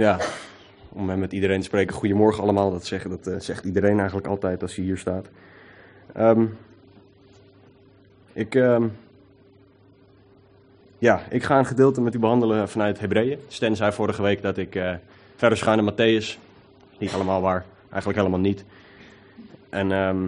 ja, 0.00 0.18
om 0.88 1.18
met 1.18 1.32
iedereen 1.32 1.60
te 1.60 1.66
spreken, 1.66 1.94
goedemorgen 1.94 2.42
allemaal. 2.42 2.70
Dat, 2.70 2.86
zeggen, 2.86 3.10
dat 3.10 3.26
eh, 3.26 3.40
zegt 3.40 3.64
iedereen 3.64 3.98
eigenlijk 3.98 4.26
altijd 4.26 4.62
als 4.62 4.74
hij 4.74 4.84
hier 4.84 4.98
staat. 4.98 5.26
Ehm, 6.14 6.44
ik, 8.32 8.54
ehm, 8.54 8.86
ja, 10.98 11.22
ik 11.30 11.42
ga 11.42 11.58
een 11.58 11.66
gedeelte 11.66 12.00
met 12.00 12.14
u 12.14 12.18
behandelen 12.18 12.68
vanuit 12.68 13.00
Hebreeën. 13.00 13.38
Sten 13.48 13.76
zei 13.76 13.92
vorige 13.92 14.22
week 14.22 14.42
dat 14.42 14.56
ik 14.56 14.74
eh, 14.74 14.94
verder 15.36 15.58
gaan 15.58 15.84
naar 15.84 15.92
Matthäus. 15.92 16.38
Niet 16.98 17.12
allemaal 17.12 17.40
waar, 17.40 17.64
eigenlijk 17.88 18.18
helemaal 18.18 18.40
niet. 18.40 18.64
En 19.68 19.92
ehm, 19.92 20.26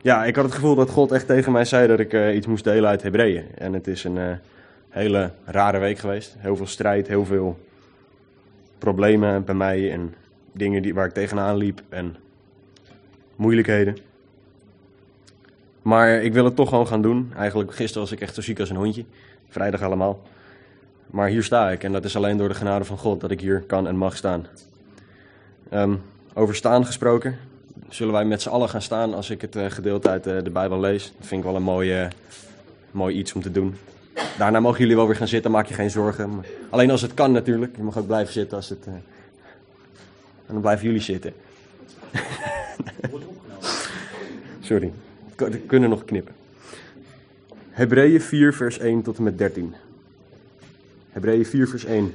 ja, 0.00 0.24
ik 0.24 0.36
had 0.36 0.44
het 0.44 0.54
gevoel 0.54 0.74
dat 0.74 0.90
God 0.90 1.12
echt 1.12 1.26
tegen 1.26 1.52
mij 1.52 1.64
zei 1.64 1.86
dat 1.86 1.98
ik 1.98 2.12
eh, 2.12 2.34
iets 2.34 2.46
moest 2.46 2.64
delen 2.64 2.88
uit 2.88 3.02
Hebreeën. 3.02 3.44
En 3.54 3.72
het 3.72 3.86
is 3.86 4.04
een 4.04 4.38
hele 4.88 5.30
rare 5.44 5.78
week 5.78 5.98
geweest. 5.98 6.36
Heel 6.38 6.56
veel 6.56 6.66
strijd, 6.66 7.08
heel 7.08 7.24
veel 7.24 7.58
problemen 8.78 9.44
bij 9.44 9.54
mij 9.54 9.92
en 9.92 10.14
dingen 10.52 10.82
die, 10.82 10.94
waar 10.94 11.06
ik 11.06 11.12
tegenaan 11.12 11.56
liep 11.56 11.82
en 11.88 12.16
moeilijkheden. 13.36 13.96
Maar 15.82 16.22
ik 16.22 16.32
wil 16.32 16.44
het 16.44 16.56
toch 16.56 16.68
gewoon 16.68 16.86
gaan 16.86 17.02
doen. 17.02 17.32
Eigenlijk 17.36 17.74
gisteren 17.74 18.02
was 18.02 18.12
ik 18.12 18.20
echt 18.20 18.34
zo 18.34 18.40
ziek 18.40 18.60
als 18.60 18.70
een 18.70 18.76
hondje. 18.76 19.04
Vrijdag 19.48 19.82
allemaal. 19.82 20.22
Maar 21.06 21.28
hier 21.28 21.42
sta 21.42 21.70
ik 21.70 21.84
en 21.84 21.92
dat 21.92 22.04
is 22.04 22.16
alleen 22.16 22.36
door 22.36 22.48
de 22.48 22.54
genade 22.54 22.84
van 22.84 22.98
God 22.98 23.20
dat 23.20 23.30
ik 23.30 23.40
hier 23.40 23.60
kan 23.60 23.86
en 23.86 23.96
mag 23.96 24.16
staan. 24.16 24.46
Ehm, 25.70 25.94
over 26.34 26.54
staan 26.54 26.86
gesproken. 26.86 27.38
Zullen 27.88 28.12
wij 28.12 28.24
met 28.24 28.42
z'n 28.42 28.48
allen 28.48 28.68
gaan 28.68 28.82
staan 28.82 29.14
als 29.14 29.30
ik 29.30 29.40
het 29.40 29.56
uh, 29.56 29.70
gedeelte 29.70 30.08
uit 30.08 30.26
uh, 30.26 30.42
de 30.42 30.50
Bijbel 30.50 30.80
lees? 30.80 31.12
Dat 31.18 31.26
vind 31.26 31.40
ik 31.40 31.46
wel 31.46 31.56
een 31.56 31.62
mooi, 31.62 32.02
uh, 32.02 32.08
mooi 32.90 33.16
iets 33.16 33.32
om 33.32 33.42
te 33.42 33.50
doen. 33.50 33.76
Daarna 34.38 34.60
mogen 34.60 34.80
jullie 34.80 34.96
wel 34.96 35.06
weer 35.06 35.16
gaan 35.16 35.28
zitten, 35.28 35.50
maak 35.50 35.66
je 35.66 35.74
geen 35.74 35.90
zorgen. 35.90 36.44
Alleen 36.70 36.90
als 36.90 37.02
het 37.02 37.14
kan 37.14 37.32
natuurlijk. 37.32 37.76
Je 37.76 37.82
mag 37.82 37.98
ook 37.98 38.06
blijven 38.06 38.32
zitten 38.32 38.56
als 38.56 38.68
het... 38.68 38.86
en 38.86 39.02
dan 40.46 40.60
blijven 40.60 40.86
jullie 40.86 41.00
zitten. 41.00 41.32
Sorry, 44.60 44.92
we 45.36 45.58
kunnen 45.58 45.90
nog 45.90 46.04
knippen. 46.04 46.34
Hebreeën 47.70 48.20
4 48.20 48.54
vers 48.54 48.78
1 48.78 49.02
tot 49.02 49.16
en 49.16 49.22
met 49.22 49.38
13. 49.38 49.74
Hebreeën 51.10 51.46
4 51.46 51.68
vers 51.68 51.84
1. 51.84 52.14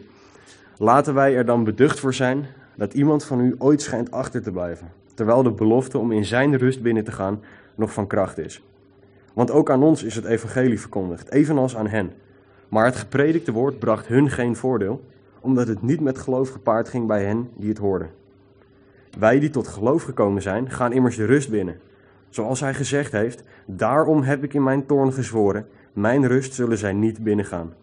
Laten 0.77 1.13
wij 1.13 1.35
er 1.35 1.45
dan 1.45 1.63
beducht 1.63 1.99
voor 1.99 2.13
zijn 2.13 2.45
dat 2.75 2.93
iemand 2.93 3.23
van 3.23 3.39
u 3.39 3.55
ooit 3.57 3.81
schijnt 3.81 4.11
achter 4.11 4.41
te 4.41 4.51
blijven, 4.51 4.91
terwijl 5.13 5.43
de 5.43 5.51
belofte 5.51 5.97
om 5.97 6.11
in 6.11 6.25
zijn 6.25 6.57
rust 6.57 6.81
binnen 6.81 7.03
te 7.03 7.11
gaan 7.11 7.41
nog 7.75 7.93
van 7.93 8.07
kracht 8.07 8.37
is. 8.37 8.61
Want 9.33 9.51
ook 9.51 9.69
aan 9.69 9.83
ons 9.83 10.03
is 10.03 10.15
het 10.15 10.25
evangelie 10.25 10.79
verkondigd, 10.79 11.31
evenals 11.31 11.75
aan 11.75 11.87
hen. 11.87 12.13
Maar 12.69 12.85
het 12.85 12.95
gepredikte 12.95 13.51
woord 13.51 13.79
bracht 13.79 14.07
hun 14.07 14.29
geen 14.29 14.55
voordeel, 14.55 15.01
omdat 15.39 15.67
het 15.67 15.81
niet 15.81 16.01
met 16.01 16.17
geloof 16.17 16.49
gepaard 16.49 16.89
ging 16.89 17.07
bij 17.07 17.23
hen 17.23 17.49
die 17.55 17.69
het 17.69 17.77
hoorden. 17.77 18.09
Wij 19.19 19.39
die 19.39 19.49
tot 19.49 19.67
geloof 19.67 20.03
gekomen 20.03 20.41
zijn, 20.41 20.69
gaan 20.69 20.93
immers 20.93 21.15
de 21.15 21.25
rust 21.25 21.49
binnen. 21.49 21.79
Zoals 22.29 22.59
hij 22.59 22.73
gezegd 22.73 23.11
heeft, 23.11 23.43
daarom 23.65 24.21
heb 24.21 24.43
ik 24.43 24.53
in 24.53 24.63
mijn 24.63 24.85
toorn 24.85 25.13
gezworen, 25.13 25.67
mijn 25.93 26.27
rust 26.27 26.53
zullen 26.53 26.77
zij 26.77 26.93
niet 26.93 27.23
binnengaan. 27.23 27.73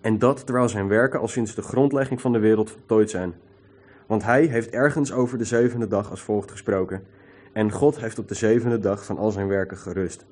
En 0.00 0.18
dat 0.18 0.44
terwijl 0.46 0.68
zijn 0.68 0.88
werken 0.88 1.20
al 1.20 1.28
sinds 1.28 1.54
de 1.54 1.62
grondlegging 1.62 2.20
van 2.20 2.32
de 2.32 2.38
wereld 2.38 2.70
voltooid 2.70 3.10
zijn. 3.10 3.34
Want 4.06 4.24
hij 4.24 4.44
heeft 4.44 4.70
ergens 4.70 5.12
over 5.12 5.38
de 5.38 5.44
zevende 5.44 5.88
dag 5.88 6.10
als 6.10 6.20
volgt 6.20 6.50
gesproken. 6.50 7.02
En 7.52 7.72
God 7.72 8.00
heeft 8.00 8.18
op 8.18 8.28
de 8.28 8.34
zevende 8.34 8.78
dag 8.78 9.04
van 9.04 9.18
al 9.18 9.30
zijn 9.30 9.48
werken 9.48 9.76
gerust. 9.76 10.24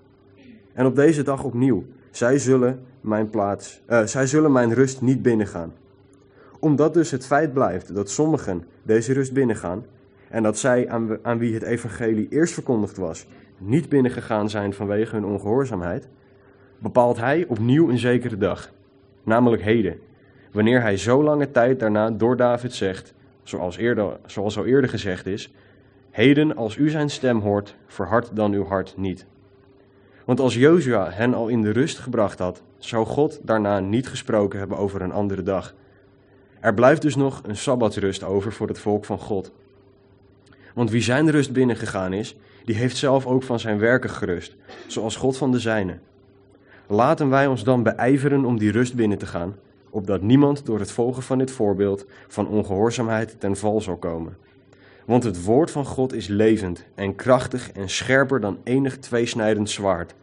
En 0.79 0.87
op 0.87 0.97
deze 0.97 1.23
dag 1.23 1.45
opnieuw, 1.45 1.85
zij 2.11 2.39
zullen 2.39 2.81
mijn, 3.01 3.31
plaats, 3.31 3.81
uh, 3.91 4.03
zij 4.03 4.27
zullen 4.27 4.53
mijn 4.53 4.75
rust 4.75 5.01
niet 5.01 5.23
binnengaan. 5.23 5.75
Omdat 6.59 6.95
dus 6.95 7.11
het 7.11 7.27
feit 7.27 7.53
blijft 7.53 7.95
dat 7.95 8.11
sommigen 8.11 8.65
deze 8.83 9.13
rust 9.13 9.33
binnengaan, 9.33 9.85
en 10.29 10.43
dat 10.43 10.59
zij 10.59 10.89
aan, 10.89 11.19
aan 11.23 11.39
wie 11.39 11.55
het 11.55 11.63
evangelie 11.63 12.29
eerst 12.31 12.55
verkondigd 12.55 12.97
was, 12.97 13.27
niet 13.59 13.89
binnengegaan 13.89 14.51
zijn 14.51 14.75
vanwege 14.75 15.15
hun 15.15 15.25
ongehoorzaamheid, 15.25 16.09
bepaalt 16.79 17.17
hij 17.17 17.45
opnieuw 17.49 17.91
een 17.91 17.99
zekere 17.99 18.37
dag, 18.37 18.71
namelijk 19.23 19.63
heden, 19.63 19.99
wanneer 20.53 20.81
hij 20.81 20.97
zo 20.97 21.23
lange 21.23 21.51
tijd 21.51 21.81
daarna 21.81 22.11
door 22.11 22.37
David 22.37 22.73
zegt, 22.73 23.15
zoals, 23.43 23.77
eerder, 23.77 24.19
zoals 24.27 24.59
al 24.59 24.67
eerder 24.67 24.91
gezegd 24.91 25.27
is, 25.27 25.53
heden 26.11 26.57
als 26.57 26.77
u 26.77 26.91
zijn 26.91 27.11
stem 27.11 27.41
hoort, 27.41 27.77
verhard 27.87 28.37
dan 28.37 28.53
uw 28.53 28.65
hart 28.65 28.95
niet. 28.97 29.27
Want 30.29 30.41
als 30.41 30.55
Jozua 30.55 31.11
hen 31.11 31.35
al 31.35 31.49
in 31.49 31.63
de 31.63 31.71
rust 31.71 31.99
gebracht 31.99 32.39
had, 32.39 32.63
zou 32.79 33.07
God 33.07 33.41
daarna 33.43 33.81
niet 33.81 34.09
gesproken 34.09 34.59
hebben 34.59 34.79
over 34.79 35.03
een 35.03 35.13
andere 35.13 35.43
dag. 35.43 35.75
Er 36.61 36.75
blijft 36.75 37.03
dus 37.03 37.17
nog 37.17 37.43
een 37.47 37.57
sabbatsrust 37.57 38.23
over 38.23 38.53
voor 38.53 38.69
het 38.69 38.79
volk 38.79 39.05
van 39.05 39.19
God. 39.19 39.53
Want 40.75 40.91
wie 40.91 41.03
zijn 41.03 41.31
rust 41.31 41.53
binnengegaan 41.53 42.13
is, 42.13 42.37
die 42.65 42.75
heeft 42.75 42.97
zelf 42.97 43.27
ook 43.27 43.43
van 43.43 43.61
zijn 43.61 43.79
werken 43.79 44.11
gerust, 44.11 44.57
zoals 44.87 45.17
God 45.17 45.37
van 45.37 45.53
de 45.53 45.59
zijne. 45.59 45.99
Laten 46.87 47.31
wij 47.31 47.47
ons 47.47 47.65
dan 47.65 47.83
beijveren 47.83 48.45
om 48.45 48.59
die 48.59 48.73
rust 48.73 48.95
binnen 48.95 49.19
te 49.19 49.27
gaan, 49.27 49.57
opdat 49.91 50.23
niemand 50.23 50.67
door 50.67 50.79
het 50.79 50.93
volgen 50.93 51.23
van 51.23 51.39
dit 51.39 51.51
voorbeeld 51.51 52.07
van 52.29 52.49
ongehoorzaamheid 52.49 53.41
ten 53.41 53.57
val 53.57 53.81
zal 53.81 53.97
komen. 53.97 54.37
Want 55.09 55.25
het 55.25 55.45
woord 55.45 55.71
van 55.71 55.85
God 55.85 56.13
is 56.13 56.27
levend 56.27 56.85
en 56.95 57.15
krachtig 57.15 57.73
en 57.73 57.89
scherper 57.89 58.41
dan 58.41 58.59
enig 58.65 58.99
tweesnijdend 58.99 59.71
zwaard. 59.71 60.15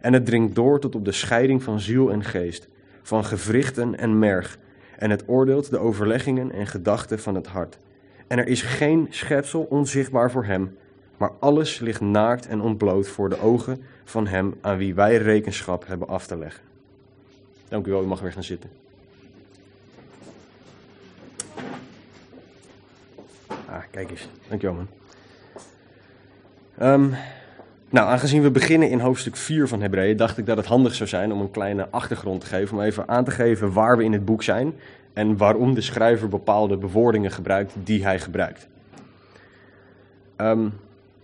En 0.00 0.12
het 0.12 0.26
dringt 0.26 0.54
door 0.54 0.80
tot 0.80 0.94
op 0.94 1.04
de 1.04 1.12
scheiding 1.12 1.62
van 1.62 1.80
ziel 1.80 2.12
en 2.12 2.24
geest, 2.24 2.68
van 3.02 3.24
gewrichten 3.24 3.98
en 3.98 4.18
merg. 4.18 4.58
En 4.98 5.10
het 5.10 5.24
oordeelt 5.26 5.70
de 5.70 5.78
overleggingen 5.78 6.52
en 6.52 6.66
gedachten 6.66 7.18
van 7.18 7.34
het 7.34 7.46
hart. 7.46 7.78
En 8.26 8.38
er 8.38 8.46
is 8.46 8.62
geen 8.62 9.06
schepsel 9.10 9.62
onzichtbaar 9.62 10.30
voor 10.30 10.44
hem, 10.44 10.76
maar 11.16 11.32
alles 11.40 11.78
ligt 11.78 12.00
naakt 12.00 12.46
en 12.46 12.60
ontbloot 12.60 13.08
voor 13.08 13.28
de 13.28 13.40
ogen 13.40 13.82
van 14.04 14.26
hem 14.26 14.54
aan 14.60 14.76
wie 14.76 14.94
wij 14.94 15.16
rekenschap 15.16 15.86
hebben 15.86 16.08
af 16.08 16.26
te 16.26 16.36
leggen. 16.36 16.62
Dank 17.68 17.86
u 17.86 17.90
wel, 17.90 18.02
u 18.02 18.06
mag 18.06 18.20
weer 18.20 18.32
gaan 18.32 18.44
zitten. 18.44 18.83
Ah, 23.74 23.82
kijk 23.90 24.10
eens. 24.10 24.28
Dankjewel 24.48 24.76
man. 24.76 24.88
Um, 26.92 27.14
nou, 27.90 28.08
aangezien 28.08 28.42
we 28.42 28.50
beginnen 28.50 28.90
in 28.90 29.00
hoofdstuk 29.00 29.36
4 29.36 29.68
van 29.68 29.82
Hebreeën, 29.82 30.16
dacht 30.16 30.38
ik 30.38 30.46
dat 30.46 30.56
het 30.56 30.66
handig 30.66 30.94
zou 30.94 31.08
zijn 31.08 31.32
om 31.32 31.40
een 31.40 31.50
kleine 31.50 31.88
achtergrond 31.90 32.40
te 32.40 32.46
geven. 32.46 32.76
Om 32.76 32.82
even 32.82 33.08
aan 33.08 33.24
te 33.24 33.30
geven 33.30 33.72
waar 33.72 33.96
we 33.96 34.04
in 34.04 34.12
het 34.12 34.24
boek 34.24 34.42
zijn 34.42 34.74
en 35.12 35.36
waarom 35.36 35.74
de 35.74 35.80
schrijver 35.80 36.28
bepaalde 36.28 36.76
bewoordingen 36.76 37.30
gebruikt 37.30 37.72
die 37.84 38.04
hij 38.04 38.20
gebruikt. 38.20 38.68
Um, 40.36 40.72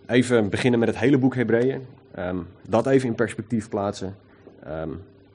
even 0.07 0.49
beginnen 0.49 0.81
met 0.81 0.89
het 0.89 0.99
hele 0.99 1.19
boek 1.19 1.35
Hebreeën. 1.35 1.87
Um, 2.19 2.47
dat 2.69 2.87
even 2.87 3.09
in 3.09 3.15
perspectief 3.15 3.69
plaatsen. 3.69 4.17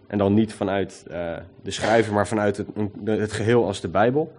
en 0.08 0.18
dan 0.18 0.34
niet 0.34 0.54
vanuit 0.54 1.06
uh, 1.12 1.38
de 1.62 1.72
schrijver, 1.72 2.14
maar 2.14 2.28
vanuit 2.28 2.58
het, 2.58 2.68
het 3.06 3.32
geheel 3.32 3.66
als 3.66 3.82
de 3.82 3.88
Bijbel. 3.88 4.34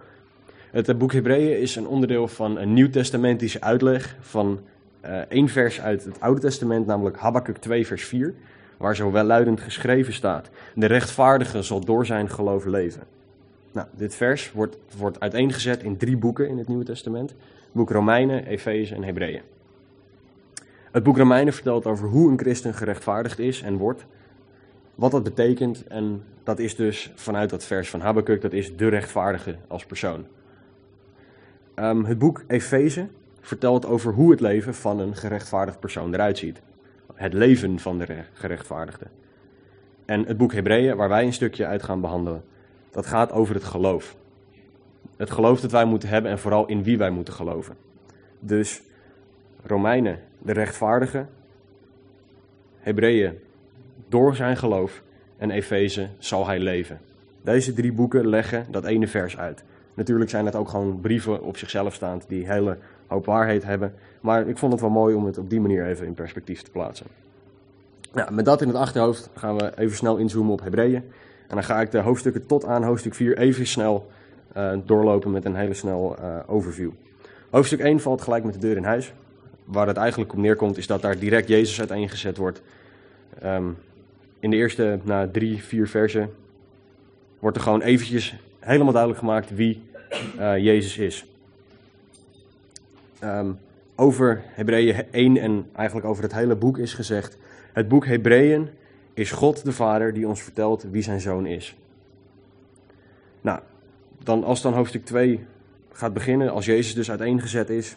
Het 0.71 0.97
boek 0.97 1.13
Hebreeën 1.13 1.59
is 1.59 1.75
een 1.75 1.87
onderdeel 1.87 2.27
van 2.27 2.57
een 2.57 2.73
nieuwtestamentische 2.73 3.61
uitleg 3.61 4.15
van 4.19 4.59
uh, 5.05 5.17
één 5.17 5.49
vers 5.49 5.81
uit 5.81 6.03
het 6.03 6.19
Oude 6.19 6.41
Testament, 6.41 6.85
namelijk 6.85 7.17
Habakkuk 7.17 7.57
2, 7.57 7.87
vers 7.87 8.05
4, 8.05 8.33
waar 8.77 8.95
zo 8.95 9.11
welluidend 9.11 9.61
geschreven 9.61 10.13
staat: 10.13 10.49
De 10.75 10.85
rechtvaardige 10.85 11.61
zal 11.61 11.85
door 11.85 12.05
zijn 12.05 12.29
geloof 12.29 12.65
leven. 12.65 13.01
Nou, 13.71 13.87
dit 13.95 14.15
vers 14.15 14.51
wordt, 14.51 14.77
wordt 14.97 15.19
uiteengezet 15.19 15.83
in 15.83 15.97
drie 15.97 16.17
boeken 16.17 16.49
in 16.49 16.57
het 16.57 16.67
Nieuwe 16.67 16.83
Testament: 16.83 17.35
boek 17.71 17.89
Romeinen, 17.89 18.45
Efeze 18.45 18.95
en 18.95 19.03
Hebreeën. 19.03 19.41
Het 20.91 21.03
boek 21.03 21.17
Romeinen 21.17 21.53
vertelt 21.53 21.85
over 21.85 22.07
hoe 22.07 22.31
een 22.31 22.39
christen 22.39 22.73
gerechtvaardigd 22.73 23.39
is 23.39 23.61
en 23.61 23.77
wordt, 23.77 24.05
wat 24.95 25.11
dat 25.11 25.23
betekent, 25.23 25.87
en 25.87 26.23
dat 26.43 26.59
is 26.59 26.75
dus 26.75 27.11
vanuit 27.15 27.49
dat 27.49 27.65
vers 27.65 27.89
van 27.89 27.99
Habakkuk, 27.99 28.41
dat 28.41 28.53
is 28.53 28.75
de 28.75 28.87
rechtvaardige 28.87 29.55
als 29.67 29.85
persoon. 29.85 30.25
Um, 31.79 32.05
het 32.05 32.17
boek 32.17 32.43
Efeze 32.47 33.07
vertelt 33.41 33.85
over 33.85 34.13
hoe 34.13 34.31
het 34.31 34.39
leven 34.39 34.73
van 34.75 34.99
een 34.99 35.15
gerechtvaardigd 35.15 35.79
persoon 35.79 36.13
eruit 36.13 36.37
ziet. 36.37 36.61
Het 37.13 37.33
leven 37.33 37.79
van 37.79 37.97
de 37.99 38.23
gerechtvaardigde. 38.33 39.05
En 40.05 40.25
het 40.25 40.37
boek 40.37 40.53
Hebreeën, 40.53 40.95
waar 40.95 41.09
wij 41.09 41.25
een 41.25 41.33
stukje 41.33 41.65
uit 41.65 41.83
gaan 41.83 42.01
behandelen, 42.01 42.43
dat 42.91 43.05
gaat 43.05 43.31
over 43.31 43.55
het 43.55 43.63
geloof. 43.63 44.15
Het 45.17 45.31
geloof 45.31 45.61
dat 45.61 45.71
wij 45.71 45.85
moeten 45.85 46.09
hebben 46.09 46.31
en 46.31 46.39
vooral 46.39 46.65
in 46.65 46.83
wie 46.83 46.97
wij 46.97 47.09
moeten 47.09 47.33
geloven. 47.33 47.75
Dus 48.39 48.81
Romeinen, 49.63 50.19
de 50.39 50.51
rechtvaardige, 50.51 51.25
Hebreeën, 52.79 53.39
door 54.09 54.35
zijn 54.35 54.57
geloof 54.57 55.03
en 55.37 55.51
Efeze 55.51 56.09
zal 56.17 56.47
hij 56.47 56.59
leven. 56.59 56.99
Deze 57.41 57.73
drie 57.73 57.91
boeken 57.91 58.27
leggen 58.27 58.65
dat 58.71 58.85
ene 58.85 59.07
vers 59.07 59.37
uit. 59.37 59.63
Natuurlijk 59.97 60.29
zijn 60.29 60.45
het 60.45 60.55
ook 60.55 60.69
gewoon 60.69 61.01
brieven 61.01 61.43
op 61.43 61.57
zichzelf 61.57 61.93
staand 61.93 62.25
die 62.27 62.47
hele 62.47 62.77
hoop 63.07 63.25
waarheid 63.25 63.63
hebben. 63.63 63.93
Maar 64.21 64.47
ik 64.47 64.57
vond 64.57 64.71
het 64.71 64.81
wel 64.81 64.89
mooi 64.89 65.15
om 65.15 65.25
het 65.25 65.37
op 65.37 65.49
die 65.49 65.61
manier 65.61 65.85
even 65.85 66.05
in 66.05 66.13
perspectief 66.13 66.61
te 66.61 66.71
plaatsen. 66.71 67.05
Nou, 68.13 68.33
met 68.33 68.45
dat 68.45 68.61
in 68.61 68.67
het 68.67 68.77
achterhoofd 68.77 69.29
gaan 69.35 69.57
we 69.57 69.77
even 69.77 69.97
snel 69.97 70.17
inzoomen 70.17 70.51
op 70.51 70.61
Hebreeën. 70.61 71.03
En 71.47 71.55
dan 71.55 71.63
ga 71.63 71.81
ik 71.81 71.91
de 71.91 71.99
hoofdstukken 71.99 72.45
tot 72.45 72.65
aan 72.65 72.83
hoofdstuk 72.83 73.13
4 73.13 73.37
even 73.37 73.67
snel 73.67 74.07
eh, 74.53 74.71
doorlopen 74.85 75.31
met 75.31 75.45
een 75.45 75.55
hele 75.55 75.73
snel 75.73 76.17
eh, 76.17 76.39
overview. 76.47 76.91
Hoofdstuk 77.49 77.79
1 77.79 77.99
valt 77.99 78.21
gelijk 78.21 78.43
met 78.43 78.53
de 78.53 78.59
deur 78.59 78.77
in 78.77 78.83
huis. 78.83 79.13
Waar 79.63 79.87
het 79.87 79.97
eigenlijk 79.97 80.33
op 80.33 80.39
neerkomt 80.39 80.77
is 80.77 80.87
dat 80.87 81.01
daar 81.01 81.19
direct 81.19 81.47
Jezus 81.47 81.79
uiteengezet 81.79 82.37
wordt. 82.37 82.61
Ehm, 83.41 83.67
in 84.39 84.49
de 84.49 84.55
eerste 84.55 84.99
na 85.03 85.27
drie, 85.27 85.63
vier 85.63 85.87
versen 85.87 86.29
wordt 87.39 87.57
er 87.57 87.63
gewoon 87.63 87.81
eventjes 87.81 88.35
helemaal 88.67 88.93
duidelijk 88.93 89.19
gemaakt 89.19 89.55
wie 89.55 89.83
uh, 90.39 90.57
Jezus 90.57 90.97
is. 90.97 91.25
Um, 93.23 93.59
over 93.95 94.43
Hebreeën 94.45 95.05
1 95.11 95.37
en 95.37 95.69
eigenlijk 95.75 96.07
over 96.07 96.23
het 96.23 96.33
hele 96.33 96.55
boek 96.55 96.77
is 96.77 96.93
gezegd: 96.93 97.37
Het 97.73 97.87
boek 97.87 98.05
Hebreeën 98.05 98.69
is 99.13 99.31
God 99.31 99.65
de 99.65 99.71
Vader 99.71 100.13
die 100.13 100.27
ons 100.27 100.41
vertelt 100.41 100.85
wie 100.91 101.01
zijn 101.01 101.21
zoon 101.21 101.45
is. 101.45 101.75
Nou, 103.41 103.59
dan 104.23 104.43
als 104.43 104.61
dan 104.61 104.73
hoofdstuk 104.73 105.05
2 105.05 105.45
gaat 105.91 106.13
beginnen, 106.13 106.51
als 106.51 106.65
Jezus 106.65 106.93
dus 106.93 107.09
uiteengezet 107.09 107.69
is, 107.69 107.95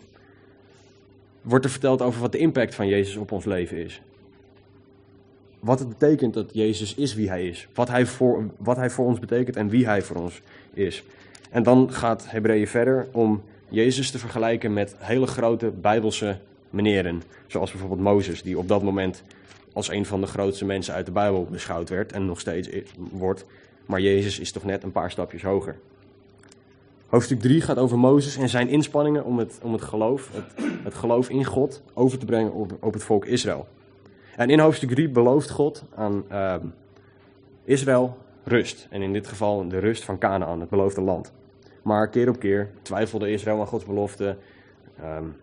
wordt 1.43 1.65
er 1.65 1.71
verteld 1.71 2.03
over 2.03 2.21
wat 2.21 2.33
de 2.33 2.39
impact 2.39 2.75
van 2.75 2.89
Jezus 2.89 3.17
op 3.17 3.33
ons 3.33 3.45
leven 3.45 3.77
is. 3.77 4.03
Wat 5.61 5.79
het 5.79 5.89
betekent 5.89 6.35
dat 6.35 6.51
Jezus 6.53 6.95
is 6.95 7.15
wie 7.15 7.29
hij 7.29 7.49
is. 7.49 7.69
Wat 7.75 7.89
hij 7.89 8.07
voor, 8.07 8.45
wat 8.57 8.77
hij 8.77 8.91
voor 8.91 9.07
ons 9.07 9.19
betekent 9.19 9.57
en 9.57 9.69
wie 9.69 9.87
hij 9.87 10.03
voor 10.03 10.17
ons 10.17 10.41
is. 10.75 11.03
En 11.51 11.63
dan 11.63 11.93
gaat 11.93 12.31
Hebreeën 12.31 12.69
verder 12.69 13.09
om 13.13 13.43
Jezus 13.69 14.11
te 14.11 14.19
vergelijken 14.19 14.73
met 14.73 14.95
hele 14.99 15.27
grote 15.27 15.71
bijbelse 15.71 16.39
meneren. 16.71 17.23
Zoals 17.47 17.71
bijvoorbeeld 17.71 18.01
Mozes, 18.01 18.43
die 18.43 18.59
op 18.59 18.69
dat 18.69 18.83
moment 18.83 19.23
als 19.73 19.91
een 19.91 20.07
van 20.07 20.21
de 20.21 20.27
grootste 20.27 20.65
mensen 20.65 20.95
uit 20.95 21.07
de 21.07 21.13
Bijbel 21.13 21.47
beschouwd 21.51 21.89
werd 21.89 22.13
en 22.13 22.27
nog 22.27 22.41
steeds 22.41 22.69
wordt. 23.11 23.45
Maar 23.87 24.01
Jezus 24.01 24.39
is 24.39 24.53
toch 24.53 24.65
net 24.65 24.83
een 24.83 24.93
paar 24.93 25.11
stapjes 25.11 25.43
hoger. 25.43 25.77
Hoofdstuk 27.07 27.41
3 27.41 27.61
gaat 27.61 27.79
over 27.79 27.99
Mozes 27.99 28.37
en 28.37 28.49
zijn 28.49 28.69
inspanningen 28.69 29.25
om 29.25 29.39
het, 29.39 29.59
om 29.63 29.73
het 29.73 29.83
geloof, 29.83 30.31
het, 30.33 30.67
het 30.85 30.95
geloof 30.95 31.29
in 31.29 31.45
God, 31.45 31.83
over 31.95 32.19
te 32.19 32.25
brengen 32.25 32.53
op, 32.53 32.77
op 32.81 32.93
het 32.93 33.03
volk 33.03 33.25
Israël. 33.25 33.67
En 34.37 34.51
in 34.51 34.59
hoofdstuk 34.59 34.91
3 34.91 35.09
belooft 35.09 35.51
God 35.51 35.85
aan 35.95 36.25
uh, 36.33 36.55
Israël 37.65 38.17
rust. 38.45 38.87
En 38.91 39.03
in 39.03 39.13
dit 39.13 39.27
geval 39.27 39.69
de 39.69 39.79
rust 39.79 40.05
van 40.05 40.19
Canaan, 40.19 40.61
het 40.61 40.69
beloofde 40.69 41.01
land. 41.01 41.33
Maar 41.83 42.09
keer 42.09 42.29
op 42.29 42.39
keer 42.39 42.71
twijfelde 42.83 43.31
Israël 43.31 43.61
aan 43.61 43.67
Gods 43.67 43.85
belofte. 43.85 44.37
Um, 45.05 45.37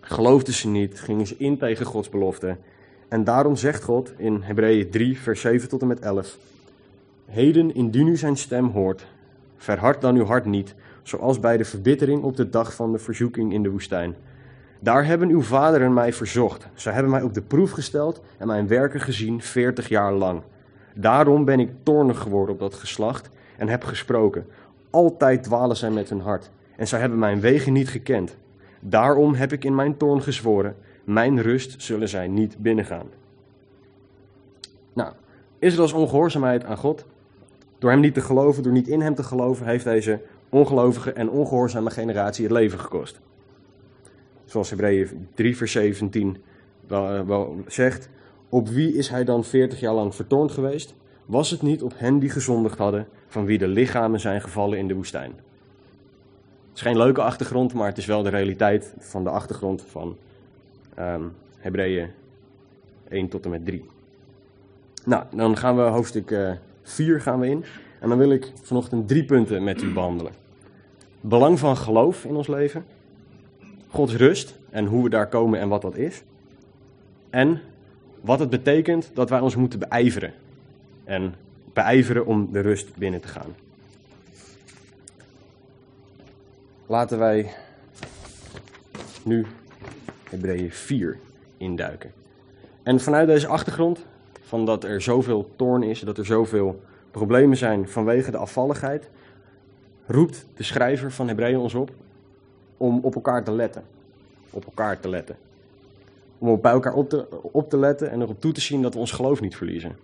geloofden 0.00 0.54
ze 0.54 0.68
niet, 0.68 1.00
gingen 1.00 1.26
ze 1.26 1.34
in 1.38 1.58
tegen 1.58 1.86
Gods 1.86 2.08
belofte. 2.08 2.56
En 3.08 3.24
daarom 3.24 3.56
zegt 3.56 3.82
God 3.82 4.12
in 4.16 4.42
Hebreeën 4.42 4.90
3, 4.90 5.20
vers 5.20 5.40
7 5.40 5.68
tot 5.68 5.80
en 5.80 5.86
met 5.86 6.00
11: 6.00 6.38
Heden, 7.26 7.74
indien 7.74 8.06
u 8.06 8.16
zijn 8.16 8.36
stem 8.36 8.68
hoort, 8.68 9.06
verhard 9.56 10.00
dan 10.00 10.16
uw 10.16 10.24
hart 10.24 10.44
niet, 10.44 10.74
zoals 11.02 11.40
bij 11.40 11.56
de 11.56 11.64
verbittering 11.64 12.22
op 12.22 12.36
de 12.36 12.48
dag 12.48 12.74
van 12.74 12.92
de 12.92 12.98
verzoeking 12.98 13.52
in 13.52 13.62
de 13.62 13.70
woestijn. 13.70 14.14
Daar 14.82 15.06
hebben 15.06 15.28
uw 15.28 15.42
vaderen 15.42 15.92
mij 15.92 16.12
verzocht. 16.12 16.66
Zij 16.74 16.92
hebben 16.92 17.10
mij 17.10 17.22
op 17.22 17.34
de 17.34 17.42
proef 17.42 17.70
gesteld 17.70 18.20
en 18.38 18.46
mijn 18.46 18.68
werken 18.68 19.00
gezien 19.00 19.42
veertig 19.42 19.88
jaar 19.88 20.12
lang. 20.12 20.42
Daarom 20.94 21.44
ben 21.44 21.60
ik 21.60 21.70
toornig 21.82 22.18
geworden 22.18 22.54
op 22.54 22.60
dat 22.60 22.74
geslacht 22.74 23.28
en 23.56 23.68
heb 23.68 23.84
gesproken. 23.84 24.46
Altijd 24.90 25.42
dwalen 25.42 25.76
zij 25.76 25.90
met 25.90 26.08
hun 26.08 26.20
hart 26.20 26.50
en 26.76 26.88
zij 26.88 27.00
hebben 27.00 27.18
mijn 27.18 27.40
wegen 27.40 27.72
niet 27.72 27.88
gekend. 27.88 28.36
Daarom 28.80 29.34
heb 29.34 29.52
ik 29.52 29.64
in 29.64 29.74
mijn 29.74 29.96
toorn 29.96 30.22
gezworen, 30.22 30.76
mijn 31.04 31.42
rust 31.42 31.82
zullen 31.82 32.08
zij 32.08 32.28
niet 32.28 32.58
binnengaan. 32.58 33.06
Nou, 34.92 35.12
Israëls 35.58 35.92
ongehoorzaamheid 35.92 36.64
aan 36.64 36.76
God, 36.76 37.04
door 37.78 37.90
hem 37.90 38.00
niet 38.00 38.14
te 38.14 38.20
geloven, 38.20 38.62
door 38.62 38.72
niet 38.72 38.88
in 38.88 39.00
hem 39.00 39.14
te 39.14 39.22
geloven, 39.22 39.66
heeft 39.66 39.84
deze 39.84 40.20
ongelovige 40.48 41.12
en 41.12 41.30
ongehoorzame 41.30 41.90
generatie 41.90 42.44
het 42.44 42.52
leven 42.52 42.78
gekost. 42.78 43.20
Zoals 44.52 44.70
Hebreeën 44.70 45.28
3 45.34 45.56
vers 45.56 45.72
17 45.72 46.36
wel, 46.86 47.08
eh, 47.08 47.20
wel 47.20 47.56
zegt, 47.66 48.08
op 48.48 48.68
wie 48.68 48.94
is 48.94 49.08
hij 49.08 49.24
dan 49.24 49.44
40 49.44 49.80
jaar 49.80 49.94
lang 49.94 50.14
vertoornd 50.14 50.52
geweest? 50.52 50.94
Was 51.26 51.50
het 51.50 51.62
niet 51.62 51.82
op 51.82 51.92
hen 51.96 52.18
die 52.18 52.30
gezondigd 52.30 52.78
hadden, 52.78 53.08
van 53.26 53.44
wie 53.44 53.58
de 53.58 53.68
lichamen 53.68 54.20
zijn 54.20 54.40
gevallen 54.40 54.78
in 54.78 54.88
de 54.88 54.94
woestijn? 54.94 55.30
Het 55.30 56.74
is 56.74 56.80
geen 56.80 56.96
leuke 56.96 57.22
achtergrond, 57.22 57.74
maar 57.74 57.88
het 57.88 57.98
is 57.98 58.06
wel 58.06 58.22
de 58.22 58.28
realiteit 58.28 58.94
van 58.98 59.24
de 59.24 59.30
achtergrond 59.30 59.84
van 59.88 60.16
um, 60.98 61.32
Hebreeën 61.58 62.08
1 63.08 63.28
tot 63.28 63.44
en 63.44 63.50
met 63.50 63.64
3. 63.64 63.84
Nou, 65.04 65.24
dan 65.34 65.56
gaan 65.56 65.76
we 65.76 65.82
hoofdstuk 65.82 66.30
uh, 66.30 66.50
eh, 66.50 66.56
4 66.82 67.20
gaan 67.20 67.40
we 67.40 67.48
in. 67.48 67.64
En 68.00 68.08
dan 68.08 68.18
wil 68.18 68.30
ik 68.30 68.52
vanochtend 68.62 69.08
drie 69.08 69.24
punten 69.24 69.64
met 69.64 69.82
u 69.82 69.92
behandelen. 69.92 70.32
Belang 71.20 71.58
van 71.58 71.76
geloof 71.76 72.24
in 72.24 72.34
ons 72.34 72.48
leven. 72.48 72.84
Gods 73.92 74.14
rust 74.14 74.54
en 74.70 74.86
hoe 74.86 75.02
we 75.02 75.08
daar 75.08 75.28
komen 75.28 75.60
en 75.60 75.68
wat 75.68 75.82
dat 75.82 75.96
is. 75.96 76.22
En 77.30 77.60
wat 78.20 78.38
het 78.38 78.50
betekent 78.50 79.10
dat 79.14 79.30
wij 79.30 79.40
ons 79.40 79.56
moeten 79.56 79.78
beijveren. 79.78 80.32
En 81.04 81.34
beijveren 81.72 82.26
om 82.26 82.52
de 82.52 82.60
rust 82.60 82.96
binnen 82.96 83.20
te 83.20 83.28
gaan. 83.28 83.54
Laten 86.86 87.18
wij 87.18 87.50
nu 89.24 89.46
Hebreeën 90.30 90.70
4 90.70 91.18
induiken. 91.56 92.12
En 92.82 93.00
vanuit 93.00 93.26
deze 93.26 93.46
achtergrond, 93.46 94.04
van 94.42 94.66
dat 94.66 94.84
er 94.84 95.00
zoveel 95.00 95.50
toorn 95.56 95.82
is, 95.82 96.00
dat 96.00 96.18
er 96.18 96.26
zoveel 96.26 96.82
problemen 97.10 97.56
zijn 97.56 97.88
vanwege 97.88 98.30
de 98.30 98.36
afvalligheid, 98.36 99.10
roept 100.06 100.46
de 100.56 100.62
schrijver 100.62 101.12
van 101.12 101.28
Hebreeën 101.28 101.58
ons 101.58 101.74
op 101.74 101.90
om 102.82 102.98
op 103.02 103.14
elkaar 103.14 103.44
te 103.44 103.52
letten. 103.52 103.82
Op 104.50 104.64
elkaar 104.64 105.00
te 105.00 105.08
letten. 105.08 105.36
Om 106.38 106.48
op 106.48 106.62
bij 106.62 106.72
elkaar 106.72 106.94
op 106.94 107.08
te, 107.08 107.26
op 107.42 107.70
te 107.70 107.78
letten 107.78 108.10
en 108.10 108.20
erop 108.20 108.40
toe 108.40 108.52
te 108.52 108.60
zien 108.60 108.82
dat 108.82 108.94
we 108.94 109.00
ons 109.00 109.10
geloof 109.10 109.40
niet 109.40 109.56
verliezen. 109.56 109.96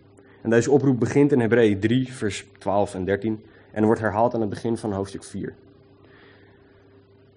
En 0.42 0.50
deze 0.50 0.70
oproep 0.70 0.98
begint 0.98 1.32
in 1.32 1.40
Hebreeën 1.40 1.80
3, 1.80 2.12
vers 2.12 2.46
12 2.58 2.94
en 2.94 3.04
13 3.04 3.44
en 3.70 3.84
wordt 3.84 4.00
herhaald 4.00 4.34
aan 4.34 4.40
het 4.40 4.50
begin 4.50 4.76
van 4.76 4.92
hoofdstuk 4.92 5.24
4. 5.24 5.42
Um, 5.46 5.54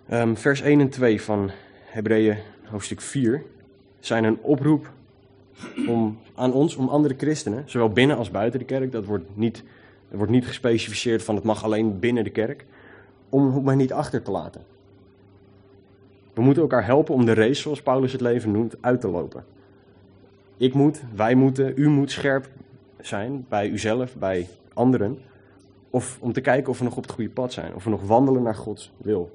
ehm, 0.07 0.35
vers 0.35 0.61
1 0.61 0.79
en 0.79 0.89
2 0.89 1.21
van 1.21 1.51
Hebreeën 1.85 2.37
hoofdstuk 2.63 3.01
4 3.01 3.43
zijn 3.99 4.23
een 4.23 4.37
oproep 4.41 4.91
om, 5.87 6.19
aan 6.35 6.53
ons, 6.53 6.75
om 6.75 6.87
andere 6.87 7.13
christenen, 7.17 7.63
zowel 7.65 7.89
binnen 7.89 8.17
als 8.17 8.31
buiten 8.31 8.59
de 8.59 8.65
kerk, 8.65 8.91
dat 8.91 9.05
wordt 9.05 9.37
niet, 9.37 9.63
wordt 10.09 10.31
niet 10.31 10.47
gespecificeerd 10.47 11.23
van 11.23 11.35
het 11.35 11.43
mag 11.43 11.63
alleen 11.63 11.99
binnen 11.99 12.23
de 12.23 12.29
kerk, 12.29 12.65
om 13.29 13.63
mij 13.63 13.75
niet 13.75 13.93
achter 13.93 14.21
te 14.21 14.31
laten. 14.31 14.61
We 16.33 16.41
moeten 16.41 16.61
elkaar 16.61 16.85
helpen 16.85 17.13
om 17.13 17.25
de 17.25 17.33
race, 17.33 17.61
zoals 17.61 17.81
Paulus 17.81 18.11
het 18.11 18.21
leven 18.21 18.51
noemt, 18.51 18.75
uit 18.81 19.01
te 19.01 19.07
lopen. 19.07 19.43
Ik 20.57 20.73
moet, 20.73 21.01
wij 21.15 21.35
moeten, 21.35 21.73
u 21.75 21.89
moet 21.89 22.11
scherp 22.11 22.49
zijn 22.99 23.45
bij 23.49 23.69
uzelf, 23.69 24.15
bij 24.15 24.47
anderen. 24.73 25.17
Of 25.89 26.17
om 26.21 26.33
te 26.33 26.41
kijken 26.41 26.71
of 26.71 26.77
we 26.77 26.83
nog 26.83 26.97
op 26.97 27.03
het 27.03 27.11
goede 27.11 27.29
pad 27.29 27.53
zijn, 27.53 27.75
of 27.75 27.83
we 27.83 27.89
nog 27.89 28.07
wandelen 28.07 28.43
naar 28.43 28.55
Gods 28.55 28.91
wil. 28.97 29.31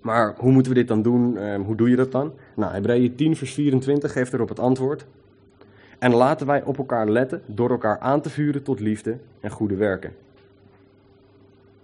Maar 0.00 0.34
hoe 0.38 0.52
moeten 0.52 0.72
we 0.72 0.78
dit 0.78 0.88
dan 0.88 1.02
doen? 1.02 1.36
Uh, 1.36 1.56
hoe 1.56 1.76
doe 1.76 1.90
je 1.90 1.96
dat 1.96 2.12
dan? 2.12 2.32
Nou, 2.54 2.72
Hebreeën 2.72 3.14
10, 3.14 3.36
vers 3.36 3.54
24 3.54 4.12
geeft 4.12 4.32
erop 4.32 4.48
het 4.48 4.58
antwoord. 4.58 5.06
En 5.98 6.14
laten 6.14 6.46
wij 6.46 6.62
op 6.62 6.78
elkaar 6.78 7.08
letten 7.08 7.42
door 7.46 7.70
elkaar 7.70 7.98
aan 7.98 8.20
te 8.20 8.30
vuren 8.30 8.62
tot 8.62 8.80
liefde 8.80 9.16
en 9.40 9.50
goede 9.50 9.76
werken. 9.76 10.12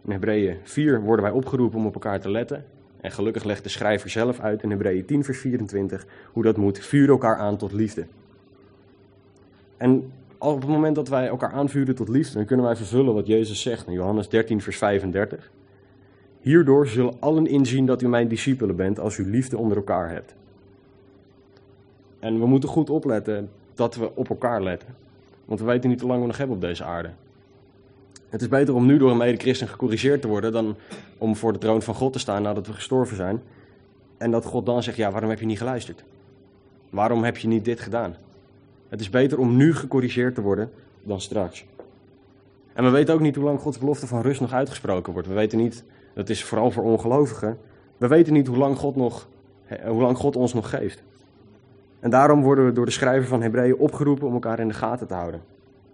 In 0.04 0.10
Hebreeën 0.10 0.56
4 0.62 1.00
worden 1.00 1.24
wij 1.24 1.34
opgeroepen 1.34 1.78
om 1.78 1.86
op 1.86 1.94
elkaar 1.94 2.20
te 2.20 2.30
letten. 2.30 2.64
En 3.00 3.11
gelukkig 3.11 3.45
legt 3.45 3.62
de 3.62 3.69
schrijver 3.69 4.11
zelf 4.11 4.40
uit 4.40 4.62
in 4.62 4.71
Hebreeën 4.71 5.04
10, 5.04 5.25
vers 5.25 5.38
24 5.38 6.07
hoe 6.33 6.42
dat 6.42 6.57
moet. 6.57 6.78
Vuur 6.78 7.09
elkaar 7.09 7.37
aan 7.37 7.57
tot 7.57 7.73
liefde. 7.73 8.07
En 9.76 10.12
op 10.38 10.61
het 10.61 10.71
moment 10.71 10.95
dat 10.95 11.09
wij 11.09 11.26
elkaar 11.26 11.52
aanvuren 11.52 11.95
tot 11.95 12.09
liefde, 12.09 12.35
dan 12.35 12.45
kunnen 12.45 12.66
wij 12.66 12.76
vervullen 12.76 13.14
wat 13.14 13.26
Jezus 13.26 13.62
zegt 13.62 13.87
in 13.87 13.92
Johannes 13.92 14.28
13, 14.28 14.61
vers 14.61 14.76
35. 14.76 15.50
Hierdoor 16.40 16.87
zullen 16.87 17.14
allen 17.21 17.47
inzien 17.47 17.87
dat 17.87 18.02
u 18.02 18.09
mijn 18.09 18.28
discipelen 18.28 18.76
bent 18.76 19.00
als 19.00 19.19
u 19.19 19.30
liefde 19.30 19.59
onder 19.59 19.76
elkaar 19.76 20.11
hebt. 20.11 20.35
En 22.19 22.38
we 22.38 22.47
moeten 22.47 22.69
goed 22.69 22.90
opletten 22.90 23.50
dat 23.75 23.95
we 23.95 24.16
op 24.16 24.28
elkaar 24.28 24.62
letten. 24.62 24.95
Want 25.45 25.61
we 25.61 25.66
weten 25.66 25.90
niet 25.90 26.00
hoe 26.00 26.09
lang 26.09 26.21
we 26.21 26.26
nog 26.26 26.37
hebben 26.37 26.57
op 26.57 26.62
deze 26.62 26.85
aarde. 26.85 27.11
Het 28.30 28.40
is 28.40 28.49
beter 28.49 28.75
om 28.75 28.87
nu 28.87 28.99
door 28.99 29.10
een 29.10 29.16
mede-christen 29.16 29.68
gecorrigeerd 29.68 30.20
te 30.20 30.28
worden 30.28 30.52
dan 30.52 30.76
om 31.18 31.37
voor 31.37 31.52
de 31.52 31.58
troon 31.58 31.82
van 31.82 31.94
God 31.94 32.12
te 32.12 32.18
staan 32.18 32.42
nadat 32.42 32.66
we 32.66 32.72
gestorven 32.72 33.16
zijn. 33.16 33.42
En 34.18 34.30
dat 34.30 34.44
God 34.44 34.66
dan 34.66 34.82
zegt, 34.82 34.96
ja, 34.96 35.10
waarom 35.10 35.30
heb 35.30 35.40
je 35.40 35.46
niet 35.46 35.58
geluisterd? 35.58 36.04
Waarom 36.90 37.25
heb 37.25 37.37
je 37.37 37.49
niet 37.49 37.64
dit 37.64 37.80
gedaan? 37.80 38.16
Het 38.88 39.00
is 39.00 39.10
beter 39.10 39.38
om 39.38 39.56
nu 39.56 39.75
gecorrigeerd 39.75 40.34
te 40.34 40.40
worden 40.40 40.70
dan 41.02 41.20
straks. 41.20 41.66
En 42.72 42.84
we 42.84 42.90
weten 42.90 43.14
ook 43.14 43.20
niet 43.20 43.37
hoe 43.37 43.44
lang 43.44 43.60
Gods 43.60 43.78
belofte 43.78 44.06
van 44.06 44.22
rust 44.22 44.40
nog 44.40 44.52
uitgesproken 44.52 45.12
wordt. 45.12 45.28
We 45.28 45.34
weten 45.34 45.58
niet 45.58 45.84
dat 46.14 46.28
is 46.28 46.44
vooral 46.44 46.70
voor 46.70 46.82
ongelovigen. 46.82 47.58
We 47.96 48.08
weten 48.08 48.32
niet 48.32 48.46
hoe 48.46 48.56
lang 48.56 48.78
God, 48.78 48.96
nog, 48.96 49.28
hoe 49.87 50.02
lang 50.02 50.16
God 50.16 50.37
ons 50.37 50.54
nog 50.54 50.70
geeft. 50.70 51.02
En 52.00 52.10
daarom 52.10 52.42
worden 52.42 52.64
we 52.64 52.72
door 52.72 52.84
de 52.84 52.90
schrijver 52.90 53.28
van 53.28 53.42
Hebreeën 53.42 53.76
opgeroepen 53.76 54.26
om 54.26 54.32
elkaar 54.32 54.58
in 54.58 54.68
de 54.68 54.75
gaten 54.75 55.06
te 55.06 55.14
houden. 55.14 55.42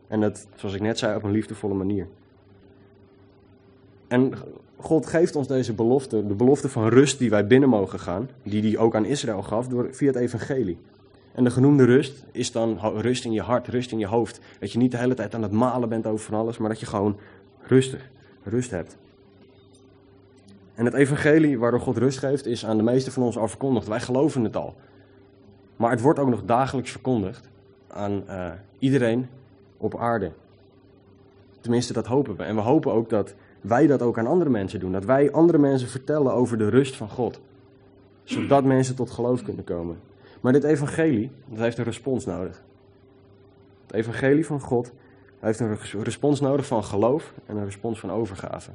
En 0.08 0.20
dat, 0.20 0.46
zoals 0.54 0.74
ik 0.74 0.80
net 0.80 0.98
zei, 0.98 1.16
op 1.16 1.22
een 1.22 1.30
liefdevolle 1.30 1.74
manier. 1.74 2.06
En 4.08 4.32
God 4.76 5.06
geeft 5.06 5.36
ons 5.36 5.48
deze 5.48 5.72
belofte, 5.72 6.26
de 6.26 6.34
belofte 6.34 6.68
van 6.68 6.88
rust 6.88 7.18
die 7.18 7.30
wij 7.30 7.46
binnen 7.46 7.68
mogen 7.68 8.00
gaan, 8.00 8.28
die 8.42 8.62
hij 8.62 8.78
ook 8.78 8.94
aan 8.94 9.04
Israël 9.04 9.42
gaf 9.42 9.68
door, 9.68 9.88
via 9.90 10.06
het 10.06 10.16
evangelie. 10.16 10.78
En 11.32 11.44
de 11.44 11.50
genoemde 11.50 11.84
rust 11.84 12.24
is 12.32 12.52
dan 12.52 12.78
rust 12.78 13.24
in 13.24 13.32
je 13.32 13.40
hart, 13.40 13.68
rust 13.68 13.92
in 13.92 13.98
je 13.98 14.06
hoofd. 14.06 14.40
Dat 14.60 14.72
je 14.72 14.78
niet 14.78 14.90
de 14.90 14.98
hele 14.98 15.14
tijd 15.14 15.34
aan 15.34 15.42
het 15.42 15.52
malen 15.52 15.88
bent 15.88 16.06
over 16.06 16.24
van 16.24 16.38
alles, 16.38 16.58
maar 16.58 16.68
dat 16.68 16.80
je 16.80 16.86
gewoon 16.86 17.16
rustig, 17.60 18.10
rust 18.42 18.70
hebt. 18.70 18.96
En 20.74 20.84
het 20.84 20.94
evangelie 20.94 21.58
waardoor 21.58 21.80
God 21.80 21.96
rust 21.96 22.18
geeft, 22.18 22.46
is 22.46 22.66
aan 22.66 22.76
de 22.76 22.82
meeste 22.82 23.10
van 23.10 23.22
ons 23.22 23.38
al 23.38 23.48
verkondigd. 23.48 23.86
Wij 23.86 24.00
geloven 24.00 24.44
het 24.44 24.56
al. 24.56 24.74
Maar 25.76 25.90
het 25.90 26.00
wordt 26.00 26.18
ook 26.18 26.28
nog 26.28 26.44
dagelijks 26.44 26.90
verkondigd 26.90 27.48
aan 27.88 28.22
uh, 28.28 28.50
iedereen 28.78 29.28
op 29.76 29.98
aarde. 29.98 30.32
Tenminste, 31.60 31.92
dat 31.92 32.06
hopen 32.06 32.36
we. 32.36 32.42
En 32.42 32.54
we 32.54 32.60
hopen 32.60 32.92
ook 32.92 33.10
dat 33.10 33.34
wij 33.66 33.86
dat 33.86 34.02
ook 34.02 34.18
aan 34.18 34.26
andere 34.26 34.50
mensen 34.50 34.80
doen. 34.80 34.92
Dat 34.92 35.04
wij 35.04 35.32
andere 35.32 35.58
mensen 35.58 35.88
vertellen 35.88 36.32
over 36.32 36.58
de 36.58 36.68
rust 36.68 36.96
van 36.96 37.08
God. 37.08 37.40
Zodat 38.24 38.64
mensen 38.64 38.94
tot 38.94 39.10
geloof 39.10 39.42
kunnen 39.42 39.64
komen. 39.64 39.98
Maar 40.40 40.52
dit 40.52 40.64
evangelie, 40.64 41.30
dat 41.48 41.58
heeft 41.58 41.78
een 41.78 41.84
respons 41.84 42.24
nodig. 42.24 42.62
Het 43.86 43.94
evangelie 43.96 44.46
van 44.46 44.60
God 44.60 44.92
heeft 45.38 45.60
een 45.60 45.78
respons 46.02 46.40
nodig 46.40 46.66
van 46.66 46.84
geloof 46.84 47.32
en 47.46 47.56
een 47.56 47.64
respons 47.64 48.00
van 48.00 48.10
overgave. 48.10 48.70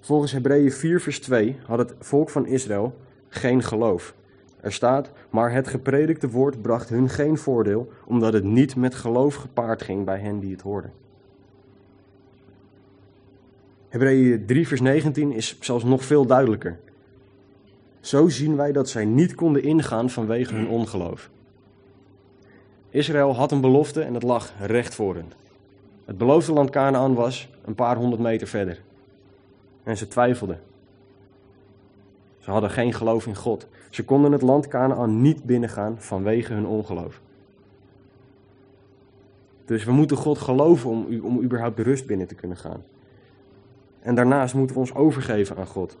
Volgens 0.00 0.32
Hebreeën 0.32 0.72
4 0.72 1.00
vers 1.00 1.20
2 1.20 1.56
had 1.66 1.78
het 1.78 1.94
volk 1.98 2.30
van 2.30 2.46
Israël 2.46 2.94
geen 3.28 3.62
geloof. 3.62 4.14
Er 4.60 4.72
staat, 4.72 5.10
maar 5.30 5.52
het 5.52 5.68
gepredikte 5.68 6.30
woord 6.30 6.62
bracht 6.62 6.88
hun 6.88 7.08
geen 7.08 7.38
voordeel, 7.38 7.92
omdat 8.04 8.32
het 8.32 8.44
niet 8.44 8.76
met 8.76 8.94
geloof 8.94 9.34
gepaard 9.34 9.82
ging 9.82 10.04
bij 10.04 10.18
hen 10.18 10.40
die 10.40 10.52
het 10.52 10.62
hoorden. 10.62 10.92
Hebreeën 13.94 14.46
3 14.46 14.68
vers 14.68 14.80
19 14.80 15.32
is 15.32 15.56
zelfs 15.60 15.84
nog 15.84 16.04
veel 16.04 16.26
duidelijker. 16.26 16.78
Zo 18.00 18.28
zien 18.28 18.56
wij 18.56 18.72
dat 18.72 18.88
zij 18.88 19.04
niet 19.04 19.34
konden 19.34 19.62
ingaan 19.62 20.10
vanwege 20.10 20.54
hun 20.54 20.68
ongeloof. 20.68 21.30
Israël 22.90 23.34
had 23.34 23.52
een 23.52 23.60
belofte 23.60 24.02
en 24.02 24.14
het 24.14 24.22
lag 24.22 24.52
recht 24.60 24.94
voor 24.94 25.14
hen. 25.14 25.32
Het 26.04 26.18
beloofde 26.18 26.52
land 26.52 26.70
Canaan 26.70 27.14
was 27.14 27.48
een 27.64 27.74
paar 27.74 27.96
honderd 27.96 28.22
meter 28.22 28.46
verder. 28.46 28.80
En 29.82 29.96
ze 29.96 30.08
twijfelden. 30.08 30.60
Ze 32.38 32.50
hadden 32.50 32.70
geen 32.70 32.92
geloof 32.92 33.26
in 33.26 33.36
God. 33.36 33.66
Ze 33.90 34.04
konden 34.04 34.32
het 34.32 34.42
land 34.42 34.68
Canaan 34.68 35.20
niet 35.20 35.44
binnengaan 35.44 36.00
vanwege 36.00 36.52
hun 36.52 36.66
ongeloof. 36.66 37.20
Dus 39.64 39.84
we 39.84 39.92
moeten 39.92 40.16
God 40.16 40.38
geloven 40.38 40.90
om, 40.90 41.20
om 41.22 41.42
überhaupt 41.42 41.76
de 41.76 41.82
rust 41.82 42.06
binnen 42.06 42.26
te 42.26 42.34
kunnen 42.34 42.56
gaan. 42.56 42.82
En 44.04 44.14
daarnaast 44.14 44.54
moeten 44.54 44.76
we 44.76 44.82
ons 44.82 44.94
overgeven 44.94 45.56
aan 45.56 45.66
God. 45.66 45.96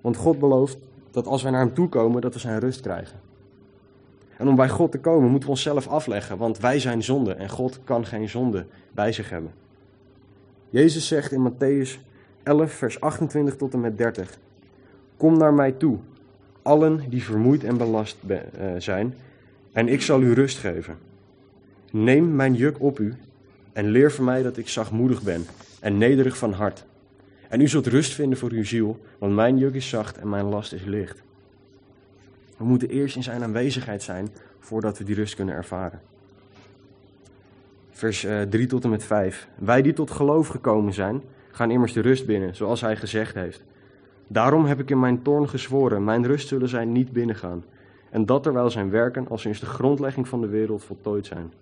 Want 0.00 0.16
God 0.16 0.38
belooft 0.38 0.78
dat 1.10 1.26
als 1.26 1.42
wij 1.42 1.50
naar 1.50 1.60
Hem 1.60 1.74
toe 1.74 1.88
komen, 1.88 2.20
dat 2.20 2.32
we 2.32 2.40
zijn 2.40 2.58
rust 2.58 2.80
krijgen. 2.80 3.20
En 4.36 4.48
om 4.48 4.56
bij 4.56 4.68
God 4.68 4.90
te 4.90 4.98
komen, 4.98 5.30
moeten 5.30 5.48
we 5.48 5.54
onszelf 5.54 5.88
afleggen, 5.88 6.38
want 6.38 6.58
wij 6.58 6.78
zijn 6.78 7.02
zonde 7.02 7.32
en 7.32 7.48
God 7.48 7.80
kan 7.84 8.06
geen 8.06 8.28
zonde 8.28 8.66
bij 8.92 9.12
zich 9.12 9.30
hebben. 9.30 9.52
Jezus 10.70 11.06
zegt 11.08 11.32
in 11.32 11.52
Matthäus 11.52 12.00
11, 12.42 12.72
vers 12.72 13.00
28 13.00 13.56
tot 13.56 13.72
en 13.72 13.80
met 13.80 13.98
30. 13.98 14.38
Kom 15.16 15.38
naar 15.38 15.54
mij 15.54 15.72
toe, 15.72 15.98
allen 16.62 17.10
die 17.10 17.22
vermoeid 17.22 17.64
en 17.64 17.76
belast 17.76 18.16
eh, 18.26 18.38
zijn, 18.78 19.14
en 19.72 19.88
ik 19.88 20.02
zal 20.02 20.22
u 20.22 20.32
rust 20.32 20.58
geven. 20.58 20.96
Neem 21.90 22.36
mijn 22.36 22.54
juk 22.54 22.80
op 22.80 22.98
u 22.98 23.14
en 23.72 23.88
leer 23.88 24.12
van 24.12 24.24
mij 24.24 24.42
dat 24.42 24.56
ik 24.56 24.68
zachtmoedig 24.68 25.22
ben 25.22 25.46
en 25.80 25.98
nederig 25.98 26.36
van 26.36 26.52
hart. 26.52 26.84
En 27.48 27.60
u 27.60 27.68
zult 27.68 27.86
rust 27.86 28.14
vinden 28.14 28.38
voor 28.38 28.50
uw 28.50 28.64
ziel, 28.64 29.00
want 29.18 29.34
mijn 29.34 29.58
juk 29.58 29.74
is 29.74 29.88
zacht 29.88 30.18
en 30.18 30.28
mijn 30.28 30.44
last 30.44 30.72
is 30.72 30.84
licht. 30.84 31.22
We 32.56 32.64
moeten 32.64 32.88
eerst 32.88 33.16
in 33.16 33.22
zijn 33.22 33.42
aanwezigheid 33.42 34.02
zijn 34.02 34.28
voordat 34.58 34.98
we 34.98 35.04
die 35.04 35.14
rust 35.14 35.34
kunnen 35.34 35.54
ervaren. 35.54 36.00
Vers 37.90 38.20
3 38.20 38.62
eh, 38.62 38.68
tot 38.68 38.84
en 38.84 38.90
met 38.90 39.04
5. 39.04 39.48
Wij 39.58 39.82
die 39.82 39.92
tot 39.92 40.10
geloof 40.10 40.48
gekomen 40.48 40.92
zijn, 40.92 41.22
gaan 41.50 41.70
immers 41.70 41.92
de 41.92 42.00
rust 42.00 42.26
binnen, 42.26 42.56
zoals 42.56 42.80
hij 42.80 42.96
gezegd 42.96 43.34
heeft. 43.34 43.64
Daarom 44.26 44.64
heb 44.64 44.80
ik 44.80 44.90
in 44.90 45.00
mijn 45.00 45.22
toorn 45.22 45.48
gezworen, 45.48 46.04
mijn 46.04 46.26
rust 46.26 46.48
zullen 46.48 46.68
zij 46.68 46.84
niet 46.84 47.12
binnengaan. 47.12 47.64
En 48.10 48.26
dat 48.26 48.42
terwijl 48.42 48.70
zijn 48.70 48.90
werken 48.90 49.28
al 49.28 49.38
sinds 49.38 49.60
de 49.60 49.66
grondlegging 49.66 50.28
van 50.28 50.40
de 50.40 50.46
wereld 50.46 50.84
voltooid 50.84 51.26
zijn. 51.26 51.52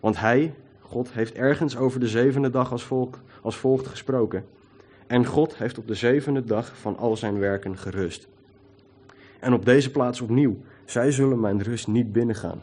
Want 0.00 0.20
hij, 0.20 0.54
God, 0.80 1.12
heeft 1.12 1.34
ergens 1.34 1.76
over 1.76 2.00
de 2.00 2.08
zevende 2.08 2.50
dag 2.50 2.72
als, 2.72 2.84
volk, 2.84 3.18
als 3.42 3.56
volgt 3.56 3.86
gesproken. 3.86 4.44
En 5.10 5.26
God 5.26 5.56
heeft 5.56 5.78
op 5.78 5.86
de 5.86 5.94
zevende 5.94 6.44
dag 6.44 6.76
van 6.76 6.96
al 6.96 7.16
zijn 7.16 7.38
werken 7.38 7.78
gerust. 7.78 8.28
En 9.38 9.52
op 9.52 9.64
deze 9.64 9.90
plaats 9.90 10.20
opnieuw, 10.20 10.56
zij 10.84 11.10
zullen 11.10 11.40
mijn 11.40 11.62
rust 11.62 11.86
niet 11.86 12.12
binnengaan. 12.12 12.60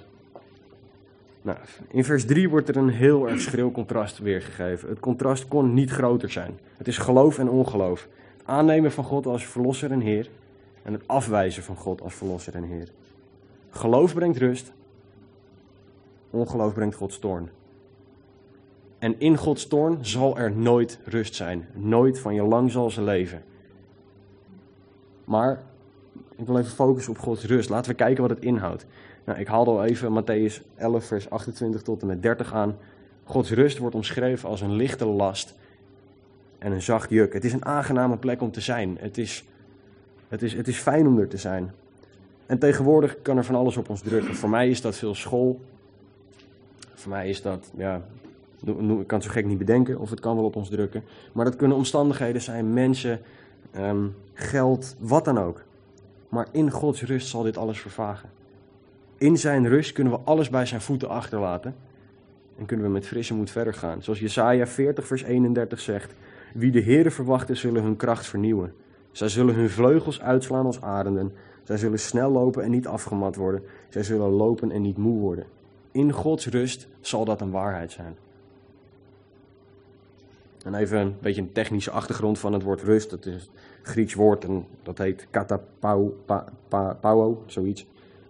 Nou, 1.41 1.57
in 1.87 2.03
vers 2.03 2.25
3 2.25 2.49
wordt 2.49 2.69
er 2.69 2.77
een 2.77 2.89
heel 2.89 3.29
erg 3.29 3.41
schril 3.41 3.71
contrast 3.71 4.17
weergegeven. 4.17 4.89
Het 4.89 4.99
contrast 4.99 5.47
kon 5.47 5.73
niet 5.73 5.89
groter 5.89 6.31
zijn. 6.31 6.59
Het 6.77 6.87
is 6.87 6.97
geloof 6.97 7.39
en 7.39 7.49
ongeloof. 7.49 8.07
Het 8.37 8.47
aannemen 8.47 8.91
van 8.91 9.03
God 9.03 9.25
als 9.25 9.45
verlosser 9.45 9.91
en 9.91 10.01
Heer 10.01 10.29
en 10.83 10.93
het 10.93 11.07
afwijzen 11.07 11.63
van 11.63 11.75
God 11.75 12.01
als 12.01 12.13
verlosser 12.13 12.55
en 12.55 12.63
Heer. 12.63 12.89
Geloof 13.69 14.13
brengt 14.13 14.37
rust, 14.37 14.73
ongeloof 16.29 16.73
brengt 16.73 16.95
Gods 16.95 17.19
toorn. 17.19 17.49
En 18.99 19.19
in 19.19 19.37
Gods 19.37 19.67
toorn 19.67 20.05
zal 20.05 20.37
er 20.37 20.51
nooit 20.51 20.99
rust 21.03 21.35
zijn. 21.35 21.67
Nooit 21.73 22.19
van 22.19 22.33
je 22.33 22.43
lang 22.43 22.71
zal 22.71 22.89
ze 22.89 23.01
leven. 23.01 23.43
Maar 25.23 25.59
ik 26.35 26.45
wil 26.45 26.57
even 26.57 26.71
focussen 26.71 27.11
op 27.11 27.19
Gods 27.19 27.43
rust. 27.43 27.69
Laten 27.69 27.91
we 27.91 27.97
kijken 27.97 28.21
wat 28.21 28.29
het 28.29 28.43
inhoudt. 28.43 28.85
Nou, 29.23 29.39
ik 29.39 29.47
haalde 29.47 29.71
al 29.71 29.85
even 29.85 30.23
Matthäus 30.23 30.75
11, 30.75 31.05
vers 31.05 31.29
28 31.29 31.81
tot 31.81 32.01
en 32.01 32.07
met 32.07 32.21
30 32.21 32.53
aan. 32.53 32.77
Gods 33.23 33.51
rust 33.51 33.77
wordt 33.77 33.95
omschreven 33.95 34.49
als 34.49 34.61
een 34.61 34.75
lichte 34.75 35.05
last 35.05 35.55
en 36.57 36.71
een 36.71 36.81
zacht 36.81 37.09
juk. 37.09 37.33
Het 37.33 37.45
is 37.45 37.53
een 37.53 37.65
aangename 37.65 38.17
plek 38.17 38.41
om 38.41 38.51
te 38.51 38.61
zijn. 38.61 38.97
Het 38.99 39.17
is, 39.17 39.45
het 40.27 40.41
is, 40.41 40.53
het 40.53 40.67
is 40.67 40.77
fijn 40.77 41.07
om 41.07 41.19
er 41.19 41.27
te 41.27 41.37
zijn. 41.37 41.71
En 42.45 42.59
tegenwoordig 42.59 43.21
kan 43.21 43.37
er 43.37 43.43
van 43.45 43.55
alles 43.55 43.77
op 43.77 43.89
ons 43.89 44.01
drukken. 44.01 44.35
Voor 44.35 44.49
mij 44.49 44.69
is 44.69 44.81
dat 44.81 44.95
veel 44.95 45.15
school. 45.15 45.61
Voor 46.93 47.11
mij 47.11 47.29
is 47.29 47.41
dat, 47.41 47.71
ja, 47.77 48.01
ik 48.65 49.07
kan 49.07 49.17
het 49.17 49.23
zo 49.23 49.33
gek 49.33 49.45
niet 49.45 49.57
bedenken 49.57 49.99
of 49.99 50.09
het 50.09 50.19
kan 50.19 50.35
wel 50.35 50.45
op 50.45 50.55
ons 50.55 50.69
drukken. 50.69 51.03
Maar 51.31 51.45
dat 51.45 51.55
kunnen 51.55 51.77
omstandigheden 51.77 52.41
zijn, 52.41 52.73
mensen, 52.73 53.19
um, 53.75 54.15
geld, 54.33 54.95
wat 54.99 55.25
dan 55.25 55.39
ook. 55.39 55.63
Maar 56.29 56.47
in 56.51 56.71
Gods 56.71 57.03
rust 57.03 57.27
zal 57.27 57.43
dit 57.43 57.57
alles 57.57 57.79
vervagen. 57.79 58.29
In 59.17 59.37
zijn 59.37 59.67
rust 59.67 59.91
kunnen 59.91 60.13
we 60.13 60.19
alles 60.23 60.49
bij 60.49 60.65
zijn 60.65 60.81
voeten 60.81 61.09
achterlaten. 61.09 61.75
En 62.57 62.65
kunnen 62.65 62.85
we 62.85 62.91
met 62.91 63.07
frisse 63.07 63.33
moed 63.33 63.51
verder 63.51 63.73
gaan. 63.73 64.03
Zoals 64.03 64.19
Jesaja 64.19 64.67
40 64.67 65.07
vers 65.07 65.23
31 65.23 65.79
zegt. 65.79 66.13
Wie 66.53 66.71
de 66.71 66.81
Heere 66.81 67.11
verwachten 67.11 67.57
zullen 67.57 67.83
hun 67.83 67.95
kracht 67.95 68.25
vernieuwen. 68.25 68.73
Zij 69.11 69.29
zullen 69.29 69.55
hun 69.55 69.69
vleugels 69.69 70.21
uitslaan 70.21 70.65
als 70.65 70.81
arenden. 70.81 71.33
Zij 71.63 71.77
zullen 71.77 71.99
snel 71.99 72.31
lopen 72.31 72.63
en 72.63 72.71
niet 72.71 72.87
afgemat 72.87 73.35
worden. 73.35 73.63
Zij 73.89 74.03
zullen 74.03 74.29
lopen 74.29 74.71
en 74.71 74.81
niet 74.81 74.97
moe 74.97 75.19
worden. 75.19 75.45
In 75.91 76.11
Gods 76.11 76.47
rust 76.47 76.87
zal 77.01 77.25
dat 77.25 77.41
een 77.41 77.51
waarheid 77.51 77.91
zijn. 77.91 78.15
En 80.67 80.75
even 80.75 80.99
een 80.99 81.15
beetje 81.21 81.41
een 81.41 81.51
technische 81.51 81.91
achtergrond 81.91 82.39
van 82.39 82.53
het 82.53 82.63
woord 82.63 82.81
rust. 82.81 83.11
Het 83.11 83.25
is 83.25 83.49
Grieks 83.81 84.13
woord 84.13 84.43
en 84.43 84.65
dat 84.83 84.97
heet 84.97 85.27
katapauo, 85.29 86.13
zoiets. 87.45 87.85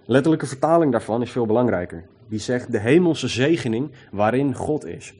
Letterlijke 0.06 0.46
vertaling 0.46 0.91
daarvan 0.91 1.22
is 1.22 1.32
veel 1.32 1.46
belangrijker. 1.46 2.06
Die 2.27 2.39
zegt 2.39 2.72
de 2.72 2.79
hemelse 2.79 3.27
zegening 3.27 3.91
waarin 4.12 4.56
God 4.56 4.86
is. 4.86 5.13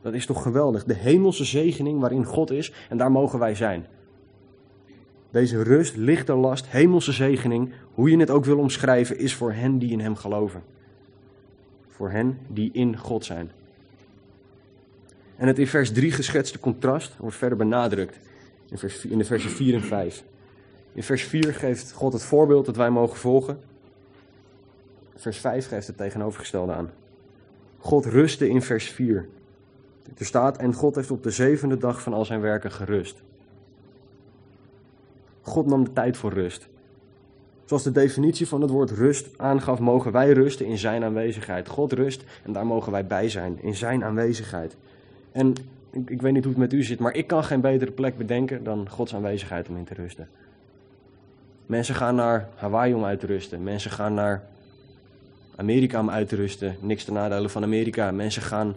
Dat 0.00 0.14
is 0.14 0.26
toch 0.26 0.42
geweldig. 0.42 0.84
De 0.84 0.94
hemelse 0.94 1.44
zegening 1.44 2.00
waarin 2.00 2.24
God 2.24 2.50
is 2.50 2.72
en 2.88 2.96
daar 2.96 3.12
mogen 3.12 3.38
wij 3.38 3.54
zijn. 3.54 3.86
Deze 5.30 5.62
rust, 5.62 5.96
lichte 5.96 6.34
last, 6.34 6.66
hemelse 6.66 7.12
zegening, 7.12 7.72
hoe 7.94 8.10
je 8.10 8.16
het 8.18 8.30
ook 8.30 8.44
wil 8.44 8.58
omschrijven, 8.58 9.18
is 9.18 9.34
voor 9.34 9.52
hen 9.52 9.78
die 9.78 9.90
in 9.90 10.00
Hem 10.00 10.16
geloven. 10.16 10.62
Voor 11.88 12.10
hen 12.10 12.38
die 12.48 12.70
in 12.72 12.98
God 12.98 13.24
zijn. 13.24 13.50
En 15.42 15.48
het 15.48 15.58
in 15.58 15.66
vers 15.66 15.92
3 15.92 16.12
geschetste 16.12 16.58
contrast 16.58 17.16
wordt 17.16 17.36
verder 17.36 17.58
benadrukt 17.58 18.16
in, 18.70 18.78
vers, 18.78 19.04
in 19.04 19.18
de 19.18 19.24
versen 19.24 19.50
4 19.50 19.74
en 19.74 19.82
5. 19.82 20.24
In 20.92 21.02
vers 21.02 21.22
4 21.22 21.54
geeft 21.54 21.92
God 21.92 22.12
het 22.12 22.22
voorbeeld 22.22 22.66
dat 22.66 22.76
wij 22.76 22.90
mogen 22.90 23.16
volgen. 23.16 23.60
Vers 25.16 25.38
5 25.38 25.68
geeft 25.68 25.86
het 25.86 25.96
tegenovergestelde 25.96 26.72
aan. 26.72 26.90
God 27.78 28.06
rustte 28.06 28.48
in 28.48 28.62
vers 28.62 28.90
4. 28.90 29.28
Er 30.16 30.26
staat, 30.26 30.56
en 30.56 30.74
God 30.74 30.94
heeft 30.94 31.10
op 31.10 31.22
de 31.22 31.30
zevende 31.30 31.76
dag 31.76 32.02
van 32.02 32.12
al 32.12 32.24
zijn 32.24 32.40
werken 32.40 32.72
gerust. 32.72 33.22
God 35.40 35.66
nam 35.66 35.84
de 35.84 35.92
tijd 35.92 36.16
voor 36.16 36.32
rust. 36.32 36.68
Zoals 37.64 37.82
de 37.82 37.92
definitie 37.92 38.48
van 38.48 38.60
het 38.60 38.70
woord 38.70 38.90
rust 38.90 39.38
aangaf, 39.38 39.78
mogen 39.78 40.12
wij 40.12 40.32
rusten 40.32 40.66
in 40.66 40.78
zijn 40.78 41.04
aanwezigheid. 41.04 41.68
God 41.68 41.92
rust 41.92 42.24
en 42.44 42.52
daar 42.52 42.66
mogen 42.66 42.92
wij 42.92 43.06
bij 43.06 43.28
zijn, 43.28 43.62
in 43.62 43.74
zijn 43.74 44.04
aanwezigheid. 44.04 44.76
En 45.32 45.54
ik, 45.90 46.10
ik 46.10 46.22
weet 46.22 46.32
niet 46.32 46.44
hoe 46.44 46.52
het 46.52 46.62
met 46.62 46.72
u 46.72 46.82
zit, 46.82 46.98
maar 46.98 47.14
ik 47.14 47.26
kan 47.26 47.44
geen 47.44 47.60
betere 47.60 47.90
plek 47.90 48.16
bedenken 48.16 48.64
dan 48.64 48.88
Gods 48.88 49.14
aanwezigheid 49.14 49.68
om 49.68 49.76
in 49.76 49.84
te 49.84 49.94
rusten. 49.94 50.28
Mensen 51.66 51.94
gaan 51.94 52.14
naar 52.14 52.48
Hawaii 52.54 52.94
om 52.94 53.04
uit 53.04 53.20
te 53.20 53.26
rusten. 53.26 53.62
Mensen 53.62 53.90
gaan 53.90 54.14
naar 54.14 54.42
Amerika 55.56 56.00
om 56.00 56.10
uit 56.10 56.28
te 56.28 56.36
rusten. 56.36 56.76
Niks 56.80 57.04
te 57.04 57.12
nadelen 57.12 57.50
van 57.50 57.62
Amerika. 57.62 58.10
Mensen 58.10 58.42
gaan, 58.42 58.74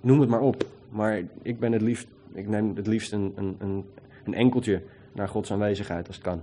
noem 0.00 0.20
het 0.20 0.28
maar 0.28 0.40
op. 0.40 0.66
Maar 0.88 1.22
ik 1.42 1.58
ben 1.58 1.72
het 1.72 1.82
liefst, 1.82 2.06
ik 2.32 2.48
neem 2.48 2.76
het 2.76 2.86
liefst 2.86 3.12
een, 3.12 3.32
een, 3.36 3.84
een, 4.24 4.34
enkeltje 4.34 4.82
naar 5.12 5.28
Gods 5.28 5.52
aanwezigheid 5.52 6.06
als 6.06 6.16
het 6.16 6.24
kan. 6.24 6.42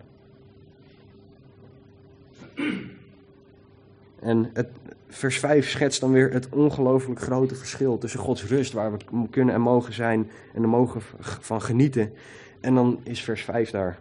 En 4.20 4.50
het, 4.54 4.70
vers 5.14 5.40
5 5.40 5.70
schetst 5.70 6.00
dan 6.00 6.12
weer 6.12 6.32
het 6.32 6.50
ongelooflijk 6.50 7.20
grote 7.20 7.56
verschil 7.56 7.98
tussen 7.98 8.20
Gods 8.20 8.46
rust, 8.46 8.74
waar 8.74 8.92
we 8.92 8.98
kunnen 9.30 9.56
en 9.56 9.62
mogen 9.62 9.94
zijn 9.94 10.30
en 10.54 10.62
er 10.62 10.70
mogen 10.70 11.02
van 11.20 11.62
genieten. 11.62 12.14
En 12.60 12.76
dan 12.76 13.00
is 13.04 13.24
vers 13.24 13.44
5 13.44 13.70
daar. 13.70 14.00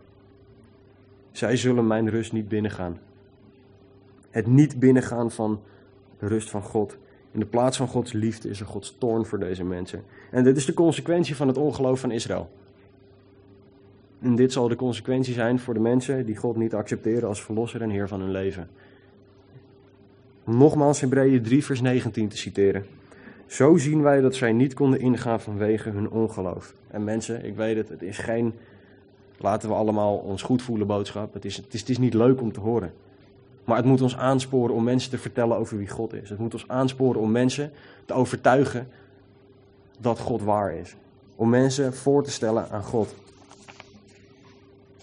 Zij 1.32 1.56
zullen 1.56 1.86
mijn 1.86 2.10
rust 2.10 2.32
niet 2.32 2.48
binnengaan. 2.48 2.98
Het 4.30 4.46
niet 4.46 4.78
binnengaan 4.78 5.30
van 5.30 5.60
de 6.18 6.26
rust 6.26 6.50
van 6.50 6.62
God. 6.62 6.96
In 7.30 7.40
de 7.40 7.46
plaats 7.46 7.76
van 7.76 7.88
Gods 7.88 8.12
liefde 8.12 8.48
is 8.48 8.60
er 8.60 8.66
Gods 8.66 8.96
toorn 8.98 9.26
voor 9.26 9.38
deze 9.38 9.64
mensen. 9.64 10.04
En 10.30 10.44
dit 10.44 10.56
is 10.56 10.66
de 10.66 10.74
consequentie 10.74 11.36
van 11.36 11.48
het 11.48 11.56
ongeloof 11.56 12.00
van 12.00 12.10
Israël. 12.10 12.50
En 14.20 14.34
dit 14.34 14.52
zal 14.52 14.68
de 14.68 14.76
consequentie 14.76 15.34
zijn 15.34 15.58
voor 15.58 15.74
de 15.74 15.80
mensen 15.80 16.26
die 16.26 16.36
God 16.36 16.56
niet 16.56 16.74
accepteren 16.74 17.28
als 17.28 17.42
verlosser 17.42 17.82
en 17.82 17.90
heer 17.90 18.08
van 18.08 18.20
hun 18.20 18.30
leven. 18.30 18.68
Nogmaals 20.44 21.00
Hebreeën 21.00 21.42
3 21.42 21.64
vers 21.64 21.80
19 21.80 22.28
te 22.28 22.36
citeren. 22.36 22.86
Zo 23.46 23.76
zien 23.76 24.02
wij 24.02 24.20
dat 24.20 24.34
zij 24.34 24.52
niet 24.52 24.74
konden 24.74 25.00
ingaan 25.00 25.40
vanwege 25.40 25.90
hun 25.90 26.10
ongeloof. 26.10 26.74
En 26.90 27.04
mensen, 27.04 27.44
ik 27.44 27.56
weet 27.56 27.76
het, 27.76 27.88
het 27.88 28.02
is 28.02 28.18
geen 28.18 28.54
laten 29.42 29.68
we 29.68 29.74
allemaal 29.74 30.16
ons 30.16 30.42
goed 30.42 30.62
voelen 30.62 30.86
boodschap. 30.86 31.34
Het 31.34 31.44
is, 31.44 31.56
het 31.56 31.74
is, 31.74 31.80
het 31.80 31.88
is 31.88 31.98
niet 31.98 32.14
leuk 32.14 32.40
om 32.40 32.52
te 32.52 32.60
horen. 32.60 32.92
Maar 33.64 33.76
het 33.76 33.86
moet 33.86 34.00
ons 34.00 34.16
aansporen 34.16 34.74
om 34.74 34.84
mensen 34.84 35.10
te 35.10 35.18
vertellen 35.18 35.56
over 35.56 35.78
wie 35.78 35.88
God 35.88 36.12
is. 36.12 36.30
Het 36.30 36.38
moet 36.38 36.52
ons 36.52 36.68
aansporen 36.68 37.20
om 37.20 37.30
mensen 37.30 37.72
te 38.04 38.12
overtuigen 38.12 38.88
dat 39.98 40.18
God 40.18 40.42
waar 40.42 40.74
is. 40.74 40.96
Om 41.36 41.48
mensen 41.48 41.94
voor 41.94 42.24
te 42.24 42.30
stellen 42.30 42.70
aan 42.70 42.82
God. 42.82 43.14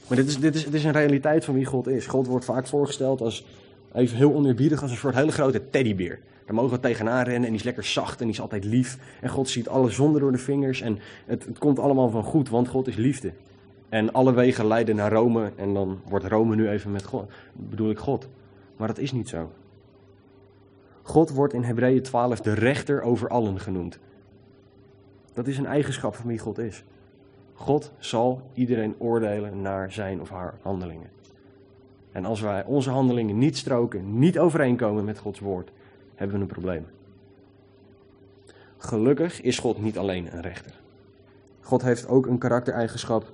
Maar 0.07 0.17
dit 0.17 0.27
is, 0.27 0.39
dit 0.39 0.55
is, 0.55 0.63
dit 0.63 0.73
is 0.73 0.83
een 0.83 0.91
realiteit 0.91 1.45
van 1.45 1.53
wie 1.53 1.65
God 1.65 1.87
is. 1.87 2.07
God 2.07 2.27
wordt 2.27 2.45
vaak 2.45 2.67
voorgesteld 2.67 3.21
als, 3.21 3.45
even 3.93 4.17
heel 4.17 4.33
oneerbiedig, 4.33 4.81
als 4.81 4.91
een 4.91 4.97
soort 4.97 5.15
hele 5.15 5.31
grote 5.31 5.69
teddybeer. 5.69 6.19
Daar 6.45 6.55
mogen 6.55 6.71
we 6.71 6.79
tegenaan 6.79 7.23
rennen 7.23 7.43
en 7.43 7.49
die 7.49 7.59
is 7.59 7.63
lekker 7.63 7.83
zacht 7.83 8.19
en 8.19 8.25
die 8.25 8.33
is 8.33 8.41
altijd 8.41 8.63
lief. 8.63 8.97
En 9.21 9.29
God 9.29 9.49
ziet 9.49 9.67
alle 9.67 9.89
zonden 9.89 10.21
door 10.21 10.31
de 10.31 10.37
vingers 10.37 10.81
en 10.81 10.99
het, 11.25 11.45
het 11.45 11.57
komt 11.57 11.79
allemaal 11.79 12.09
van 12.09 12.23
goed, 12.23 12.49
want 12.49 12.67
God 12.67 12.87
is 12.87 12.95
liefde. 12.95 13.33
En 13.89 14.13
alle 14.13 14.33
wegen 14.33 14.67
leiden 14.67 14.95
naar 14.95 15.11
Rome 15.11 15.51
en 15.55 15.73
dan 15.73 16.01
wordt 16.07 16.25
Rome 16.25 16.55
nu 16.55 16.69
even 16.69 16.91
met 16.91 17.05
God, 17.05 17.31
bedoel 17.53 17.89
ik 17.89 17.97
God. 17.97 18.27
Maar 18.77 18.87
dat 18.87 18.97
is 18.97 19.11
niet 19.11 19.29
zo. 19.29 19.51
God 21.01 21.29
wordt 21.29 21.53
in 21.53 21.63
Hebreeën 21.63 22.01
12 22.01 22.41
de 22.41 22.53
rechter 22.53 23.01
over 23.01 23.29
allen 23.29 23.59
genoemd. 23.59 23.99
Dat 25.33 25.47
is 25.47 25.57
een 25.57 25.65
eigenschap 25.65 26.15
van 26.15 26.27
wie 26.27 26.39
God 26.39 26.57
is. 26.57 26.83
God 27.53 27.91
zal 27.97 28.41
iedereen 28.53 28.95
oordelen 28.97 29.61
naar 29.61 29.91
zijn 29.91 30.21
of 30.21 30.29
haar 30.29 30.53
handelingen. 30.61 31.09
En 32.11 32.25
als 32.25 32.41
wij 32.41 32.65
onze 32.65 32.89
handelingen 32.89 33.37
niet 33.37 33.57
stroken, 33.57 34.19
niet 34.19 34.39
overeenkomen 34.39 35.05
met 35.05 35.19
Gods 35.19 35.39
woord, 35.39 35.71
hebben 36.15 36.35
we 36.35 36.41
een 36.41 36.47
probleem. 36.47 36.85
Gelukkig 38.77 39.41
is 39.41 39.59
God 39.59 39.81
niet 39.81 39.97
alleen 39.97 40.33
een 40.33 40.41
rechter. 40.41 40.79
God 41.61 41.81
heeft 41.81 42.07
ook 42.07 42.25
een 42.25 42.37
karaktereigenschap 42.37 43.33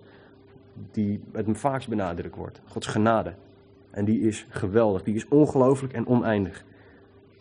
die 0.91 1.23
het 1.31 1.45
vaakst 1.51 1.87
benadrukt 1.87 2.35
wordt. 2.35 2.61
Gods 2.65 2.87
genade. 2.87 3.33
En 3.91 4.05
die 4.05 4.21
is 4.21 4.45
geweldig, 4.49 5.03
die 5.03 5.15
is 5.15 5.27
ongelooflijk 5.27 5.93
en 5.93 6.07
oneindig. 6.07 6.65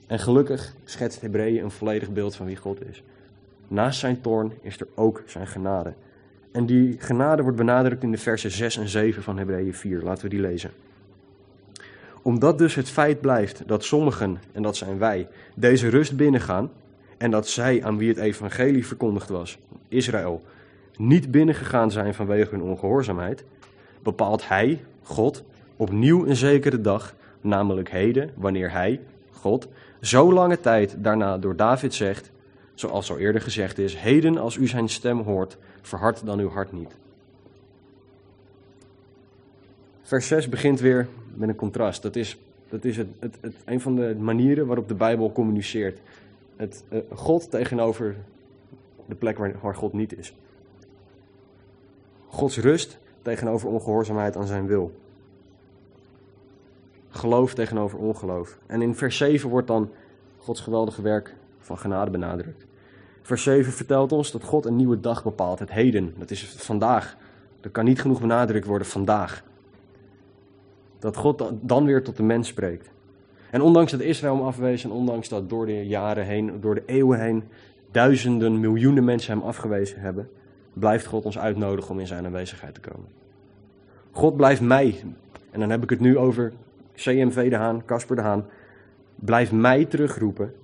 En 0.07 0.18
gelukkig 0.18 0.75
schetst 0.85 1.20
Hebreeën 1.20 1.64
een 1.64 1.70
volledig 1.70 2.12
beeld 2.12 2.37
van 2.37 2.47
wie 2.47 2.57
God 2.57 2.87
is. 2.88 3.03
Naast 3.68 3.99
zijn 3.99 4.20
toorn 4.20 4.53
is 4.61 4.81
er 4.81 4.88
ook 4.94 5.23
zijn 5.27 5.47
genade. 5.47 5.94
En 6.53 6.66
die 6.66 7.01
genade 7.01 7.42
wordt 7.42 7.57
benadrukt 7.57 8.03
in 8.03 8.11
de 8.11 8.18
versen 8.18 8.51
6 8.51 8.77
en 8.77 8.88
7 8.88 9.23
van 9.23 9.38
Hebreeën 9.38 9.75
4. 9.75 10.03
Laten 10.03 10.25
we 10.25 10.31
die 10.31 10.40
lezen. 10.40 10.70
Omdat 12.25 12.59
dus 12.59 12.75
het 12.75 12.91
feit 12.91 13.21
blijft 13.21 13.63
dat 13.67 13.85
sommigen, 13.85 14.39
en 14.53 14.63
dat 14.63 14.77
zijn 14.77 14.99
wij, 14.99 15.29
deze 15.55 15.89
rust 15.89 16.17
binnengaan, 16.17 16.71
en 17.17 17.31
dat 17.31 17.49
zij 17.49 17.85
aan 17.85 17.99
wie 17.99 18.09
het 18.09 18.19
evangelie 18.19 18.87
verkondigd 18.87 19.29
was, 19.29 19.59
Israël, 19.89 20.43
niet 20.97 21.31
binnengegaan 21.31 21.91
zijn 21.91 22.15
vanwege 22.15 22.51
hun 22.51 22.63
ongehoorzaamheid, 22.63 23.45
bepaalt 24.03 24.49
Hij, 24.49 24.85
God, 25.03 25.45
opnieuw 25.77 26.27
een 26.27 26.37
zekere 26.37 26.81
dag, 26.81 27.15
namelijk 27.41 27.91
heden, 27.91 28.31
wanneer 28.35 28.71
Hij, 28.71 29.01
God, 29.31 29.69
zo 30.01 30.33
lange 30.33 30.61
tijd 30.61 30.97
daarna 30.99 31.39
door 31.39 31.57
David 31.57 31.95
zegt, 31.95 32.31
zoals 32.75 33.11
al 33.11 33.19
eerder 33.19 33.41
gezegd 33.41 33.79
is, 33.79 33.97
heden 33.97 34.39
als 34.39 34.57
u 34.57 34.67
zijn 34.67 34.89
stem 34.89 35.21
hoort, 35.21 35.57
verhard 35.83 36.27
dan 36.27 36.39
uw 36.39 36.51
hart 36.51 36.73
niet. 36.73 36.97
Vers 40.05 40.27
6 40.27 40.49
begint 40.49 40.81
weer 40.81 41.09
met 41.35 41.49
een 41.49 41.55
contrast. 41.55 42.03
Dat 42.03 42.17
is, 42.17 42.38
dat 42.69 42.85
is 42.85 42.97
het, 42.97 43.09
het, 43.19 43.37
het, 43.40 43.55
een 43.64 43.81
van 43.81 43.97
de 43.97 44.17
manieren 44.19 44.67
waarop 44.67 44.88
de 44.88 44.95
Bijbel 44.95 45.33
communiceert. 45.33 46.01
Het, 46.57 46.85
uh, 46.93 46.99
God 47.12 47.51
tegenover 47.51 48.17
de 49.07 49.14
plek 49.14 49.38
waar, 49.38 49.55
waar 49.62 49.75
God 49.75 49.93
niet 49.93 50.19
is. 50.19 50.35
Gods 52.27 52.59
rust 52.59 52.99
tegenover 53.23 53.69
ongehoorzaamheid 53.69 54.37
aan 54.37 54.47
zijn 54.47 54.67
wil. 54.67 54.93
Geloof 57.09 57.55
tegenover 57.55 57.99
ongeloof. 57.99 58.59
En 58.67 58.83
in 58.83 58.95
vers 58.95 59.17
7 59.17 59.51
wordt 59.51 59.67
dan 59.67 59.90
Gods 60.38 60.61
geweldige 60.61 61.03
werk 61.03 61.35
van 61.59 61.79
genade 61.79 62.11
benadrukt. 62.11 62.64
Vers 63.23 63.43
7 63.43 63.73
vertelt 63.73 64.12
ons 64.12 64.31
dat 64.31 64.45
God 64.45 64.64
een 64.64 64.77
nieuwe 64.77 65.01
dag 65.01 65.23
bepaalt, 65.23 65.59
het 65.59 65.71
heden. 65.71 66.14
Dat 66.19 66.31
is 66.31 66.45
vandaag. 66.45 67.17
Dat 67.61 67.73
kan 67.73 67.85
niet 67.85 68.01
genoeg 68.01 68.21
benadrukt 68.21 68.67
worden, 68.67 68.87
vandaag. 68.87 69.43
Dat 71.05 71.17
God 71.17 71.53
dan 71.61 71.85
weer 71.85 72.03
tot 72.03 72.17
de 72.17 72.23
mens 72.23 72.49
spreekt. 72.49 72.90
En 73.51 73.61
ondanks 73.62 73.90
dat 73.90 74.01
Israël 74.01 74.37
hem 74.37 74.45
afwees 74.45 74.85
en 74.85 74.90
ondanks 74.90 75.29
dat 75.29 75.49
door 75.49 75.67
de 75.67 75.87
jaren 75.87 76.25
heen, 76.25 76.61
door 76.61 76.75
de 76.75 76.83
eeuwen 76.87 77.21
heen, 77.21 77.45
duizenden, 77.90 78.61
miljoenen 78.61 79.05
mensen 79.05 79.33
hem 79.33 79.47
afgewezen 79.47 80.01
hebben, 80.01 80.29
blijft 80.73 81.07
God 81.07 81.25
ons 81.25 81.38
uitnodigen 81.38 81.90
om 81.90 82.01
in 82.01 82.07
zijn 82.07 82.25
aanwezigheid 82.25 82.75
te 82.75 82.81
komen. 82.81 83.07
God 84.11 84.37
blijft 84.37 84.61
mij, 84.61 85.01
en 85.51 85.61
dan 85.61 85.71
heb 85.71 85.83
ik 85.83 85.90
het 85.90 86.01
nu 86.01 86.19
over 86.19 86.53
CMV 86.95 87.51
de 87.51 87.57
Haan, 87.57 87.85
Casper 87.85 88.17
de 88.17 88.23
Haan, 88.23 88.47
blijft 89.14 89.53
mij 89.53 89.85
terugroepen 89.85 90.55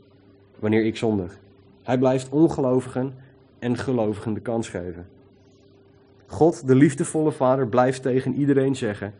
wanneer 0.58 0.84
ik 0.84 0.96
zondig. 0.96 1.38
Hij 1.82 1.98
blijft 1.98 2.28
ongelovigen 2.28 3.14
en 3.58 3.76
gelovigen 3.76 4.34
de 4.34 4.40
kans 4.40 4.68
geven. 4.68 5.06
God, 6.26 6.66
de 6.66 6.74
liefdevolle 6.74 7.32
Vader, 7.32 7.66
blijft 7.66 8.02
tegen 8.02 8.34
iedereen 8.34 8.76
zeggen, 8.76 9.14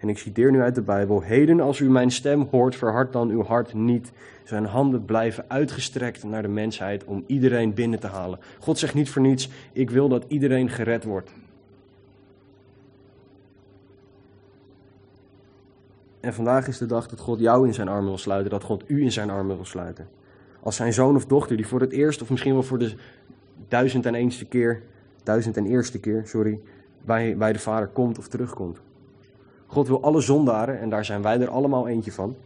en 0.00 0.08
ik 0.08 0.18
citeer 0.18 0.50
nu 0.50 0.60
uit 0.60 0.74
de 0.74 0.82
Bijbel, 0.82 1.22
heden 1.22 1.60
als 1.60 1.80
u 1.80 1.90
mijn 1.90 2.10
stem 2.10 2.48
hoort, 2.50 2.76
verhard 2.76 3.12
dan 3.12 3.30
uw 3.30 3.42
hart 3.42 3.74
niet. 3.74 4.12
Zijn 4.44 4.64
handen 4.64 5.04
blijven 5.04 5.44
uitgestrekt 5.48 6.24
naar 6.24 6.42
de 6.42 6.48
mensheid 6.48 7.04
om 7.04 7.24
iedereen 7.26 7.74
binnen 7.74 8.00
te 8.00 8.06
halen. 8.06 8.38
God 8.58 8.78
zegt 8.78 8.94
niet 8.94 9.10
voor 9.10 9.22
niets, 9.22 9.50
ik 9.72 9.90
wil 9.90 10.08
dat 10.08 10.24
iedereen 10.28 10.68
gered 10.68 11.04
wordt. 11.04 11.32
En 16.20 16.34
vandaag 16.34 16.68
is 16.68 16.78
de 16.78 16.86
dag 16.86 17.08
dat 17.08 17.20
God 17.20 17.40
jou 17.40 17.66
in 17.66 17.74
zijn 17.74 17.88
armen 17.88 18.08
wil 18.08 18.18
sluiten, 18.18 18.50
dat 18.50 18.64
God 18.64 18.84
u 18.86 19.02
in 19.02 19.12
zijn 19.12 19.30
armen 19.30 19.56
wil 19.56 19.64
sluiten. 19.64 20.08
Als 20.60 20.76
zijn 20.76 20.92
zoon 20.92 21.16
of 21.16 21.26
dochter 21.26 21.56
die 21.56 21.66
voor 21.66 21.80
het 21.80 21.92
eerst, 21.92 22.22
of 22.22 22.30
misschien 22.30 22.52
wel 22.52 22.62
voor 22.62 22.78
de 22.78 22.94
duizend 23.68 24.06
en 24.06 24.14
eenste 24.14 24.44
keer, 24.44 24.82
duizend 25.22 25.56
en 25.56 25.66
eerste 25.66 26.00
keer, 26.00 26.22
sorry, 26.26 26.60
bij, 27.04 27.36
bij 27.36 27.52
de 27.52 27.58
Vader 27.58 27.88
komt 27.88 28.18
of 28.18 28.28
terugkomt. 28.28 28.80
God 29.70 29.88
wil 29.88 30.02
alle 30.02 30.20
zondaren, 30.20 30.80
en 30.80 30.90
daar 30.90 31.04
zijn 31.04 31.22
wij 31.22 31.40
er 31.40 31.48
allemaal 31.48 31.88
eentje 31.88 32.12
van, 32.12 32.36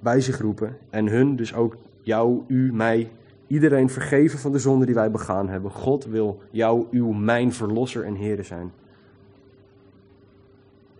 bij 0.00 0.20
zich 0.20 0.40
roepen. 0.40 0.76
En 0.90 1.06
hun, 1.06 1.36
dus 1.36 1.54
ook 1.54 1.76
jou, 2.02 2.42
u, 2.46 2.72
mij, 2.72 3.10
iedereen 3.46 3.90
vergeven 3.90 4.38
van 4.38 4.52
de 4.52 4.58
zonde 4.58 4.86
die 4.86 4.94
wij 4.94 5.10
begaan 5.10 5.48
hebben. 5.48 5.70
God 5.70 6.04
wil 6.04 6.40
jou, 6.50 6.86
uw, 6.90 7.12
mijn 7.12 7.52
verlosser 7.52 8.04
en 8.04 8.14
Heer 8.14 8.44
zijn. 8.44 8.72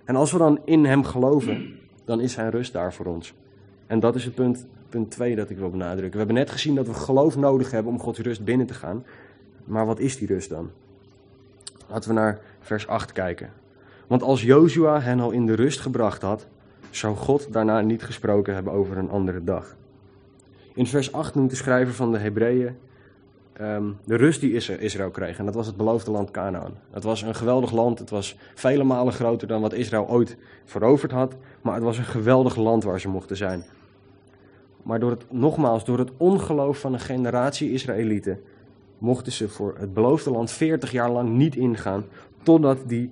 En 0.04 0.16
als 0.16 0.32
we 0.32 0.38
dan 0.38 0.60
in 0.64 0.84
Hem 0.84 1.04
geloven, 1.04 1.74
dan 2.04 2.20
is 2.20 2.32
Zijn 2.32 2.50
rust 2.50 2.72
daar 2.72 2.94
voor 2.94 3.06
ons. 3.06 3.34
En 3.86 4.00
dat 4.00 4.14
is 4.14 4.24
het 4.24 4.34
punt, 4.34 4.66
punt 4.88 5.10
2 5.10 5.36
dat 5.36 5.50
ik 5.50 5.58
wil 5.58 5.70
benadrukken. 5.70 6.10
We 6.10 6.18
hebben 6.18 6.36
net 6.36 6.50
gezien 6.50 6.74
dat 6.74 6.86
we 6.86 6.94
geloof 6.94 7.36
nodig 7.36 7.70
hebben 7.70 7.92
om 7.92 8.00
Gods 8.00 8.18
rust 8.18 8.44
binnen 8.44 8.66
te 8.66 8.74
gaan. 8.74 9.04
Maar 9.64 9.86
wat 9.86 9.98
is 9.98 10.18
die 10.18 10.28
rust 10.28 10.48
dan? 10.48 10.70
Laten 11.88 12.08
we 12.08 12.14
naar 12.14 12.40
vers 12.60 12.86
8 12.86 13.12
kijken. 13.12 13.50
Want 14.08 14.22
als 14.22 14.42
Jozua 14.42 15.00
hen 15.00 15.20
al 15.20 15.30
in 15.30 15.46
de 15.46 15.54
rust 15.54 15.80
gebracht 15.80 16.22
had, 16.22 16.46
zou 16.90 17.16
God 17.16 17.52
daarna 17.52 17.80
niet 17.80 18.02
gesproken 18.02 18.54
hebben 18.54 18.72
over 18.72 18.96
een 18.96 19.10
andere 19.10 19.44
dag. 19.44 19.76
In 20.74 20.86
vers 20.86 21.12
8 21.12 21.34
noemt 21.34 21.50
de 21.50 21.56
schrijver 21.56 21.94
van 21.94 22.12
de 22.12 22.18
Hebreeën 22.18 22.76
ehm, 23.52 23.84
de 24.04 24.16
rust 24.16 24.40
die 24.40 24.52
Israël 24.78 25.10
kreeg. 25.10 25.38
En 25.38 25.44
dat 25.44 25.54
was 25.54 25.66
het 25.66 25.76
beloofde 25.76 26.10
land 26.10 26.30
Canaan. 26.30 26.72
Het 26.90 27.04
was 27.04 27.22
een 27.22 27.34
geweldig 27.34 27.72
land. 27.72 27.98
Het 27.98 28.10
was 28.10 28.36
vele 28.54 28.84
malen 28.84 29.12
groter 29.12 29.48
dan 29.48 29.60
wat 29.60 29.72
Israël 29.72 30.08
ooit 30.08 30.36
veroverd 30.64 31.12
had. 31.12 31.36
Maar 31.62 31.74
het 31.74 31.82
was 31.82 31.98
een 31.98 32.04
geweldig 32.04 32.56
land 32.56 32.84
waar 32.84 33.00
ze 33.00 33.08
mochten 33.08 33.36
zijn. 33.36 33.64
Maar 34.82 35.00
door 35.00 35.10
het, 35.10 35.24
nogmaals, 35.32 35.84
door 35.84 35.98
het 35.98 36.10
ongeloof 36.16 36.78
van 36.78 36.92
een 36.92 37.00
generatie 37.00 37.72
Israëlieten 37.72 38.40
mochten 38.98 39.32
ze 39.32 39.48
voor 39.48 39.74
het 39.78 39.94
beloofde 39.94 40.30
land 40.30 40.50
40 40.50 40.90
jaar 40.90 41.10
lang 41.10 41.28
niet 41.28 41.56
ingaan, 41.56 42.04
totdat 42.42 42.78
die 42.86 43.10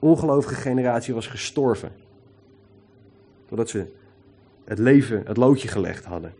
ongelovige 0.00 0.54
generatie 0.54 1.14
was 1.14 1.26
gestorven. 1.26 1.92
Totdat 3.48 3.68
ze 3.68 3.86
het 4.64 4.78
leven, 4.78 5.22
het 5.26 5.36
loodje 5.36 5.68
gelegd 5.68 6.04
hadden. 6.04 6.32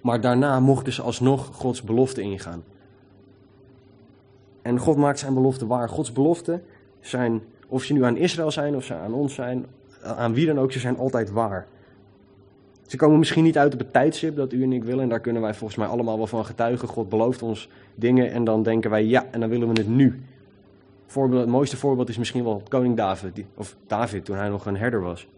Maar 0.00 0.20
daarna 0.20 0.60
mochten 0.60 0.92
ze 0.92 1.02
alsnog 1.02 1.46
Gods 1.46 1.82
belofte 1.82 2.20
ingaan. 2.20 2.64
En 4.62 4.78
God 4.78 4.96
maakt 4.96 5.18
zijn 5.18 5.34
belofte 5.34 5.66
waar. 5.66 5.88
Gods 5.88 6.12
beloften 6.12 6.62
zijn, 7.00 7.42
of 7.66 7.82
ze 7.82 7.92
nu 7.92 8.04
aan 8.04 8.16
Israël 8.16 8.50
zijn 8.50 8.76
of 8.76 8.84
ze 8.84 8.94
aan 8.94 9.12
ons 9.12 9.34
zijn, 9.34 9.66
aan 10.02 10.34
wie 10.34 10.46
dan 10.46 10.58
ook, 10.58 10.72
ze 10.72 10.78
zijn 10.78 10.98
altijd 10.98 11.30
waar. 11.30 11.66
Ze 12.86 12.96
komen 12.96 13.18
misschien 13.18 13.44
niet 13.44 13.58
uit 13.58 13.72
op 13.72 13.78
het 13.78 13.92
tijdstip 13.92 14.36
dat 14.36 14.52
u 14.52 14.62
en 14.62 14.72
ik 14.72 14.84
willen. 14.84 15.02
En 15.02 15.08
daar 15.08 15.20
kunnen 15.20 15.42
wij 15.42 15.54
volgens 15.54 15.78
mij 15.78 15.88
allemaal 15.88 16.16
wel 16.16 16.26
van 16.26 16.44
getuigen. 16.44 16.88
God 16.88 17.08
belooft 17.08 17.42
ons 17.42 17.68
dingen 17.94 18.30
en 18.30 18.44
dan 18.44 18.62
denken 18.62 18.90
wij 18.90 19.04
ja, 19.04 19.26
en 19.30 19.40
dan 19.40 19.48
willen 19.48 19.68
we 19.68 19.80
het 19.80 19.88
nu. 19.88 20.22
Voorbeeld, 21.10 21.40
het 21.40 21.50
mooiste 21.50 21.76
voorbeeld 21.76 22.08
is 22.08 22.18
misschien 22.18 22.44
wel 22.44 22.62
koning 22.68 22.96
David, 22.96 23.44
of 23.54 23.76
David 23.86 24.24
toen 24.24 24.36
hij 24.36 24.48
nog 24.48 24.66
een 24.66 24.76
herder 24.76 25.00
was. 25.00 25.28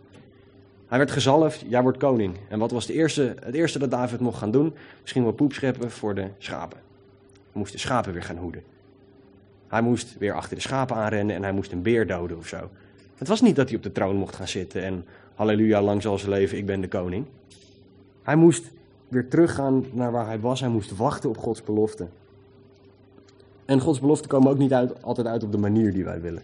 Hij 0.86 0.98
werd 0.98 1.10
gezalfd, 1.10 1.64
jij 1.68 1.82
wordt 1.82 1.98
koning. 1.98 2.36
En 2.48 2.58
wat 2.58 2.70
was 2.70 2.86
de 2.86 2.92
eerste, 2.92 3.34
het 3.44 3.54
eerste 3.54 3.78
dat 3.78 3.90
David 3.90 4.20
mocht 4.20 4.38
gaan 4.38 4.50
doen? 4.50 4.74
Misschien 5.00 5.22
wel 5.22 5.32
poep 5.32 5.52
scheppen 5.52 5.90
voor 5.90 6.14
de 6.14 6.28
schapen. 6.38 6.78
Hij 7.32 7.60
moest 7.60 7.72
de 7.72 7.78
schapen 7.78 8.12
weer 8.12 8.22
gaan 8.22 8.36
hoeden. 8.36 8.62
Hij 9.68 9.82
moest 9.82 10.18
weer 10.18 10.32
achter 10.32 10.56
de 10.56 10.62
schapen 10.62 10.96
aanrennen 10.96 11.36
en 11.36 11.42
hij 11.42 11.52
moest 11.52 11.72
een 11.72 11.82
beer 11.82 12.06
doden 12.06 12.36
of 12.36 12.46
zo. 12.46 12.70
Het 13.16 13.28
was 13.28 13.40
niet 13.40 13.56
dat 13.56 13.68
hij 13.68 13.76
op 13.76 13.82
de 13.82 13.92
troon 13.92 14.16
mocht 14.16 14.36
gaan 14.36 14.48
zitten 14.48 14.82
en 14.82 15.04
halleluja, 15.34 15.82
lang 15.82 16.02
zal 16.02 16.18
zijn 16.18 16.30
leven, 16.30 16.58
ik 16.58 16.66
ben 16.66 16.80
de 16.80 16.88
koning. 16.88 17.26
Hij 18.22 18.36
moest 18.36 18.70
weer 19.08 19.28
teruggaan 19.28 19.84
naar 19.92 20.12
waar 20.12 20.26
hij 20.26 20.40
was. 20.40 20.60
Hij 20.60 20.68
moest 20.68 20.96
wachten 20.96 21.28
op 21.28 21.38
Gods 21.38 21.62
belofte. 21.62 22.08
En 23.70 23.80
Gods 23.80 24.00
beloften 24.00 24.28
komen 24.28 24.50
ook 24.50 24.58
niet 24.58 24.72
uit, 24.72 25.02
altijd 25.02 25.26
uit 25.26 25.42
op 25.42 25.52
de 25.52 25.58
manier 25.58 25.92
die 25.92 26.04
wij 26.04 26.20
willen. 26.20 26.42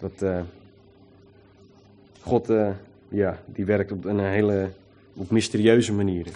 Dat, 0.00 0.12
uh, 0.22 0.40
God, 2.20 2.50
uh, 2.50 2.68
ja, 3.08 3.38
die 3.44 3.64
werkt 3.64 3.92
op 3.92 4.04
een 4.04 4.18
hele 4.18 4.68
op 5.14 5.30
mysterieuze 5.30 5.92
manieren. 5.92 6.32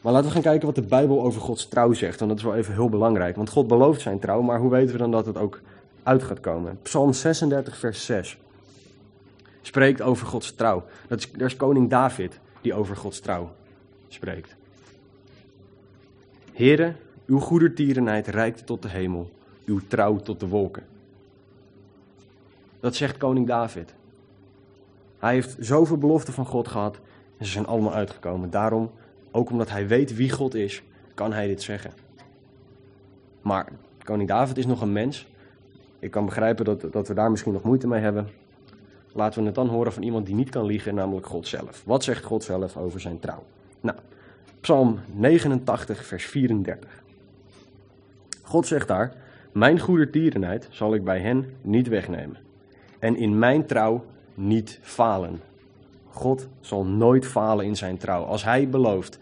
Maar 0.00 0.12
laten 0.12 0.26
we 0.26 0.32
gaan 0.32 0.42
kijken 0.42 0.66
wat 0.66 0.74
de 0.74 0.82
Bijbel 0.82 1.22
over 1.22 1.40
Gods 1.40 1.68
trouw 1.68 1.92
zegt. 1.92 2.18
Want 2.18 2.30
dat 2.30 2.40
is 2.40 2.46
wel 2.46 2.56
even 2.56 2.74
heel 2.74 2.88
belangrijk. 2.88 3.36
Want 3.36 3.50
God 3.50 3.68
belooft 3.68 4.00
zijn 4.00 4.18
trouw, 4.18 4.40
maar 4.40 4.58
hoe 4.58 4.70
weten 4.70 4.92
we 4.92 4.98
dan 4.98 5.10
dat 5.10 5.26
het 5.26 5.36
ook 5.36 5.60
uit 6.02 6.22
gaat 6.22 6.40
komen? 6.40 6.78
Psalm 6.82 7.12
36, 7.12 7.76
vers 7.76 8.04
6 8.04 8.38
spreekt 9.62 10.02
over 10.02 10.26
Gods 10.26 10.54
trouw. 10.54 10.84
Dat 11.08 11.18
is, 11.18 11.30
is 11.30 11.56
koning 11.56 11.90
David 11.90 12.38
die 12.60 12.74
over 12.74 12.96
Gods 12.96 13.20
trouw 13.20 13.50
spreekt. 14.08 14.54
Heren, 16.52 16.96
uw 17.28 17.38
goedertierenheid 17.38 18.26
reikt 18.26 18.66
tot 18.66 18.82
de 18.82 18.88
hemel, 18.88 19.30
uw 19.64 19.80
trouw 19.88 20.16
tot 20.16 20.40
de 20.40 20.48
wolken. 20.48 20.82
Dat 22.80 22.94
zegt 22.94 23.16
koning 23.16 23.46
David. 23.46 23.94
Hij 25.18 25.32
heeft 25.32 25.56
zoveel 25.60 25.98
beloften 25.98 26.32
van 26.32 26.46
God 26.46 26.68
gehad 26.68 27.00
en 27.36 27.46
ze 27.46 27.52
zijn 27.52 27.66
allemaal 27.66 27.94
uitgekomen. 27.94 28.50
Daarom, 28.50 28.90
ook 29.30 29.50
omdat 29.50 29.70
hij 29.70 29.86
weet 29.86 30.16
wie 30.16 30.30
God 30.30 30.54
is, 30.54 30.82
kan 31.14 31.32
hij 31.32 31.46
dit 31.46 31.62
zeggen. 31.62 31.92
Maar 33.42 33.68
koning 34.04 34.28
David 34.28 34.58
is 34.58 34.66
nog 34.66 34.80
een 34.80 34.92
mens. 34.92 35.26
Ik 35.98 36.10
kan 36.10 36.24
begrijpen 36.24 36.64
dat, 36.64 36.92
dat 36.92 37.08
we 37.08 37.14
daar 37.14 37.30
misschien 37.30 37.52
nog 37.52 37.62
moeite 37.62 37.86
mee 37.86 38.00
hebben. 38.00 38.28
Laten 39.12 39.40
we 39.40 39.46
het 39.46 39.54
dan 39.54 39.68
horen 39.68 39.92
van 39.92 40.02
iemand 40.02 40.26
die 40.26 40.34
niet 40.34 40.50
kan 40.50 40.64
liegen, 40.64 40.94
namelijk 40.94 41.26
God 41.26 41.46
zelf. 41.46 41.82
Wat 41.84 42.04
zegt 42.04 42.24
God 42.24 42.44
zelf 42.44 42.76
over 42.76 43.00
zijn 43.00 43.18
trouw? 43.18 43.44
Nou, 43.80 43.98
Psalm 44.60 44.98
89, 45.12 46.04
vers 46.04 46.24
34. 46.24 47.06
God 48.48 48.66
zegt 48.66 48.88
daar: 48.88 49.12
Mijn 49.52 49.78
goedertierenheid 49.78 50.68
zal 50.70 50.94
ik 50.94 51.04
bij 51.04 51.20
hen 51.20 51.56
niet 51.60 51.88
wegnemen. 51.88 52.36
En 52.98 53.16
in 53.16 53.38
mijn 53.38 53.66
trouw 53.66 54.04
niet 54.34 54.78
falen. 54.82 55.40
God 56.06 56.48
zal 56.60 56.84
nooit 56.84 57.26
falen 57.26 57.64
in 57.64 57.76
zijn 57.76 57.96
trouw. 57.96 58.24
Als 58.24 58.44
hij 58.44 58.68
belooft 58.68 59.18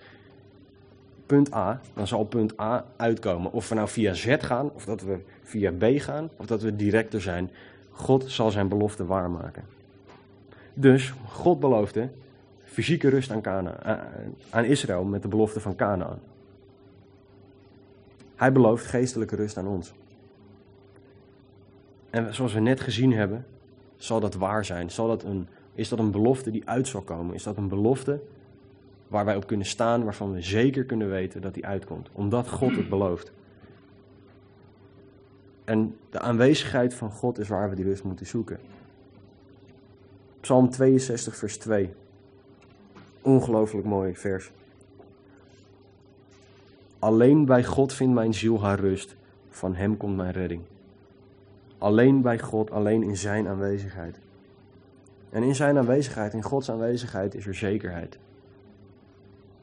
punt 1.27 1.55
A, 1.55 1.81
dan 1.95 2.07
zal 2.07 2.25
punt 2.25 2.61
A 2.61 2.85
uitkomen. 2.97 3.53
Of 3.53 3.69
we 3.69 3.75
nou 3.75 3.89
via 3.89 4.15
Z 4.15 4.37
gaan, 4.39 4.71
of 4.75 4.85
dat 4.85 5.03
we 5.03 5.19
via 5.43 5.73
B 5.73 5.85
gaan, 5.85 6.31
of 6.37 6.47
dat 6.47 6.63
we 6.63 6.77
directer 6.77 7.21
zijn. 7.21 7.51
God 7.91 8.25
zal 8.27 8.51
zijn 8.51 8.69
belofte 8.69 9.07
waarmaken. 9.07 9.65
Dus 10.75 11.15
God 11.29 11.61
beloofde 11.61 12.09
fysieke 12.65 13.09
rust 13.09 13.31
aan, 13.31 13.41
Kana, 13.41 14.03
aan 14.51 14.65
Israël 14.65 15.05
met 15.05 15.23
de 15.23 15.29
belofte 15.29 15.61
van 15.61 15.77
Canaan. 15.77 16.19
Hij 18.37 18.53
belooft 18.53 18.87
geestelijke 18.87 19.37
rust 19.37 19.57
aan 19.57 19.67
ons. 19.67 19.93
En 22.11 22.35
zoals 22.35 22.53
we 22.53 22.61
net 22.61 22.81
gezien 22.81 23.13
hebben, 23.13 23.47
zal 23.97 24.21
dat 24.21 24.35
waar 24.35 24.65
zijn? 24.65 24.91
Zal 24.91 25.09
dat 25.09 25.23
een, 25.23 25.49
is 25.75 25.89
dat 25.89 25.99
een 25.99 26.11
belofte 26.11 26.51
die 26.51 26.69
uit 26.69 26.89
zal 26.89 27.01
komen? 27.03 27.35
Is 27.35 27.43
dat 27.43 27.57
een 27.57 27.69
belofte 27.69 28.21
waar 29.09 29.25
wij 29.25 29.37
op 29.37 29.47
kunnen 29.47 29.67
staan, 29.67 30.05
waarvan 30.05 30.33
we 30.33 30.41
zeker 30.41 30.85
kunnen 30.85 31.11
weten 31.11 31.41
dat 31.41 31.55
die 31.55 31.67
uitkomt? 31.67 32.09
Omdat 32.13 32.49
God 32.49 32.77
het 32.77 32.89
belooft. 32.89 33.33
En 35.65 35.97
de 36.11 36.19
aanwezigheid 36.19 36.95
van 36.95 37.11
God 37.11 37.39
is 37.39 37.49
waar 37.49 37.71
we 37.71 37.77
die 37.77 37.85
rust 37.85 38.05
moeten 38.05 38.27
zoeken. 38.27 38.59
Psalm 40.41 40.71
62, 40.71 41.37
vers 41.37 41.57
2. 41.57 41.91
Ongelooflijk 43.23 43.87
mooi 43.87 44.17
vers. 44.17 44.53
Alleen 47.07 47.45
bij 47.45 47.65
God 47.65 47.93
vindt 47.93 48.15
mijn 48.15 48.35
ziel 48.35 48.63
haar 48.63 48.81
rust, 48.81 49.17
van 49.49 49.75
Hem 49.75 49.97
komt 49.97 50.17
mijn 50.17 50.33
redding. 50.33 50.63
Alleen 51.79 52.23
bij 52.23 52.39
God, 52.39 52.71
alleen 52.71 53.03
in 53.03 53.17
Zijn 53.17 53.49
aanwezigheid. 53.49 54.19
En 55.31 55.43
in 55.43 55.55
Zijn 55.55 55.79
aanwezigheid, 55.79 56.35
in 56.35 56.43
Gods 56.43 56.71
aanwezigheid, 56.71 57.35
is 57.35 57.47
er 57.47 57.55
zekerheid. 57.55 58.19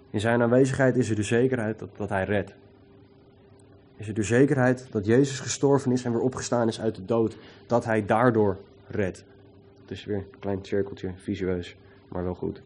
In 0.10 0.20
Zijn 0.20 0.42
aanwezigheid 0.42 0.96
is 0.96 1.10
er 1.10 1.16
de 1.16 1.24
zekerheid 1.24 1.80
dat, 1.80 1.90
dat 1.98 2.10
Hij 2.10 2.24
redt. 2.24 2.54
Is 3.96 4.08
er 4.08 4.14
de 4.14 4.24
zekerheid 4.24 4.88
dat 4.92 5.06
Jezus 5.06 5.40
gestorven 5.40 5.92
is 5.92 6.04
en 6.06 6.12
weer 6.12 6.22
opgestaan 6.22 6.68
is 6.68 6.82
uit 6.82 6.96
de 6.96 7.06
dood, 7.06 7.38
dat 7.68 7.86
Hij 7.86 8.06
daardoor 8.06 8.58
redt. 8.88 9.26
Het 9.82 9.92
is 9.92 10.06
weer 10.06 10.18
een 10.18 10.40
klein 10.40 10.60
cirkeltje, 10.62 11.12
visueus, 11.16 11.76
maar 12.08 12.24
wel 12.24 12.36
goed. 12.36 12.62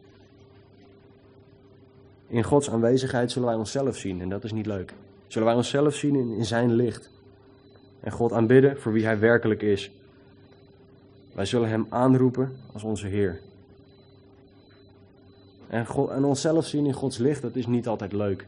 In 2.28 2.42
Gods 2.42 2.70
aanwezigheid 2.70 3.32
zullen 3.32 3.48
wij 3.48 3.56
onszelf 3.56 3.96
zien 3.96 4.20
en 4.20 4.28
dat 4.28 4.44
is 4.44 4.52
niet 4.52 4.66
leuk. 4.66 4.92
Zullen 5.26 5.48
wij 5.48 5.56
onszelf 5.56 5.94
zien 5.94 6.14
in, 6.14 6.32
in 6.32 6.44
Zijn 6.44 6.72
licht. 6.72 7.10
En 8.00 8.12
God 8.12 8.32
aanbidden 8.32 8.80
voor 8.80 8.92
wie 8.92 9.04
Hij 9.04 9.18
werkelijk 9.18 9.62
is. 9.62 9.90
Wij 11.34 11.44
zullen 11.44 11.68
Hem 11.68 11.86
aanroepen 11.88 12.56
als 12.72 12.82
onze 12.82 13.06
Heer. 13.06 13.40
En, 15.68 15.86
God, 15.86 16.10
en 16.10 16.24
onszelf 16.24 16.66
zien 16.66 16.86
in 16.86 16.92
Gods 16.92 17.18
licht, 17.18 17.42
dat 17.42 17.56
is 17.56 17.66
niet 17.66 17.88
altijd 17.88 18.12
leuk. 18.12 18.46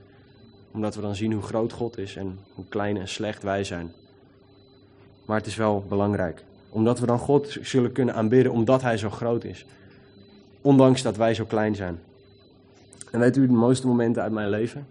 Omdat 0.72 0.94
we 0.94 1.00
dan 1.00 1.16
zien 1.16 1.32
hoe 1.32 1.42
groot 1.42 1.72
God 1.72 1.98
is 1.98 2.16
en 2.16 2.38
hoe 2.54 2.64
klein 2.68 2.96
en 2.96 3.08
slecht 3.08 3.42
wij 3.42 3.64
zijn. 3.64 3.92
Maar 5.24 5.36
het 5.36 5.46
is 5.46 5.56
wel 5.56 5.84
belangrijk 5.88 6.44
omdat 6.70 6.98
we 6.98 7.06
dan 7.06 7.18
God 7.18 7.56
zullen 7.60 7.92
kunnen 7.92 8.14
aanbidden 8.14 8.52
omdat 8.52 8.82
Hij 8.82 8.96
zo 8.96 9.10
groot 9.10 9.44
is. 9.44 9.66
Ondanks 10.60 11.02
dat 11.02 11.16
wij 11.16 11.34
zo 11.34 11.44
klein 11.44 11.74
zijn. 11.74 12.00
En 13.10 13.20
weet 13.20 13.36
u 13.36 13.46
de 13.46 13.52
mooiste 13.52 13.86
momenten 13.86 14.22
uit 14.22 14.32
mijn 14.32 14.48
leven? 14.48 14.86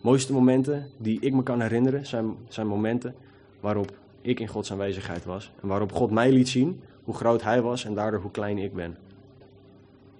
Mooiste 0.00 0.32
momenten 0.32 0.86
die 0.96 1.20
ik 1.20 1.32
me 1.32 1.42
kan 1.42 1.60
herinneren 1.60 2.06
zijn, 2.06 2.36
zijn 2.48 2.66
momenten 2.66 3.14
waarop 3.60 3.92
ik 4.20 4.40
in 4.40 4.48
Gods 4.48 4.72
aanwezigheid 4.72 5.24
was. 5.24 5.52
En 5.62 5.68
waarop 5.68 5.92
God 5.92 6.10
mij 6.10 6.32
liet 6.32 6.48
zien 6.48 6.80
hoe 7.04 7.14
groot 7.14 7.42
Hij 7.42 7.62
was 7.62 7.84
en 7.84 7.94
daardoor 7.94 8.20
hoe 8.20 8.30
klein 8.30 8.58
ik 8.58 8.74
ben. 8.74 8.96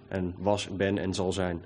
En 0.08 0.34
was, 0.38 0.68
ben 0.76 0.98
en 0.98 1.14
zal 1.14 1.32
zijn. 1.32 1.64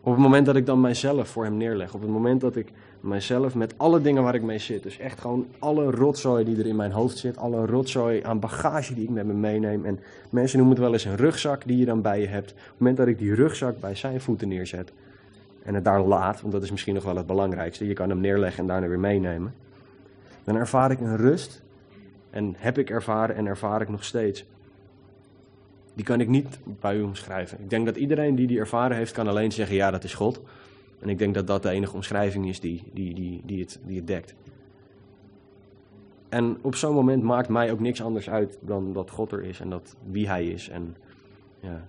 Op 0.00 0.12
het 0.12 0.20
moment 0.20 0.46
dat 0.46 0.56
ik 0.56 0.66
dan 0.66 0.80
mijzelf 0.80 1.28
voor 1.28 1.44
Hem 1.44 1.56
neerleg. 1.56 1.94
Op 1.94 2.00
het 2.00 2.10
moment 2.10 2.40
dat 2.40 2.56
ik 2.56 2.72
mijzelf 3.02 3.54
met 3.54 3.74
alle 3.76 4.00
dingen 4.00 4.22
waar 4.22 4.34
ik 4.34 4.42
mee 4.42 4.58
zit. 4.58 4.82
Dus 4.82 4.98
echt 4.98 5.20
gewoon 5.20 5.46
alle 5.58 5.90
rotzooi 5.90 6.44
die 6.44 6.58
er 6.58 6.66
in 6.66 6.76
mijn 6.76 6.92
hoofd 6.92 7.18
zit. 7.18 7.36
Alle 7.36 7.66
rotzooi 7.66 8.22
aan 8.22 8.40
bagage 8.40 8.94
die 8.94 9.04
ik 9.04 9.10
met 9.10 9.26
me 9.26 9.32
meeneem. 9.32 9.84
En 9.84 10.00
mensen 10.30 10.58
noemen 10.58 10.76
het 10.76 10.84
wel 10.84 10.92
eens 10.92 11.04
een 11.04 11.16
rugzak 11.16 11.66
die 11.66 11.76
je 11.76 11.84
dan 11.84 12.02
bij 12.02 12.20
je 12.20 12.26
hebt. 12.26 12.50
Op 12.50 12.56
het 12.56 12.78
moment 12.78 12.96
dat 12.96 13.06
ik 13.06 13.18
die 13.18 13.34
rugzak 13.34 13.80
bij 13.80 13.94
zijn 13.94 14.20
voeten 14.20 14.48
neerzet. 14.48 14.92
En 15.62 15.74
het 15.74 15.84
daar 15.84 16.00
laat, 16.00 16.40
want 16.40 16.52
dat 16.52 16.62
is 16.62 16.70
misschien 16.70 16.94
nog 16.94 17.04
wel 17.04 17.16
het 17.16 17.26
belangrijkste. 17.26 17.86
Je 17.86 17.92
kan 17.92 18.08
hem 18.08 18.20
neerleggen 18.20 18.60
en 18.60 18.66
daarna 18.66 18.88
weer 18.88 18.98
meenemen. 18.98 19.54
Dan 20.44 20.56
ervaar 20.56 20.90
ik 20.90 21.00
een 21.00 21.16
rust. 21.16 21.62
En 22.30 22.54
heb 22.58 22.78
ik 22.78 22.90
ervaren 22.90 23.36
en 23.36 23.46
ervaar 23.46 23.80
ik 23.80 23.88
nog 23.88 24.04
steeds. 24.04 24.44
Die 25.94 26.04
kan 26.04 26.20
ik 26.20 26.28
niet 26.28 26.58
bij 26.64 26.96
u 26.96 27.02
omschrijven. 27.02 27.58
Ik 27.60 27.70
denk 27.70 27.86
dat 27.86 27.96
iedereen 27.96 28.34
die 28.34 28.46
die 28.46 28.58
ervaren 28.58 28.96
heeft, 28.96 29.12
kan 29.12 29.28
alleen 29.28 29.52
zeggen: 29.52 29.76
ja, 29.76 29.90
dat 29.90 30.04
is 30.04 30.14
God. 30.14 30.40
En 31.02 31.08
ik 31.08 31.18
denk 31.18 31.34
dat 31.34 31.46
dat 31.46 31.62
de 31.62 31.70
enige 31.70 31.94
omschrijving 31.94 32.48
is 32.48 32.60
die, 32.60 32.82
die, 32.92 33.14
die, 33.14 33.42
die, 33.44 33.60
het, 33.60 33.80
die 33.86 33.96
het 33.96 34.06
dekt. 34.06 34.34
En 36.28 36.58
op 36.60 36.74
zo'n 36.74 36.94
moment 36.94 37.22
maakt 37.22 37.48
mij 37.48 37.72
ook 37.72 37.80
niks 37.80 38.02
anders 38.02 38.30
uit 38.30 38.58
dan 38.60 38.92
dat 38.92 39.10
God 39.10 39.32
er 39.32 39.44
is 39.44 39.60
en 39.60 39.70
dat 39.70 39.96
wie 40.10 40.28
Hij 40.28 40.46
is. 40.46 40.68
En 40.68 40.96
ja, 41.60 41.84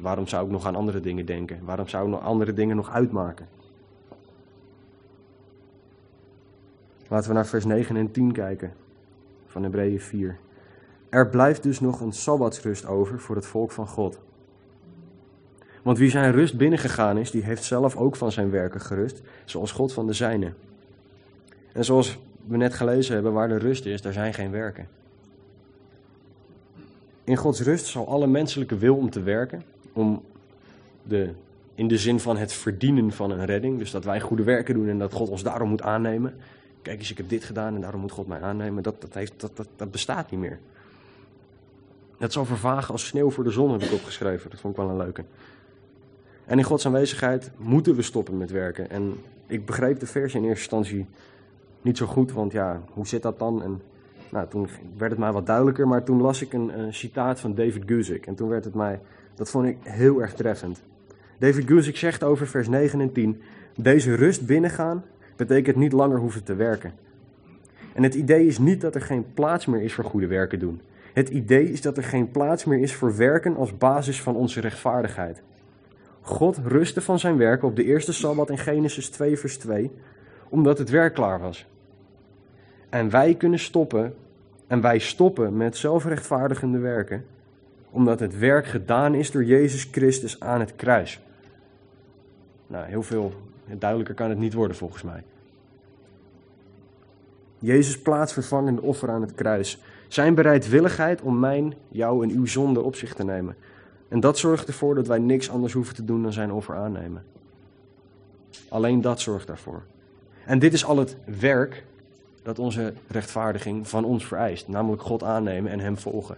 waarom 0.00 0.26
zou 0.26 0.44
ik 0.44 0.50
nog 0.50 0.66
aan 0.66 0.76
andere 0.76 1.00
dingen 1.00 1.26
denken? 1.26 1.64
Waarom 1.64 1.88
zou 1.88 2.04
ik 2.04 2.10
nog 2.10 2.22
andere 2.22 2.52
dingen 2.52 2.76
nog 2.76 2.90
uitmaken? 2.90 3.48
Laten 7.08 7.28
we 7.28 7.34
naar 7.34 7.46
vers 7.46 7.64
9 7.64 7.96
en 7.96 8.10
10 8.10 8.32
kijken 8.32 8.72
van 9.46 9.62
Hebreeën 9.62 10.00
4. 10.00 10.38
Er 11.08 11.28
blijft 11.28 11.62
dus 11.62 11.80
nog 11.80 12.00
een 12.00 12.12
sabbatsrust 12.12 12.86
over 12.86 13.20
voor 13.20 13.36
het 13.36 13.46
volk 13.46 13.70
van 13.70 13.86
God. 13.86 14.18
Want 15.88 16.00
wie 16.00 16.10
zijn 16.10 16.32
rust 16.32 16.56
binnengegaan 16.56 17.18
is, 17.18 17.30
die 17.30 17.42
heeft 17.42 17.64
zelf 17.64 17.96
ook 17.96 18.16
van 18.16 18.32
zijn 18.32 18.50
werken 18.50 18.80
gerust, 18.80 19.20
zoals 19.44 19.72
God 19.72 19.92
van 19.92 20.06
de 20.06 20.12
zijne. 20.12 20.52
En 21.72 21.84
zoals 21.84 22.18
we 22.46 22.56
net 22.56 22.74
gelezen 22.74 23.14
hebben, 23.14 23.32
waar 23.32 23.48
de 23.48 23.58
rust 23.58 23.86
is, 23.86 24.02
daar 24.02 24.12
zijn 24.12 24.34
geen 24.34 24.50
werken. 24.50 24.88
In 27.24 27.36
Gods 27.36 27.60
rust 27.60 27.86
zal 27.86 28.08
alle 28.08 28.26
menselijke 28.26 28.76
wil 28.76 28.96
om 28.96 29.10
te 29.10 29.22
werken, 29.22 29.62
om 29.92 30.22
de, 31.02 31.30
in 31.74 31.88
de 31.88 31.98
zin 31.98 32.20
van 32.20 32.36
het 32.36 32.52
verdienen 32.52 33.12
van 33.12 33.30
een 33.30 33.44
redding, 33.44 33.78
dus 33.78 33.90
dat 33.90 34.04
wij 34.04 34.20
goede 34.20 34.42
werken 34.42 34.74
doen 34.74 34.88
en 34.88 34.98
dat 34.98 35.12
God 35.12 35.28
ons 35.28 35.42
daarom 35.42 35.68
moet 35.68 35.82
aannemen. 35.82 36.34
Kijk 36.82 36.98
eens, 36.98 37.10
ik 37.10 37.16
heb 37.16 37.28
dit 37.28 37.44
gedaan 37.44 37.74
en 37.74 37.80
daarom 37.80 38.00
moet 38.00 38.12
God 38.12 38.26
mij 38.26 38.40
aannemen. 38.40 38.82
Dat, 38.82 39.00
dat, 39.00 39.14
heeft, 39.14 39.40
dat, 39.40 39.56
dat, 39.56 39.68
dat 39.76 39.90
bestaat 39.90 40.30
niet 40.30 40.40
meer. 40.40 40.58
Het 42.18 42.32
zal 42.32 42.44
vervagen 42.44 42.92
als 42.92 43.06
sneeuw 43.06 43.30
voor 43.30 43.44
de 43.44 43.50
zon, 43.50 43.72
heb 43.72 43.82
ik 43.82 43.92
opgeschreven. 43.92 44.50
Dat 44.50 44.60
vond 44.60 44.76
ik 44.76 44.80
wel 44.80 44.90
een 44.90 44.96
leuke. 44.96 45.24
En 46.48 46.58
in 46.58 46.64
Gods 46.64 46.86
aanwezigheid 46.86 47.50
moeten 47.56 47.94
we 47.94 48.02
stoppen 48.02 48.36
met 48.36 48.50
werken. 48.50 48.90
En 48.90 49.14
ik 49.46 49.66
begreep 49.66 50.00
de 50.00 50.06
vers 50.06 50.34
in 50.34 50.44
eerste 50.44 50.58
instantie 50.58 51.06
niet 51.82 51.96
zo 51.96 52.06
goed, 52.06 52.32
want 52.32 52.52
ja, 52.52 52.82
hoe 52.92 53.06
zit 53.06 53.22
dat 53.22 53.38
dan? 53.38 53.62
En 53.62 53.80
nou, 54.30 54.48
toen 54.48 54.68
werd 54.96 55.10
het 55.10 55.20
mij 55.20 55.32
wat 55.32 55.46
duidelijker, 55.46 55.88
maar 55.88 56.04
toen 56.04 56.20
las 56.20 56.42
ik 56.42 56.52
een, 56.52 56.78
een 56.78 56.94
citaat 56.94 57.40
van 57.40 57.54
David 57.54 57.82
Guzik. 57.86 58.26
En 58.26 58.34
toen 58.34 58.48
werd 58.48 58.64
het 58.64 58.74
mij, 58.74 59.00
dat 59.34 59.50
vond 59.50 59.66
ik 59.66 59.76
heel 59.82 60.20
erg 60.20 60.34
treffend. 60.34 60.82
David 61.38 61.66
Guzik 61.66 61.96
zegt 61.96 62.24
over 62.24 62.46
vers 62.46 62.68
9 62.68 63.00
en 63.00 63.12
10, 63.12 63.40
deze 63.76 64.14
rust 64.14 64.46
binnengaan 64.46 65.04
betekent 65.36 65.76
niet 65.76 65.92
langer 65.92 66.18
hoeven 66.18 66.44
te 66.44 66.54
werken. 66.54 66.92
En 67.94 68.02
het 68.02 68.14
idee 68.14 68.46
is 68.46 68.58
niet 68.58 68.80
dat 68.80 68.94
er 68.94 69.00
geen 69.00 69.26
plaats 69.34 69.66
meer 69.66 69.82
is 69.82 69.94
voor 69.94 70.04
goede 70.04 70.26
werken 70.26 70.58
doen. 70.58 70.80
Het 71.12 71.28
idee 71.28 71.70
is 71.70 71.80
dat 71.80 71.96
er 71.96 72.04
geen 72.04 72.30
plaats 72.30 72.64
meer 72.64 72.78
is 72.78 72.94
voor 72.94 73.16
werken 73.16 73.56
als 73.56 73.78
basis 73.78 74.22
van 74.22 74.36
onze 74.36 74.60
rechtvaardigheid. 74.60 75.42
God 76.28 76.58
rustte 76.64 77.00
van 77.00 77.18
zijn 77.18 77.36
werken 77.36 77.68
op 77.68 77.76
de 77.76 77.84
eerste 77.84 78.12
sabbat 78.12 78.50
in 78.50 78.58
Genesis 78.58 79.08
2, 79.08 79.38
vers 79.38 79.58
2, 79.58 79.90
omdat 80.48 80.78
het 80.78 80.90
werk 80.90 81.14
klaar 81.14 81.40
was. 81.40 81.66
En 82.88 83.10
wij 83.10 83.34
kunnen 83.34 83.58
stoppen, 83.58 84.14
en 84.66 84.80
wij 84.80 84.98
stoppen 84.98 85.56
met 85.56 85.76
zelfrechtvaardigende 85.76 86.78
werken, 86.78 87.24
omdat 87.90 88.20
het 88.20 88.38
werk 88.38 88.66
gedaan 88.66 89.14
is 89.14 89.30
door 89.30 89.44
Jezus 89.44 89.88
Christus 89.90 90.40
aan 90.40 90.60
het 90.60 90.76
kruis. 90.76 91.20
Nou, 92.66 92.86
heel 92.86 93.02
veel 93.02 93.32
duidelijker 93.78 94.14
kan 94.14 94.28
het 94.28 94.38
niet 94.38 94.54
worden 94.54 94.76
volgens 94.76 95.02
mij. 95.02 95.22
Jezus 97.58 97.98
plaatsvervangende 97.98 98.82
offer 98.82 99.10
aan 99.10 99.20
het 99.20 99.34
kruis. 99.34 99.82
Zijn 100.08 100.34
bereidwilligheid 100.34 101.20
om 101.20 101.38
mijn, 101.38 101.74
jou 101.88 102.22
en 102.22 102.30
uw 102.30 102.46
zonde 102.46 102.82
op 102.82 102.94
zich 102.94 103.14
te 103.14 103.24
nemen. 103.24 103.56
En 104.08 104.20
dat 104.20 104.38
zorgt 104.38 104.66
ervoor 104.66 104.94
dat 104.94 105.06
wij 105.06 105.18
niks 105.18 105.50
anders 105.50 105.72
hoeven 105.72 105.94
te 105.94 106.04
doen 106.04 106.22
dan 106.22 106.32
zijn 106.32 106.52
offer 106.52 106.76
aannemen. 106.76 107.24
Alleen 108.68 109.00
dat 109.00 109.20
zorgt 109.20 109.46
daarvoor. 109.46 109.82
En 110.44 110.58
dit 110.58 110.72
is 110.72 110.84
al 110.84 110.96
het 110.96 111.16
werk 111.24 111.84
dat 112.42 112.58
onze 112.58 112.92
rechtvaardiging 113.08 113.88
van 113.88 114.04
ons 114.04 114.26
vereist, 114.26 114.68
namelijk 114.68 115.02
God 115.02 115.22
aannemen 115.22 115.70
en 115.70 115.80
Hem 115.80 115.98
volgen. 115.98 116.36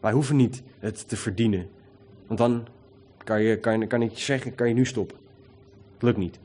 Wij 0.00 0.12
hoeven 0.12 0.36
niet 0.36 0.62
het 0.78 1.08
te 1.08 1.16
verdienen, 1.16 1.68
want 2.26 2.38
dan 2.38 2.66
kan, 3.24 3.42
je, 3.42 3.58
kan, 3.58 3.86
kan 3.86 4.02
ik 4.02 4.18
zeggen, 4.18 4.54
kan 4.54 4.68
je 4.68 4.74
nu 4.74 4.86
stoppen. 4.86 5.16
Het 5.92 6.02
lukt 6.02 6.16
niet. 6.16 6.38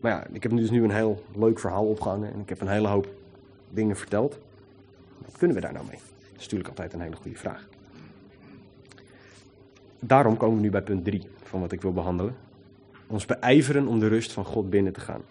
Maar 0.00 0.12
ja, 0.12 0.26
ik 0.32 0.42
heb 0.42 0.56
dus 0.56 0.70
nu 0.70 0.84
een 0.84 0.90
heel 0.90 1.22
leuk 1.34 1.58
verhaal 1.58 1.86
opgehangen 1.86 2.32
en 2.32 2.40
ik 2.40 2.48
heb 2.48 2.60
een 2.60 2.68
hele 2.68 2.88
hoop 2.88 3.08
dingen 3.70 3.96
verteld. 3.96 4.38
Kunnen 5.38 5.56
we 5.56 5.62
daar 5.62 5.72
nou 5.72 5.86
mee? 5.86 5.98
Dat 6.18 6.38
is 6.38 6.42
natuurlijk 6.42 6.68
altijd 6.68 6.92
een 6.92 7.00
hele 7.00 7.16
goede 7.16 7.36
vraag. 7.36 7.68
Daarom 10.00 10.36
komen 10.36 10.56
we 10.56 10.62
nu 10.62 10.70
bij 10.70 10.82
punt 10.82 11.04
3 11.04 11.22
van 11.42 11.60
wat 11.60 11.72
ik 11.72 11.82
wil 11.82 11.92
behandelen. 11.92 12.36
Ons 13.06 13.26
beijveren 13.26 13.86
om 13.86 13.98
de 13.98 14.08
rust 14.08 14.32
van 14.32 14.44
God 14.44 14.70
binnen 14.70 14.92
te 14.92 15.00
gaan. 15.00 15.22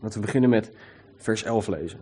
Laten 0.00 0.20
we 0.20 0.26
beginnen 0.26 0.50
met 0.50 0.70
vers 1.16 1.42
11 1.42 1.66
lezen. 1.66 1.98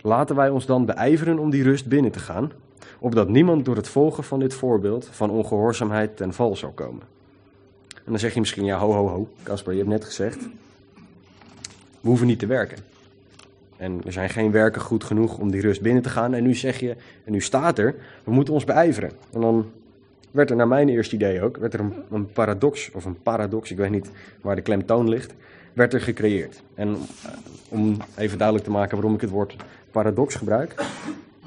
Laten 0.00 0.36
wij 0.36 0.48
ons 0.48 0.66
dan 0.66 0.84
beijveren 0.84 1.38
om 1.38 1.50
die 1.50 1.62
rust 1.62 1.86
binnen 1.86 2.10
te 2.10 2.18
gaan, 2.18 2.52
opdat 2.98 3.28
niemand 3.28 3.64
door 3.64 3.76
het 3.76 3.88
volgen 3.88 4.24
van 4.24 4.38
dit 4.38 4.54
voorbeeld 4.54 5.08
van 5.10 5.30
ongehoorzaamheid 5.30 6.16
ten 6.16 6.32
val 6.32 6.56
zal 6.56 6.70
komen. 6.70 7.02
En 7.94 8.12
dan 8.12 8.18
zeg 8.18 8.34
je 8.34 8.40
misschien, 8.40 8.64
ja, 8.64 8.78
ho, 8.78 8.92
ho, 8.92 9.08
ho, 9.08 9.28
Casper, 9.42 9.72
je 9.72 9.78
hebt 9.78 9.90
net 9.90 10.04
gezegd, 10.04 10.38
we 12.00 12.08
hoeven 12.08 12.26
niet 12.26 12.38
te 12.38 12.46
werken. 12.46 12.78
En 13.76 14.00
er 14.04 14.12
zijn 14.12 14.30
geen 14.30 14.50
werken 14.50 14.80
goed 14.80 15.04
genoeg 15.04 15.38
om 15.38 15.50
die 15.50 15.60
rust 15.60 15.82
binnen 15.82 16.02
te 16.02 16.08
gaan. 16.08 16.34
En 16.34 16.42
nu 16.42 16.54
zeg 16.54 16.80
je, 16.80 16.96
en 17.24 17.32
nu 17.32 17.40
staat 17.40 17.78
er, 17.78 17.94
we 18.24 18.30
moeten 18.30 18.54
ons 18.54 18.64
beijveren. 18.64 19.10
En 19.32 19.40
dan 19.40 19.66
werd 20.30 20.50
er 20.50 20.56
naar 20.56 20.68
mijn 20.68 20.88
eerste 20.88 21.14
idee 21.14 21.42
ook, 21.42 21.56
werd 21.56 21.74
er 21.74 21.80
een, 21.80 21.94
een 22.10 22.32
paradox, 22.32 22.90
of 22.92 23.04
een 23.04 23.22
paradox, 23.22 23.70
ik 23.70 23.76
weet 23.76 23.90
niet 23.90 24.10
waar 24.40 24.56
de 24.56 24.62
klemtoon 24.62 25.08
ligt, 25.08 25.34
werd 25.72 25.94
er 25.94 26.00
gecreëerd. 26.00 26.62
En 26.74 26.88
eh, 26.88 27.30
om 27.68 27.96
even 28.16 28.38
duidelijk 28.38 28.66
te 28.66 28.72
maken 28.72 28.96
waarom 28.96 29.14
ik 29.14 29.20
het 29.20 29.30
woord 29.30 29.56
paradox 29.90 30.34
gebruik, 30.34 30.74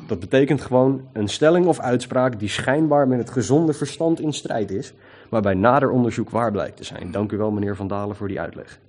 dat 0.07 0.19
betekent 0.19 0.61
gewoon 0.61 1.07
een 1.13 1.27
stelling 1.27 1.65
of 1.65 1.79
uitspraak 1.79 2.39
die 2.39 2.49
schijnbaar 2.49 3.07
met 3.07 3.19
het 3.19 3.29
gezonde 3.29 3.73
verstand 3.73 4.19
in 4.19 4.33
strijd 4.33 4.71
is, 4.71 4.93
maar 5.29 5.41
bij 5.41 5.53
nader 5.53 5.89
onderzoek 5.89 6.29
waar 6.29 6.51
blijkt 6.51 6.77
te 6.77 6.83
zijn. 6.83 7.11
Dank 7.11 7.31
u 7.31 7.37
wel, 7.37 7.51
meneer 7.51 7.75
Van 7.75 7.87
Dalen, 7.87 8.15
voor 8.15 8.27
die 8.27 8.39
uitleg. 8.39 8.79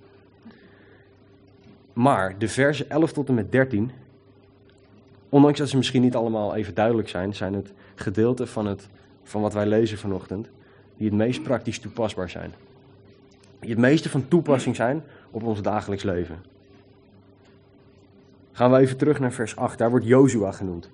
Maar 1.93 2.37
de 2.37 2.47
versen 2.47 2.89
11 2.89 3.13
tot 3.13 3.27
en 3.27 3.33
met 3.33 3.51
13, 3.51 3.91
ondanks 5.29 5.59
dat 5.59 5.69
ze 5.69 5.77
misschien 5.77 6.01
niet 6.01 6.15
allemaal 6.15 6.55
even 6.55 6.73
duidelijk 6.73 7.09
zijn, 7.09 7.35
zijn 7.35 7.53
het 7.53 7.73
gedeelten 7.95 8.47
van, 8.47 8.65
het, 8.65 8.87
van 9.23 9.41
wat 9.41 9.53
wij 9.53 9.65
lezen 9.65 9.97
vanochtend 9.97 10.49
die 10.97 11.07
het 11.07 11.17
meest 11.17 11.43
praktisch 11.43 11.79
toepasbaar 11.79 12.29
zijn. 12.29 12.53
Die 13.59 13.69
het 13.69 13.79
meeste 13.79 14.09
van 14.09 14.27
toepassing 14.27 14.75
zijn 14.75 15.03
op 15.31 15.43
ons 15.43 15.61
dagelijks 15.61 16.03
leven. 16.03 16.43
Gaan 18.51 18.71
we 18.71 18.77
even 18.77 18.97
terug 18.97 19.19
naar 19.19 19.31
vers 19.31 19.55
8, 19.55 19.77
daar 19.77 19.89
wordt 19.89 20.05
Jozua 20.05 20.51
genoemd. 20.51 20.89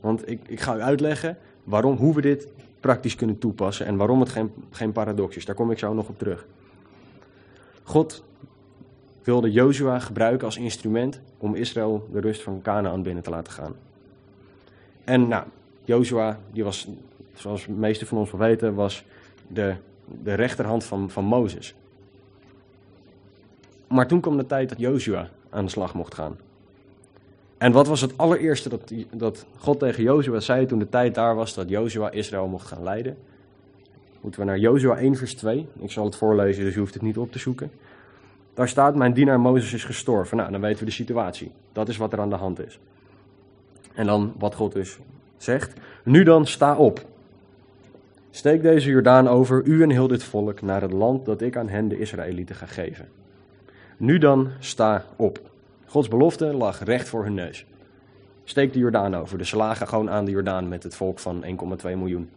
Want 0.00 0.28
ik, 0.28 0.40
ik 0.46 0.60
ga 0.60 0.76
u 0.76 0.80
uitleggen 0.80 1.38
waarom, 1.64 1.96
hoe 1.96 2.14
we 2.14 2.20
dit 2.20 2.48
praktisch 2.80 3.14
kunnen 3.14 3.38
toepassen 3.38 3.86
en 3.86 3.96
waarom 3.96 4.20
het 4.20 4.28
geen, 4.28 4.52
geen 4.70 4.92
paradox 4.92 5.36
is. 5.36 5.44
Daar 5.44 5.54
kom 5.54 5.70
ik 5.70 5.78
zo 5.78 5.94
nog 5.94 6.08
op 6.08 6.18
terug. 6.18 6.46
God 7.82 8.24
wilde 9.22 9.52
Jozua 9.52 9.98
gebruiken 9.98 10.46
als 10.46 10.56
instrument 10.56 11.20
om 11.38 11.54
Israël 11.54 12.08
de 12.12 12.20
rust 12.20 12.42
van 12.42 12.62
Canaan 12.62 13.02
binnen 13.02 13.22
te 13.22 13.30
laten 13.30 13.52
gaan. 13.52 13.74
En 15.04 15.28
nou, 15.28 15.44
Jozua, 15.84 16.38
die 16.52 16.64
was, 16.64 16.88
zoals 17.34 17.66
de 17.66 17.72
meesten 17.72 18.06
van 18.06 18.18
ons 18.18 18.30
wel 18.30 18.40
weten, 18.40 18.74
was 18.74 19.04
de, 19.48 19.74
de 20.22 20.34
rechterhand 20.34 20.84
van, 20.84 21.10
van 21.10 21.24
Mozes. 21.24 21.74
Maar 23.88 24.06
toen 24.06 24.20
kwam 24.20 24.36
de 24.36 24.46
tijd 24.46 24.68
dat 24.68 24.78
Jozua 24.78 25.28
aan 25.50 25.64
de 25.64 25.70
slag 25.70 25.94
mocht 25.94 26.14
gaan. 26.14 26.36
En 27.58 27.72
wat 27.72 27.86
was 27.86 28.00
het 28.00 28.18
allereerste 28.18 28.68
dat, 28.68 28.92
dat 29.12 29.46
God 29.58 29.78
tegen 29.78 30.02
Jozua 30.02 30.40
zei 30.40 30.66
toen 30.66 30.78
de 30.78 30.88
tijd 30.88 31.14
daar 31.14 31.34
was 31.34 31.54
dat 31.54 31.68
Jozua 31.68 32.10
Israël 32.10 32.46
mocht 32.46 32.66
gaan 32.66 32.82
leiden? 32.82 33.16
Moeten 34.20 34.40
we 34.40 34.46
naar 34.46 34.58
Jozua 34.58 34.96
1 34.96 35.16
vers 35.16 35.34
2. 35.34 35.66
Ik 35.78 35.90
zal 35.90 36.04
het 36.04 36.16
voorlezen, 36.16 36.64
dus 36.64 36.74
je 36.74 36.80
hoeft 36.80 36.94
het 36.94 37.02
niet 37.02 37.18
op 37.18 37.32
te 37.32 37.38
zoeken. 37.38 37.70
Daar 38.54 38.68
staat, 38.68 38.94
mijn 38.94 39.12
dienaar 39.12 39.40
Mozes 39.40 39.72
is 39.72 39.84
gestorven. 39.84 40.36
Nou, 40.36 40.50
dan 40.50 40.60
weten 40.60 40.78
we 40.78 40.84
de 40.84 40.90
situatie. 40.90 41.52
Dat 41.72 41.88
is 41.88 41.96
wat 41.96 42.12
er 42.12 42.20
aan 42.20 42.30
de 42.30 42.36
hand 42.36 42.66
is. 42.66 42.78
En 43.94 44.06
dan 44.06 44.34
wat 44.38 44.54
God 44.54 44.72
dus 44.72 44.98
zegt. 45.36 45.80
Nu 46.04 46.22
dan, 46.22 46.46
sta 46.46 46.76
op. 46.76 47.04
Steek 48.30 48.62
deze 48.62 48.90
Jordaan 48.90 49.28
over, 49.28 49.64
u 49.64 49.82
en 49.82 49.90
heel 49.90 50.08
dit 50.08 50.24
volk, 50.24 50.62
naar 50.62 50.82
het 50.82 50.92
land 50.92 51.24
dat 51.24 51.40
ik 51.40 51.56
aan 51.56 51.68
hen, 51.68 51.88
de 51.88 51.98
Israëlieten, 51.98 52.54
ga 52.54 52.66
geven. 52.66 53.08
Nu 53.96 54.18
dan, 54.18 54.48
sta 54.58 55.04
op. 55.16 55.40
Gods 55.86 56.08
belofte 56.08 56.44
lag 56.44 56.84
recht 56.84 57.08
voor 57.08 57.24
hun 57.24 57.34
neus. 57.34 57.66
Steek 58.44 58.72
de 58.72 58.78
Jordaan 58.78 59.16
over. 59.16 59.38
Dus 59.38 59.48
ze 59.48 59.56
lagen 59.56 59.88
gewoon 59.88 60.10
aan 60.10 60.24
de 60.24 60.30
Jordaan 60.30 60.68
met 60.68 60.82
het 60.82 60.94
volk 60.94 61.18
van 61.18 61.44
1,2 61.44 61.48
miljoen. 61.82 62.30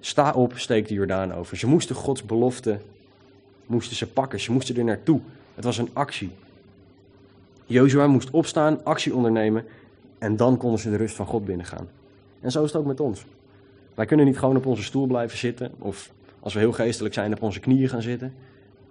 Sta 0.00 0.32
op, 0.32 0.52
steek 0.58 0.88
de 0.88 0.94
Jordaan 0.94 1.34
over. 1.34 1.56
Ze 1.56 1.66
moesten 1.66 1.96
Gods 1.96 2.24
belofte 2.24 2.80
moesten 3.70 3.96
ze 3.96 4.06
pakken. 4.06 4.40
Ze 4.40 4.52
moesten 4.52 4.76
er 4.76 4.84
naartoe. 4.84 5.20
Het 5.54 5.64
was 5.64 5.78
een 5.78 5.90
actie. 5.92 6.30
Jozua 7.66 8.06
moest 8.06 8.30
opstaan, 8.30 8.84
actie 8.84 9.14
ondernemen 9.14 9.64
en 10.18 10.36
dan 10.36 10.56
konden 10.56 10.80
ze 10.80 10.90
de 10.90 10.96
rust 10.96 11.16
van 11.16 11.26
God 11.26 11.44
binnengaan. 11.44 11.88
En 12.40 12.50
zo 12.50 12.64
is 12.64 12.72
het 12.72 12.80
ook 12.80 12.86
met 12.86 13.00
ons. 13.00 13.24
Wij 13.94 14.06
kunnen 14.06 14.26
niet 14.26 14.38
gewoon 14.38 14.56
op 14.56 14.66
onze 14.66 14.82
stoel 14.82 15.06
blijven 15.06 15.38
zitten, 15.38 15.72
of 15.78 16.12
als 16.40 16.54
we 16.54 16.60
heel 16.60 16.72
geestelijk 16.72 17.14
zijn, 17.14 17.32
op 17.32 17.42
onze 17.42 17.60
knieën 17.60 17.88
gaan 17.88 18.02
zitten 18.02 18.34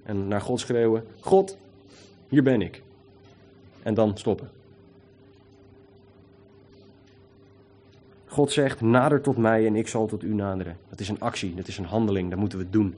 en 0.03 0.27
naar 0.27 0.41
God 0.41 0.59
schreeuwen: 0.59 1.03
God, 1.19 1.57
hier 2.27 2.43
ben 2.43 2.61
ik. 2.61 2.83
En 3.83 3.93
dan 3.93 4.17
stoppen. 4.17 4.49
God 8.25 8.51
zegt: 8.51 8.81
Nader 8.81 9.21
tot 9.21 9.37
mij 9.37 9.65
en 9.65 9.75
ik 9.75 9.87
zal 9.87 10.07
tot 10.07 10.23
u 10.23 10.33
naderen. 10.33 10.77
Dat 10.89 10.99
is 10.99 11.09
een 11.09 11.19
actie, 11.19 11.55
dat 11.55 11.67
is 11.67 11.77
een 11.77 11.85
handeling, 11.85 12.29
dat 12.29 12.39
moeten 12.39 12.59
we 12.59 12.69
doen. 12.69 12.95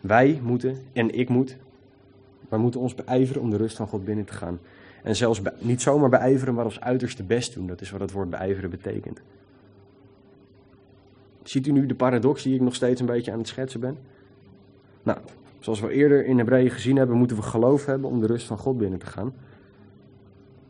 Wij 0.00 0.40
moeten, 0.42 0.76
en 0.92 1.18
ik 1.18 1.28
moet, 1.28 1.56
wij 2.48 2.58
moeten 2.58 2.80
ons 2.80 2.94
beijveren 2.94 3.42
om 3.42 3.50
de 3.50 3.56
rust 3.56 3.76
van 3.76 3.86
God 3.86 4.04
binnen 4.04 4.24
te 4.24 4.32
gaan. 4.32 4.58
En 5.02 5.16
zelfs 5.16 5.40
niet 5.58 5.82
zomaar 5.82 6.08
beijveren, 6.08 6.54
maar 6.54 6.64
ons 6.64 6.80
uiterste 6.80 7.22
best 7.22 7.54
doen. 7.54 7.66
Dat 7.66 7.80
is 7.80 7.90
wat 7.90 8.00
het 8.00 8.12
woord 8.12 8.30
beijveren 8.30 8.70
betekent. 8.70 9.20
Ziet 11.42 11.66
u 11.66 11.72
nu 11.72 11.86
de 11.86 11.94
paradox 11.94 12.42
die 12.42 12.54
ik 12.54 12.60
nog 12.60 12.74
steeds 12.74 13.00
een 13.00 13.06
beetje 13.06 13.32
aan 13.32 13.38
het 13.38 13.48
schetsen 13.48 13.80
ben? 13.80 13.98
Nou, 15.02 15.18
zoals 15.58 15.80
we 15.80 15.90
eerder 15.90 16.24
in 16.24 16.38
Hebreeën 16.38 16.70
gezien 16.70 16.96
hebben, 16.96 17.16
moeten 17.16 17.36
we 17.36 17.42
geloof 17.42 17.86
hebben 17.86 18.10
om 18.10 18.20
de 18.20 18.26
rust 18.26 18.46
van 18.46 18.58
God 18.58 18.78
binnen 18.78 18.98
te 18.98 19.06
gaan. 19.06 19.34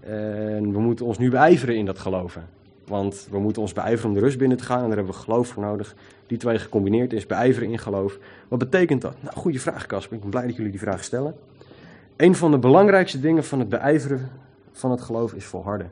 En 0.01 0.73
we 0.73 0.79
moeten 0.81 1.07
ons 1.07 1.19
nu 1.19 1.31
beijveren 1.31 1.77
in 1.77 1.87
dat 1.87 1.99
geloven. 1.99 2.49
Want 2.91 3.27
we 3.31 3.39
moeten 3.39 3.63
ons 3.63 3.73
beijveren 3.73 4.09
om 4.09 4.15
de 4.15 4.21
rust 4.21 4.39
binnen 4.39 4.57
te 4.57 4.65
gaan 4.65 4.83
en 4.83 4.87
daar 4.87 4.97
hebben 4.97 5.15
we 5.15 5.21
geloof 5.21 5.49
voor 5.49 5.63
nodig. 5.63 5.95
Die 6.27 6.39
twee 6.39 6.59
gecombineerd 6.59 7.13
is 7.13 7.27
beijveren 7.27 7.71
in 7.71 7.79
geloof. 7.79 8.19
Wat 8.49 8.59
betekent 8.59 9.03
dat? 9.03 9.15
Nou, 9.21 9.37
goede 9.37 9.59
vraag, 9.59 9.87
Casper. 9.87 10.17
Ik 10.17 10.21
ben 10.21 10.31
blij 10.31 10.47
dat 10.47 10.57
jullie 10.57 10.71
die 10.71 10.81
vraag 10.81 11.05
stellen. 11.05 11.35
Een 12.17 12.35
van 12.35 12.51
de 12.51 12.59
belangrijkste 12.59 13.21
dingen 13.21 13.45
van 13.45 13.59
het 13.59 13.69
beijveren 13.69 14.29
van 14.73 14.91
het 14.91 15.01
geloof 15.01 15.33
is 15.33 15.45
volharden. 15.45 15.91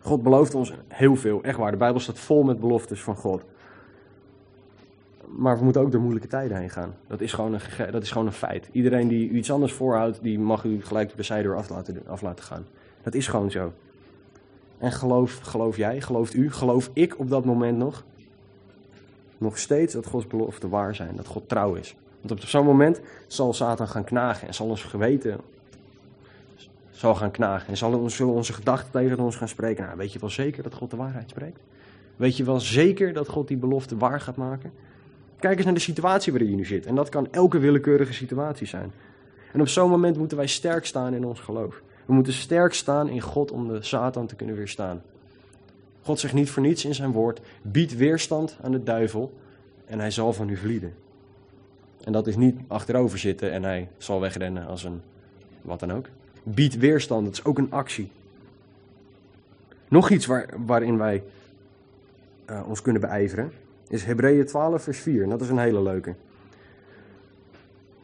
God 0.00 0.22
belooft 0.22 0.54
ons 0.54 0.72
heel 0.88 1.16
veel, 1.16 1.42
echt 1.42 1.58
waar. 1.58 1.70
De 1.70 1.76
Bijbel 1.76 2.00
staat 2.00 2.18
vol 2.18 2.42
met 2.42 2.60
beloftes 2.60 3.02
van 3.02 3.16
God. 3.16 3.42
Maar 5.26 5.58
we 5.58 5.64
moeten 5.64 5.82
ook 5.82 5.92
door 5.92 6.00
moeilijke 6.00 6.28
tijden 6.28 6.56
heen 6.56 6.70
gaan. 6.70 6.94
Dat 7.06 7.20
is 7.20 7.32
gewoon 7.32 7.54
een, 7.54 7.90
dat 7.90 8.02
is 8.02 8.10
gewoon 8.10 8.26
een 8.26 8.32
feit. 8.32 8.68
Iedereen 8.72 9.08
die 9.08 9.28
u 9.28 9.36
iets 9.36 9.52
anders 9.52 9.72
voorhoudt, 9.72 10.22
die 10.22 10.38
mag 10.38 10.64
u 10.64 10.82
gelijk 10.82 11.16
de 11.16 11.48
af 11.48 11.68
laten, 11.68 12.02
af 12.06 12.22
laten 12.22 12.44
gaan. 12.44 12.66
Dat 13.02 13.14
is 13.14 13.26
gewoon 13.26 13.50
zo. 13.50 13.72
En 14.78 14.92
geloof, 14.92 15.38
geloof 15.38 15.76
jij, 15.76 16.00
gelooft 16.00 16.34
u, 16.34 16.52
geloof 16.52 16.90
ik 16.92 17.18
op 17.18 17.30
dat 17.30 17.44
moment 17.44 17.78
nog, 17.78 18.04
nog 19.38 19.58
steeds 19.58 19.94
dat 19.94 20.06
Gods 20.06 20.26
beloften 20.26 20.68
waar 20.68 20.94
zijn, 20.94 21.16
dat 21.16 21.26
God 21.26 21.48
trouw 21.48 21.74
is. 21.74 21.96
Want 22.20 22.32
op 22.32 22.48
zo'n 22.48 22.64
moment 22.64 23.00
zal 23.26 23.52
Satan 23.52 23.88
gaan 23.88 24.04
knagen 24.04 24.48
en 24.48 24.54
zal 24.54 24.66
ons 24.66 24.82
geweten 24.82 25.40
zal 27.04 27.14
gaan 27.14 27.30
knagen. 27.30 27.68
En 27.68 27.76
zal, 27.76 28.10
zullen 28.10 28.34
onze 28.34 28.52
gedachten 28.52 28.90
tegen 28.90 29.18
ons 29.18 29.36
gaan 29.36 29.48
spreken. 29.48 29.84
Nou, 29.84 29.96
weet 29.96 30.12
je 30.12 30.18
wel 30.18 30.30
zeker 30.30 30.62
dat 30.62 30.74
God 30.74 30.90
de 30.90 30.96
waarheid 30.96 31.30
spreekt? 31.30 31.60
Weet 32.16 32.36
je 32.36 32.44
wel 32.44 32.60
zeker 32.60 33.12
dat 33.12 33.28
God 33.28 33.48
die 33.48 33.56
belofte 33.56 33.96
waar 33.96 34.20
gaat 34.20 34.36
maken? 34.36 34.72
Kijk 35.38 35.56
eens 35.56 35.64
naar 35.64 35.74
de 35.74 35.80
situatie 35.80 36.32
waarin 36.32 36.50
je 36.50 36.56
nu 36.56 36.64
zit. 36.64 36.86
En 36.86 36.94
dat 36.94 37.08
kan 37.08 37.28
elke 37.30 37.58
willekeurige 37.58 38.12
situatie 38.12 38.66
zijn. 38.66 38.92
En 39.52 39.60
op 39.60 39.68
zo'n 39.68 39.90
moment 39.90 40.16
moeten 40.16 40.36
wij 40.36 40.46
sterk 40.46 40.86
staan 40.86 41.14
in 41.14 41.24
ons 41.24 41.40
geloof. 41.40 41.82
We 42.06 42.12
moeten 42.12 42.32
sterk 42.32 42.74
staan 42.74 43.08
in 43.08 43.20
God 43.20 43.50
om 43.50 43.68
de 43.68 43.82
Satan 43.82 44.26
te 44.26 44.34
kunnen 44.34 44.56
weerstaan. 44.56 45.02
God 46.02 46.20
zegt 46.20 46.34
niet 46.34 46.50
voor 46.50 46.62
niets 46.62 46.84
in 46.84 46.94
zijn 46.94 47.12
woord: 47.12 47.40
bied 47.62 47.96
weerstand 47.96 48.56
aan 48.62 48.72
de 48.72 48.82
duivel 48.82 49.32
en 49.86 49.98
hij 49.98 50.10
zal 50.10 50.32
van 50.32 50.48
u 50.48 50.56
vlieden. 50.56 50.94
En 52.04 52.12
dat 52.12 52.26
is 52.26 52.36
niet 52.36 52.60
achterover 52.66 53.18
zitten 53.18 53.52
en 53.52 53.62
hij 53.62 53.88
zal 53.96 54.20
wegrennen 54.20 54.66
als 54.66 54.84
een 54.84 55.00
wat 55.62 55.80
dan 55.80 55.92
ook. 55.92 56.06
Bied 56.42 56.78
weerstand, 56.78 57.24
dat 57.24 57.32
is 57.32 57.44
ook 57.44 57.58
een 57.58 57.72
actie. 57.72 58.10
Nog 59.88 60.10
iets 60.10 60.26
waar, 60.26 60.48
waarin 60.56 60.98
wij 60.98 61.22
uh, 62.50 62.68
ons 62.68 62.82
kunnen 62.82 63.02
beijveren 63.02 63.52
is 63.88 64.04
Hebreeën 64.04 64.46
12 64.46 64.82
vers 64.82 64.98
4. 64.98 65.22
En 65.22 65.28
dat 65.28 65.40
is 65.40 65.48
een 65.48 65.58
hele 65.58 65.82
leuke. 65.82 66.14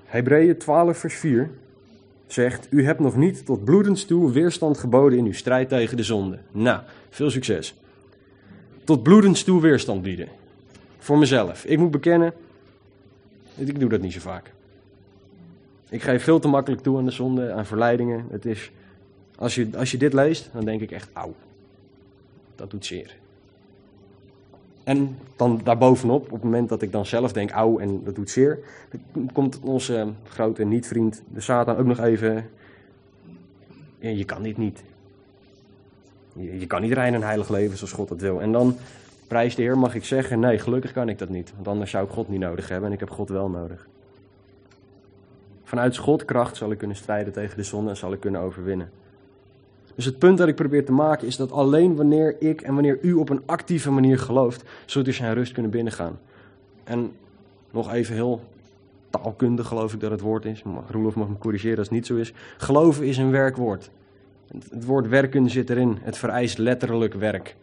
Hebreeën 0.05 0.57
12 0.57 0.99
vers 0.99 1.15
4 1.15 1.51
zegt, 2.33 2.67
u 2.71 2.85
hebt 2.85 3.01
nog 3.01 3.17
niet 3.17 3.47
tot 3.47 3.65
bloedens 3.65 4.05
toe 4.05 4.33
weerstand 4.33 4.79
geboden 4.79 5.19
in 5.19 5.25
uw 5.25 5.33
strijd 5.33 5.69
tegen 5.69 5.97
de 5.97 6.03
zonde. 6.03 6.39
Nou, 6.53 6.81
veel 7.11 7.31
succes. 7.31 7.75
Tot 8.85 9.03
bloedens 9.03 9.43
toe 9.43 9.61
weerstand 9.61 10.03
bieden. 10.03 10.29
Voor 10.99 11.19
mezelf. 11.19 11.65
Ik 11.65 11.79
moet 11.79 11.91
bekennen, 11.91 12.33
ik 13.55 13.81
doe 13.81 13.89
dat 13.89 14.01
niet 14.01 14.13
zo 14.13 14.21
vaak. 14.21 14.53
Ik 15.89 16.03
geef 16.03 16.25
veel 16.25 16.39
te 16.39 16.49
makkelijk 16.49 16.83
toe 16.83 16.99
aan 16.99 17.05
de 17.05 17.11
zonde, 17.11 17.53
aan 17.53 17.67
verleidingen. 17.67 18.27
Het 18.31 18.47
is, 18.47 18.71
als, 19.37 19.55
je, 19.55 19.69
als 19.77 19.91
je 19.91 19.97
dit 19.97 20.13
leest, 20.13 20.51
dan 20.53 20.65
denk 20.65 20.81
ik 20.81 20.91
echt, 20.91 21.09
auw, 21.13 21.35
dat 22.55 22.71
doet 22.71 22.87
zeer. 22.87 23.17
En 24.91 25.19
dan 25.37 25.61
daarbovenop, 25.65 26.25
op 26.25 26.31
het 26.31 26.43
moment 26.43 26.69
dat 26.69 26.83
ik 26.83 26.93
dan 26.93 27.07
zelf 27.07 27.33
denk, 27.33 27.51
auw, 27.51 27.79
en 27.79 28.05
dat 28.05 28.15
doet 28.15 28.31
zeer, 28.31 28.59
komt 29.33 29.61
onze 29.61 30.09
grote 30.29 30.65
niet-vriend, 30.65 31.23
de 31.29 31.41
Satan, 31.41 31.77
ook 31.77 31.87
nog 31.87 31.99
even, 31.99 32.51
je 33.99 34.25
kan 34.25 34.43
dit 34.43 34.57
niet. 34.57 34.83
Je, 36.33 36.67
kan 36.67 36.83
niet 36.83 36.93
rein 36.93 37.15
en 37.15 37.23
heilig 37.23 37.49
leven 37.49 37.77
zoals 37.77 37.93
God 37.93 38.09
dat 38.09 38.21
wil. 38.21 38.41
En 38.41 38.53
dan, 38.53 38.77
prijs 39.27 39.55
de 39.55 39.63
Heer, 39.63 39.79
mag 39.79 39.95
ik 39.95 40.05
zeggen, 40.05 40.41
nee, 40.41 40.59
gelukkig 40.59 40.93
kan 40.93 41.09
ik 41.09 41.19
dat 41.19 41.29
niet. 41.29 41.53
Want 41.55 41.69
anders 41.69 41.91
zou 41.91 42.05
ik 42.05 42.11
God 42.11 42.29
niet 42.29 42.41
nodig 42.41 42.69
hebben 42.69 42.89
en 42.89 42.95
ik 42.95 43.01
heb 43.01 43.11
God 43.11 43.29
wel 43.29 43.49
nodig. 43.49 43.89
Vanuit 45.65 45.97
Gods 45.97 46.25
kracht 46.25 46.57
zal 46.57 46.71
ik 46.71 46.79
kunnen 46.79 46.97
strijden 46.97 47.33
tegen 47.33 47.57
de 47.57 47.63
zonde 47.63 47.91
en 47.91 47.97
zal 47.97 48.13
ik 48.13 48.21
kunnen 48.21 48.41
overwinnen. 48.41 48.91
Dus 49.95 50.05
het 50.05 50.19
punt 50.19 50.39
dat 50.39 50.49
ik 50.49 50.55
probeer 50.55 50.85
te 50.85 50.93
maken 50.93 51.27
is 51.27 51.37
dat 51.37 51.53
alleen 51.53 51.97
wanneer 51.97 52.37
ik 52.39 52.61
en 52.61 52.75
wanneer 52.75 52.99
u 53.03 53.13
op 53.13 53.29
een 53.29 53.43
actieve 53.47 53.91
manier 53.91 54.19
gelooft, 54.19 54.63
zult 54.87 55.07
u 55.07 55.13
zijn 55.13 55.35
rust 55.35 55.53
kunnen 55.53 55.71
binnengaan. 55.71 56.19
En 56.85 57.13
nog 57.71 57.93
even 57.93 58.15
heel 58.15 58.41
taalkundig 59.11 59.67
geloof 59.67 59.93
ik 59.93 60.01
dat 60.01 60.11
het 60.11 60.21
woord 60.21 60.45
is. 60.45 60.63
Roelof 60.89 61.15
mag 61.15 61.29
me 61.29 61.39
corrigeren 61.39 61.79
als 61.79 61.87
het 61.87 61.97
niet 61.97 62.07
zo 62.07 62.17
is. 62.17 62.33
Geloven 62.57 63.07
is 63.07 63.17
een 63.17 63.31
werkwoord. 63.31 63.91
Het 64.71 64.85
woord 64.85 65.09
werken 65.09 65.51
zit 65.51 65.71
erin. 65.71 65.99
Het 66.03 66.19
vereist 66.19 66.59
letterlijk 66.59 67.15
werk. 67.15 67.57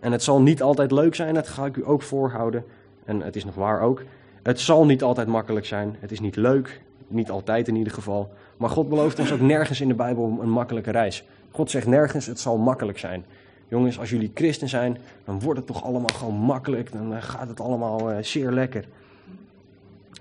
En 0.00 0.12
het 0.12 0.22
zal 0.22 0.40
niet 0.40 0.62
altijd 0.62 0.90
leuk 0.90 1.14
zijn, 1.14 1.34
dat 1.34 1.48
ga 1.48 1.66
ik 1.66 1.76
u 1.76 1.86
ook 1.86 2.02
voorhouden. 2.02 2.64
En 3.04 3.20
het 3.20 3.36
is 3.36 3.44
nog 3.44 3.54
waar 3.54 3.80
ook. 3.80 4.02
Het 4.42 4.60
zal 4.60 4.84
niet 4.84 5.02
altijd 5.02 5.28
makkelijk 5.28 5.66
zijn. 5.66 5.96
Het 5.98 6.12
is 6.12 6.20
niet 6.20 6.36
leuk. 6.36 6.80
Niet 7.14 7.30
altijd 7.30 7.68
in 7.68 7.76
ieder 7.76 7.92
geval. 7.92 8.32
Maar 8.56 8.70
God 8.70 8.88
belooft 8.88 9.18
ons 9.18 9.32
ook 9.32 9.40
nergens 9.40 9.80
in 9.80 9.88
de 9.88 9.94
Bijbel 9.94 10.38
een 10.40 10.50
makkelijke 10.50 10.90
reis. 10.90 11.24
God 11.50 11.70
zegt 11.70 11.86
nergens, 11.86 12.26
het 12.26 12.40
zal 12.40 12.58
makkelijk 12.58 12.98
zijn. 12.98 13.24
Jongens, 13.68 13.98
als 13.98 14.10
jullie 14.10 14.30
christen 14.34 14.68
zijn, 14.68 14.98
dan 15.24 15.40
wordt 15.40 15.58
het 15.58 15.66
toch 15.66 15.84
allemaal 15.84 16.14
gewoon 16.14 16.34
makkelijk. 16.34 16.92
Dan 16.92 17.14
eh, 17.14 17.22
gaat 17.22 17.48
het 17.48 17.60
allemaal 17.60 18.12
uh, 18.12 18.16
zeer 18.20 18.50
lekker. 18.50 18.84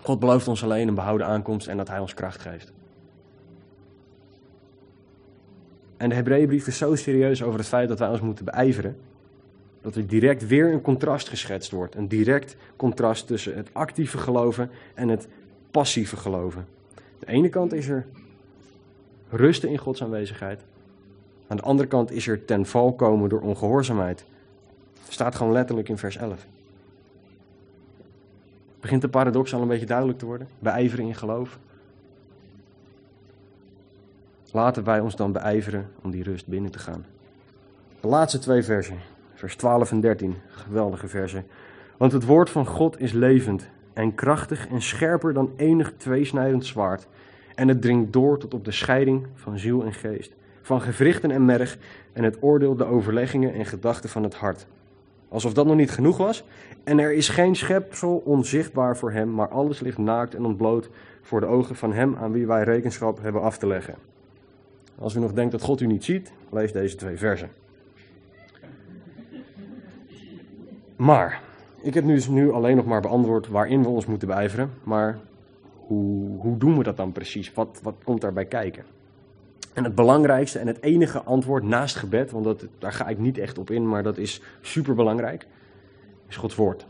God 0.01 0.19
belooft 0.19 0.47
ons 0.47 0.63
alleen 0.63 0.87
een 0.87 0.95
behouden 0.95 1.27
aankomst 1.27 1.67
en 1.67 1.77
dat 1.77 1.87
hij 1.87 1.99
ons 1.99 2.13
kracht 2.13 2.39
geeft. 2.39 2.71
En 5.97 6.09
de 6.09 6.15
Hebreeënbrief 6.15 6.67
is 6.67 6.77
zo 6.77 6.95
serieus 6.95 7.43
over 7.43 7.59
het 7.59 7.67
feit 7.67 7.87
dat 7.87 7.99
wij 7.99 8.09
ons 8.09 8.21
moeten 8.21 8.45
beijveren 8.45 8.97
dat 9.83 9.95
er 9.95 10.07
direct 10.07 10.47
weer 10.47 10.73
een 10.73 10.81
contrast 10.81 11.29
geschetst 11.29 11.71
wordt. 11.71 11.95
Een 11.95 12.07
direct 12.07 12.55
contrast 12.75 13.27
tussen 13.27 13.55
het 13.55 13.69
actieve 13.71 14.17
geloven 14.17 14.69
en 14.93 15.09
het 15.09 15.27
passieve 15.71 16.17
geloven. 16.17 16.65
De 17.23 17.31
ene 17.31 17.49
kant 17.49 17.73
is 17.73 17.87
er 17.87 18.05
rusten 19.29 19.69
in 19.69 19.77
Gods 19.77 20.03
aanwezigheid. 20.03 20.61
Aan 21.47 21.57
de 21.57 21.63
andere 21.63 21.87
kant 21.87 22.11
is 22.11 22.27
er 22.27 22.45
ten 22.45 22.65
val 22.65 22.93
komen 22.93 23.29
door 23.29 23.41
ongehoorzaamheid. 23.41 24.25
Staat 25.07 25.35
gewoon 25.35 25.53
letterlijk 25.53 25.89
in 25.89 25.97
vers 25.97 26.17
11. 26.17 26.45
Begint 28.79 29.01
de 29.01 29.09
paradox 29.09 29.53
al 29.53 29.61
een 29.61 29.67
beetje 29.67 29.85
duidelijk 29.85 30.19
te 30.19 30.25
worden? 30.25 30.47
Beijveren 30.59 31.05
in 31.05 31.15
geloof. 31.15 31.59
Laten 34.51 34.83
wij 34.83 34.99
ons 34.99 35.15
dan 35.15 35.31
beijveren 35.31 35.89
om 36.01 36.11
die 36.11 36.23
rust 36.23 36.47
binnen 36.47 36.71
te 36.71 36.79
gaan. 36.79 37.05
De 37.99 38.07
laatste 38.07 38.39
twee 38.39 38.63
versen 38.63 38.97
vers 39.33 39.55
12 39.55 39.91
en 39.91 39.99
13. 39.99 40.35
Geweldige 40.47 41.07
versen. 41.07 41.45
Want 41.97 42.11
het 42.11 42.25
woord 42.25 42.49
van 42.49 42.65
God 42.65 42.99
is 42.99 43.11
levend 43.11 43.67
en 43.93 44.15
krachtig 44.15 44.67
en 44.67 44.81
scherper 44.81 45.33
dan 45.33 45.51
enig 45.55 45.93
tweesnijdend 45.97 46.65
zwaard. 46.65 47.07
En 47.55 47.67
het 47.67 47.81
dringt 47.81 48.13
door 48.13 48.37
tot 48.37 48.53
op 48.53 48.65
de 48.65 48.71
scheiding 48.71 49.27
van 49.33 49.59
ziel 49.59 49.83
en 49.83 49.93
geest, 49.93 50.33
van 50.61 50.81
gewrichten 50.81 51.31
en 51.31 51.45
merg 51.45 51.77
en 52.13 52.23
het 52.23 52.37
oordeelt 52.39 52.77
de 52.77 52.85
overleggingen 52.85 53.53
en 53.53 53.65
gedachten 53.65 54.09
van 54.09 54.23
het 54.23 54.35
hart. 54.35 54.67
Alsof 55.29 55.53
dat 55.53 55.65
nog 55.65 55.75
niet 55.75 55.91
genoeg 55.91 56.17
was. 56.17 56.43
En 56.83 56.99
er 56.99 57.13
is 57.13 57.29
geen 57.29 57.55
schepsel 57.55 58.21
onzichtbaar 58.25 58.97
voor 58.97 59.11
hem, 59.11 59.33
maar 59.33 59.47
alles 59.47 59.79
ligt 59.79 59.97
naakt 59.97 60.35
en 60.35 60.45
ontbloot 60.45 60.89
voor 61.21 61.39
de 61.39 61.45
ogen 61.45 61.75
van 61.75 61.93
hem 61.93 62.15
aan 62.15 62.31
wie 62.31 62.47
wij 62.47 62.63
rekenschap 62.63 63.21
hebben 63.21 63.41
af 63.41 63.57
te 63.57 63.67
leggen. 63.67 63.95
Als 64.99 65.15
u 65.15 65.19
nog 65.19 65.33
denkt 65.33 65.51
dat 65.51 65.61
God 65.61 65.81
u 65.81 65.85
niet 65.85 66.03
ziet, 66.03 66.31
lees 66.51 66.71
deze 66.71 66.95
twee 66.95 67.17
versen. 67.17 67.49
Maar, 70.95 71.41
ik 71.83 71.93
heb 71.93 72.03
nu 72.03 72.13
dus 72.13 72.27
nu 72.27 72.51
alleen 72.51 72.75
nog 72.75 72.85
maar 72.85 73.01
beantwoord 73.01 73.47
waarin 73.47 73.81
we 73.81 73.89
ons 73.89 74.05
moeten 74.05 74.27
beijveren. 74.27 74.71
Maar 74.83 75.19
hoe, 75.75 76.39
hoe 76.39 76.57
doen 76.57 76.77
we 76.77 76.83
dat 76.83 76.97
dan 76.97 77.11
precies? 77.11 77.53
Wat, 77.53 77.79
wat 77.83 77.95
komt 78.03 78.21
daarbij 78.21 78.45
kijken? 78.45 78.83
En 79.73 79.83
het 79.83 79.95
belangrijkste 79.95 80.59
en 80.59 80.67
het 80.67 80.81
enige 80.81 81.21
antwoord 81.21 81.63
naast 81.63 81.95
gebed, 81.95 82.31
want 82.31 82.45
dat, 82.45 82.65
daar 82.79 82.91
ga 82.91 83.07
ik 83.07 83.19
niet 83.19 83.37
echt 83.37 83.57
op 83.57 83.69
in, 83.71 83.87
maar 83.87 84.03
dat 84.03 84.17
is 84.17 84.41
super 84.61 84.95
belangrijk, 84.95 85.47
is 86.27 86.35
Gods 86.35 86.55
woord. 86.55 86.85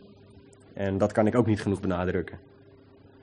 En 0.74 0.98
dat 0.98 1.12
kan 1.12 1.28
ik 1.28 1.36
ook 1.36 1.46
niet 1.46 1.62
genoeg 1.62 1.82
benadrukken. 1.82 2.40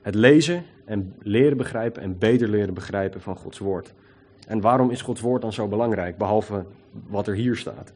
Het 0.01 0.15
lezen 0.15 0.63
en 0.85 1.13
leren 1.21 1.57
begrijpen 1.57 2.01
en 2.01 2.17
beter 2.17 2.49
leren 2.49 2.73
begrijpen 2.73 3.21
van 3.21 3.35
Gods 3.35 3.59
woord. 3.59 3.93
En 4.47 4.61
waarom 4.61 4.89
is 4.89 5.01
Gods 5.01 5.21
woord 5.21 5.41
dan 5.41 5.53
zo 5.53 5.67
belangrijk, 5.67 6.17
behalve 6.17 6.65
wat 7.07 7.27
er 7.27 7.35
hier 7.35 7.55
staat? 7.55 7.93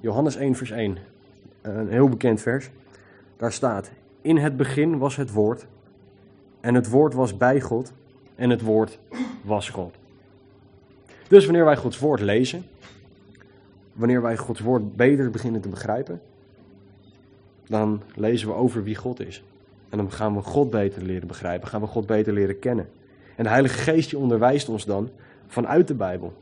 Johannes 0.00 0.36
1, 0.36 0.54
vers 0.54 0.70
1, 0.70 0.98
een 1.66 1.88
heel 1.88 2.08
bekend 2.08 2.40
vers. 2.40 2.70
Daar 3.36 3.52
staat: 3.52 3.90
In 4.20 4.36
het 4.36 4.56
begin 4.56 4.98
was 4.98 5.16
het 5.16 5.32
woord, 5.32 5.66
en 6.60 6.74
het 6.74 6.88
woord 6.88 7.14
was 7.14 7.36
bij 7.36 7.60
God, 7.60 7.92
en 8.34 8.50
het 8.50 8.60
woord 8.60 8.98
was 9.42 9.68
God. 9.68 9.94
Dus 11.28 11.44
wanneer 11.44 11.64
wij 11.64 11.76
Gods 11.76 11.98
woord 11.98 12.20
lezen, 12.20 12.64
wanneer 13.92 14.22
wij 14.22 14.36
Gods 14.36 14.60
woord 14.60 14.96
beter 14.96 15.30
beginnen 15.30 15.60
te 15.60 15.68
begrijpen, 15.68 16.20
dan 17.66 18.02
lezen 18.14 18.48
we 18.48 18.54
over 18.54 18.82
wie 18.82 18.94
God 18.94 19.20
is. 19.20 19.42
En 19.88 19.98
dan 19.98 20.12
gaan 20.12 20.34
we 20.34 20.42
God 20.42 20.70
beter 20.70 21.02
leren 21.02 21.28
begrijpen, 21.28 21.68
gaan 21.68 21.80
we 21.80 21.86
God 21.86 22.06
beter 22.06 22.32
leren 22.32 22.58
kennen. 22.58 22.88
En 23.36 23.44
de 23.44 23.50
Heilige 23.50 23.78
Geest 23.78 24.14
onderwijst 24.14 24.68
ons 24.68 24.84
dan 24.84 25.10
vanuit 25.46 25.88
de 25.88 25.94
Bijbel. 25.94 26.32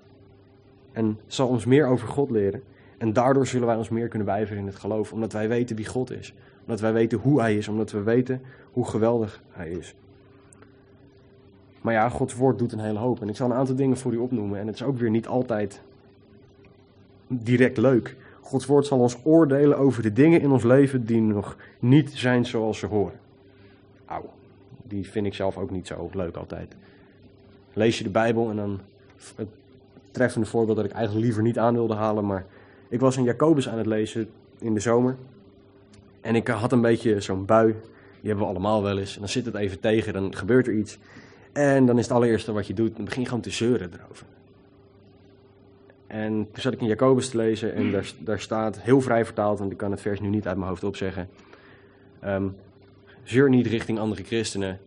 En 0.92 1.18
zal 1.26 1.48
ons 1.48 1.64
meer 1.64 1.86
over 1.86 2.08
God 2.08 2.30
leren. 2.30 2.62
En 2.98 3.12
daardoor 3.12 3.46
zullen 3.46 3.66
wij 3.66 3.76
ons 3.76 3.88
meer 3.88 4.08
kunnen 4.08 4.28
wijveren 4.28 4.60
in 4.60 4.66
het 4.66 4.76
geloof, 4.76 5.12
omdat 5.12 5.32
wij 5.32 5.48
weten 5.48 5.76
wie 5.76 5.86
God 5.86 6.10
is. 6.10 6.34
Omdat 6.60 6.80
wij 6.80 6.92
weten 6.92 7.18
hoe 7.18 7.40
Hij 7.40 7.56
is, 7.56 7.68
omdat 7.68 7.90
we 7.90 8.02
weten 8.02 8.40
hoe 8.72 8.88
geweldig 8.88 9.42
Hij 9.50 9.70
is. 9.70 9.94
Maar 11.80 11.94
ja, 11.94 12.08
Gods 12.08 12.34
woord 12.34 12.58
doet 12.58 12.72
een 12.72 12.78
hele 12.78 12.98
hoop. 12.98 13.20
En 13.20 13.28
ik 13.28 13.36
zal 13.36 13.50
een 13.50 13.56
aantal 13.56 13.74
dingen 13.74 13.96
voor 13.96 14.12
u 14.12 14.16
opnoemen. 14.16 14.60
En 14.60 14.66
het 14.66 14.74
is 14.74 14.82
ook 14.82 14.98
weer 14.98 15.10
niet 15.10 15.26
altijd 15.26 15.80
direct 17.26 17.76
leuk. 17.76 18.16
Gods 18.40 18.66
woord 18.66 18.86
zal 18.86 18.98
ons 18.98 19.16
oordelen 19.22 19.78
over 19.78 20.02
de 20.02 20.12
dingen 20.12 20.40
in 20.40 20.50
ons 20.50 20.62
leven 20.62 21.04
die 21.06 21.20
nog 21.20 21.56
niet 21.78 22.10
zijn 22.12 22.46
zoals 22.46 22.78
ze 22.78 22.86
horen. 22.86 23.18
Auw, 24.04 24.30
die 24.82 25.10
vind 25.10 25.26
ik 25.26 25.34
zelf 25.34 25.58
ook 25.58 25.70
niet 25.70 25.86
zo 25.86 26.10
leuk 26.12 26.36
altijd. 26.36 26.76
Lees 27.72 27.98
je 27.98 28.04
de 28.04 28.10
Bijbel 28.10 28.50
en 28.50 28.56
dan 28.56 28.80
het 29.34 29.48
treffende 30.10 30.46
voorbeeld 30.46 30.76
dat 30.76 30.86
ik 30.86 30.92
eigenlijk 30.92 31.24
liever 31.24 31.42
niet 31.42 31.58
aan 31.58 31.74
wilde 31.74 31.94
halen. 31.94 32.26
Maar 32.26 32.46
ik 32.94 33.00
was 33.00 33.16
in 33.16 33.24
Jacobus 33.24 33.68
aan 33.68 33.78
het 33.78 33.86
lezen 33.86 34.28
in 34.58 34.74
de 34.74 34.80
zomer. 34.80 35.16
En 36.20 36.34
ik 36.34 36.48
had 36.48 36.72
een 36.72 36.80
beetje 36.80 37.20
zo'n 37.20 37.44
bui. 37.44 37.72
Die 38.20 38.30
hebben 38.30 38.44
we 38.44 38.50
allemaal 38.50 38.82
wel 38.82 38.98
eens. 38.98 39.14
En 39.14 39.20
dan 39.20 39.28
zit 39.28 39.44
het 39.44 39.54
even 39.54 39.80
tegen, 39.80 40.12
dan 40.12 40.36
gebeurt 40.36 40.66
er 40.66 40.74
iets. 40.74 40.98
En 41.52 41.86
dan 41.86 41.98
is 41.98 42.04
het 42.04 42.12
allereerste 42.12 42.52
wat 42.52 42.66
je 42.66 42.74
doet, 42.74 42.96
dan 42.96 43.04
begin 43.04 43.20
je 43.20 43.26
gewoon 43.28 43.42
te 43.42 43.50
zeuren 43.50 43.90
erover. 43.92 44.26
En 46.06 46.32
toen 46.32 46.62
zat 46.62 46.72
ik 46.72 46.80
in 46.80 46.86
Jacobus 46.86 47.28
te 47.28 47.36
lezen 47.36 47.74
en 47.74 47.90
daar, 47.90 48.12
daar 48.24 48.40
staat, 48.40 48.80
heel 48.80 49.00
vrij 49.00 49.24
vertaald, 49.24 49.58
want 49.58 49.72
ik 49.72 49.76
kan 49.76 49.90
het 49.90 50.00
vers 50.00 50.20
nu 50.20 50.28
niet 50.28 50.46
uit 50.46 50.56
mijn 50.56 50.68
hoofd 50.68 50.84
opzeggen. 50.84 51.28
Um, 52.24 52.56
zeur 53.22 53.48
niet 53.48 53.66
richting 53.66 53.98
andere 53.98 54.24
christenen, 54.24 54.80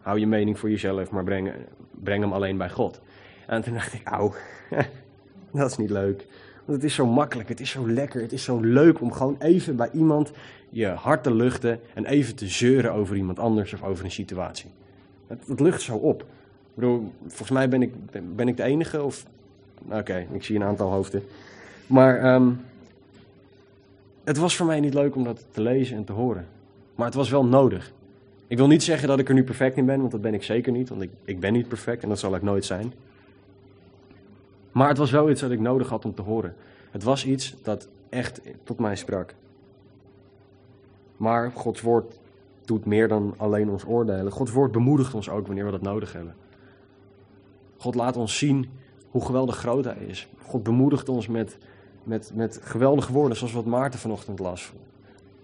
hou 0.00 0.18
je 0.18 0.26
mening 0.26 0.58
voor 0.58 0.70
jezelf, 0.70 1.10
maar 1.10 1.24
breng, 1.24 1.52
breng 1.90 2.22
hem 2.22 2.32
alleen 2.32 2.56
bij 2.56 2.70
God. 2.70 3.00
En 3.46 3.62
toen 3.62 3.74
dacht 3.74 3.92
ik, 3.92 4.06
auw, 4.08 4.34
dat 5.52 5.70
is 5.70 5.76
niet 5.76 5.90
leuk. 5.90 6.26
Want 6.64 6.82
het 6.82 6.90
is 6.90 6.94
zo 6.94 7.06
makkelijk, 7.06 7.48
het 7.48 7.60
is 7.60 7.70
zo 7.70 7.90
lekker, 7.90 8.22
het 8.22 8.32
is 8.32 8.44
zo 8.44 8.60
leuk 8.60 9.00
om 9.00 9.12
gewoon 9.12 9.36
even 9.38 9.76
bij 9.76 9.90
iemand 9.92 10.32
je 10.68 10.86
hart 10.86 11.22
te 11.22 11.34
luchten 11.34 11.80
en 11.94 12.06
even 12.06 12.34
te 12.34 12.46
zeuren 12.46 12.92
over 12.92 13.16
iemand 13.16 13.38
anders 13.38 13.72
of 13.72 13.82
over 13.82 14.04
een 14.04 14.10
situatie. 14.10 14.70
Het, 15.26 15.60
lucht 15.60 15.82
zo 15.82 15.96
op. 15.96 16.20
Ik 16.20 16.26
bedoel, 16.74 17.12
volgens 17.26 17.50
mij 17.50 17.68
ben 17.68 17.82
ik, 17.82 17.92
ben 18.36 18.48
ik 18.48 18.56
de 18.56 18.62
enige 18.62 19.02
of... 19.02 19.24
Oké, 19.88 20.26
ik 20.32 20.44
zie 20.44 20.56
een 20.56 20.62
aantal 20.62 20.90
hoofden. 20.90 21.22
Maar 21.86 22.34
um, 22.34 22.60
het 24.24 24.36
was 24.36 24.56
voor 24.56 24.66
mij 24.66 24.80
niet 24.80 24.94
leuk 24.94 25.14
om 25.14 25.24
dat 25.24 25.44
te 25.50 25.60
lezen 25.60 25.96
en 25.96 26.04
te 26.04 26.12
horen. 26.12 26.46
Maar 26.94 27.06
het 27.06 27.14
was 27.14 27.30
wel 27.30 27.44
nodig. 27.44 27.92
Ik 28.46 28.56
wil 28.56 28.66
niet 28.66 28.82
zeggen 28.82 29.08
dat 29.08 29.18
ik 29.18 29.28
er 29.28 29.34
nu 29.34 29.44
perfect 29.44 29.76
in 29.76 29.86
ben, 29.86 29.98
want 29.98 30.10
dat 30.10 30.20
ben 30.20 30.34
ik 30.34 30.42
zeker 30.42 30.72
niet. 30.72 30.88
Want 30.88 31.02
ik, 31.02 31.10
ik 31.24 31.40
ben 31.40 31.52
niet 31.52 31.68
perfect 31.68 32.02
en 32.02 32.08
dat 32.08 32.18
zal 32.18 32.34
ik 32.34 32.42
nooit 32.42 32.64
zijn. 32.64 32.92
Maar 34.72 34.88
het 34.88 34.98
was 34.98 35.10
wel 35.10 35.30
iets 35.30 35.40
dat 35.40 35.50
ik 35.50 35.60
nodig 35.60 35.88
had 35.88 36.04
om 36.04 36.14
te 36.14 36.22
horen. 36.22 36.54
Het 36.90 37.02
was 37.02 37.26
iets 37.26 37.56
dat 37.62 37.88
echt 38.08 38.40
tot 38.64 38.78
mij 38.78 38.96
sprak. 38.96 39.34
Maar 41.16 41.52
Gods 41.54 41.80
woord 41.80 42.18
doet 42.64 42.84
meer 42.84 43.08
dan 43.08 43.34
alleen 43.36 43.70
ons 43.70 43.86
oordelen. 43.86 44.32
Gods 44.32 44.52
woord 44.52 44.72
bemoedigt 44.72 45.14
ons 45.14 45.30
ook 45.30 45.46
wanneer 45.46 45.64
we 45.64 45.70
dat 45.70 45.82
nodig 45.82 46.12
hebben. 46.12 46.34
God 47.76 47.94
laat 47.94 48.16
ons 48.16 48.38
zien 48.38 48.70
hoe 49.10 49.24
geweldig 49.24 49.56
groot 49.56 49.84
Hij 49.84 50.04
is. 50.06 50.28
God 50.42 50.62
bemoedigt 50.62 51.08
ons 51.08 51.26
met, 51.26 51.58
met, 52.04 52.30
met 52.34 52.60
geweldige 52.62 53.12
woorden, 53.12 53.36
zoals 53.36 53.52
wat 53.52 53.64
Maarten 53.64 54.00
vanochtend 54.00 54.38
las. 54.38 54.72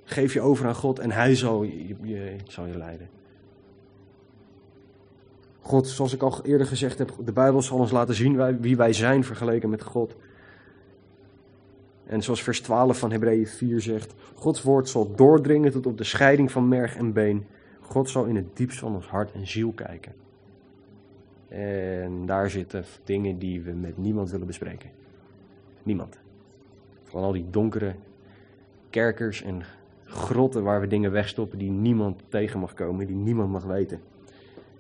Geef 0.05 0.33
je 0.33 0.41
over 0.41 0.66
aan 0.66 0.74
God 0.74 0.99
en 0.99 1.11
Hij 1.11 1.35
zal 1.35 1.62
je, 1.62 1.95
je, 2.03 2.37
zal 2.47 2.66
je 2.66 2.76
leiden. 2.76 3.09
God, 5.61 5.88
zoals 5.88 6.14
ik 6.14 6.22
al 6.22 6.44
eerder 6.44 6.66
gezegd 6.66 6.98
heb, 6.98 7.12
de 7.24 7.32
Bijbel 7.32 7.62
zal 7.62 7.78
ons 7.78 7.90
laten 7.90 8.14
zien 8.14 8.61
wie 8.61 8.76
wij 8.76 8.92
zijn 8.92 9.24
vergeleken 9.24 9.70
met 9.70 9.82
God. 9.82 10.16
En 12.06 12.22
zoals 12.22 12.42
vers 12.42 12.61
12 12.61 12.98
van 12.98 13.11
Hebreeën 13.11 13.46
4 13.46 13.80
zegt, 13.80 14.14
Gods 14.34 14.62
woord 14.62 14.88
zal 14.88 15.14
doordringen 15.14 15.72
tot 15.72 15.86
op 15.86 15.98
de 15.98 16.04
scheiding 16.04 16.50
van 16.50 16.68
merg 16.68 16.96
en 16.96 17.12
been. 17.12 17.46
God 17.80 18.11
zal 18.11 18.24
in 18.24 18.36
het 18.36 18.56
diepst 18.56 18.78
van 18.78 18.94
ons 18.94 19.06
hart 19.06 19.32
en 19.32 19.46
ziel 19.46 19.72
kijken. 19.72 20.12
En 21.48 22.26
daar 22.26 22.50
zitten 22.50 22.84
dingen 23.04 23.38
die 23.38 23.61
we 23.61 23.72
met 23.72 23.98
niemand 23.98 24.30
willen 24.30 24.46
bespreken. 24.46 24.90
Niemand. 25.82 26.18
Van 27.04 27.22
al 27.22 27.32
die 27.32 27.46
donkere 27.50 27.94
kerkers 28.90 29.42
en 29.42 29.62
grotten 30.04 30.62
waar 30.62 30.80
we 30.80 30.86
dingen 30.86 31.11
wegstoppen 31.11 31.59
die 31.59 31.70
niemand 31.70 32.22
tegen 32.28 32.61
mag 32.61 32.74
komen, 32.74 33.06
die 33.06 33.16
niemand 33.16 33.50
mag 33.50 33.64
weten. 33.64 34.00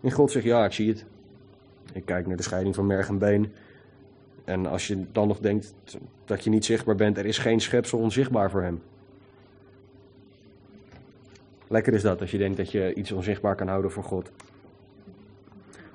En 0.00 0.10
God 0.10 0.30
zegt, 0.30 0.44
ja, 0.44 0.64
ik 0.64 0.72
zie 0.72 0.88
het. 0.88 1.04
Ik 1.92 2.04
kijk 2.04 2.26
naar 2.26 2.36
de 2.36 2.42
scheiding 2.42 2.74
van 2.74 2.86
merg 2.86 3.08
en 3.08 3.18
been. 3.18 3.52
En 4.44 4.66
als 4.66 4.86
je 4.86 5.04
dan 5.12 5.28
nog 5.28 5.38
denkt 5.38 5.74
dat 6.24 6.44
je 6.44 6.50
niet 6.50 6.64
zichtbaar 6.64 6.94
bent, 6.94 7.18
er 7.18 7.26
is 7.26 7.38
geen 7.38 7.60
schepsel 7.60 7.98
onzichtbaar 7.98 8.50
voor 8.50 8.62
hem. 8.62 8.82
Lekker 11.68 11.92
is 11.92 12.02
dat 12.02 12.20
als 12.20 12.30
je 12.30 12.38
denkt 12.38 12.56
dat 12.56 12.70
je 12.70 12.94
iets 12.94 13.12
onzichtbaar 13.12 13.54
kan 13.54 13.68
houden 13.68 13.90
voor 13.90 14.04
God. 14.04 14.30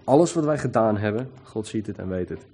Alles 0.04 0.34
wat 0.34 0.44
wij 0.46 0.58
gedaan 0.58 0.98
hebben, 0.98 1.30
God 1.44 1.68
ziet 1.68 1.88
het 1.88 1.98
en 1.98 2.10
weet 2.10 2.30
het. 2.30 2.46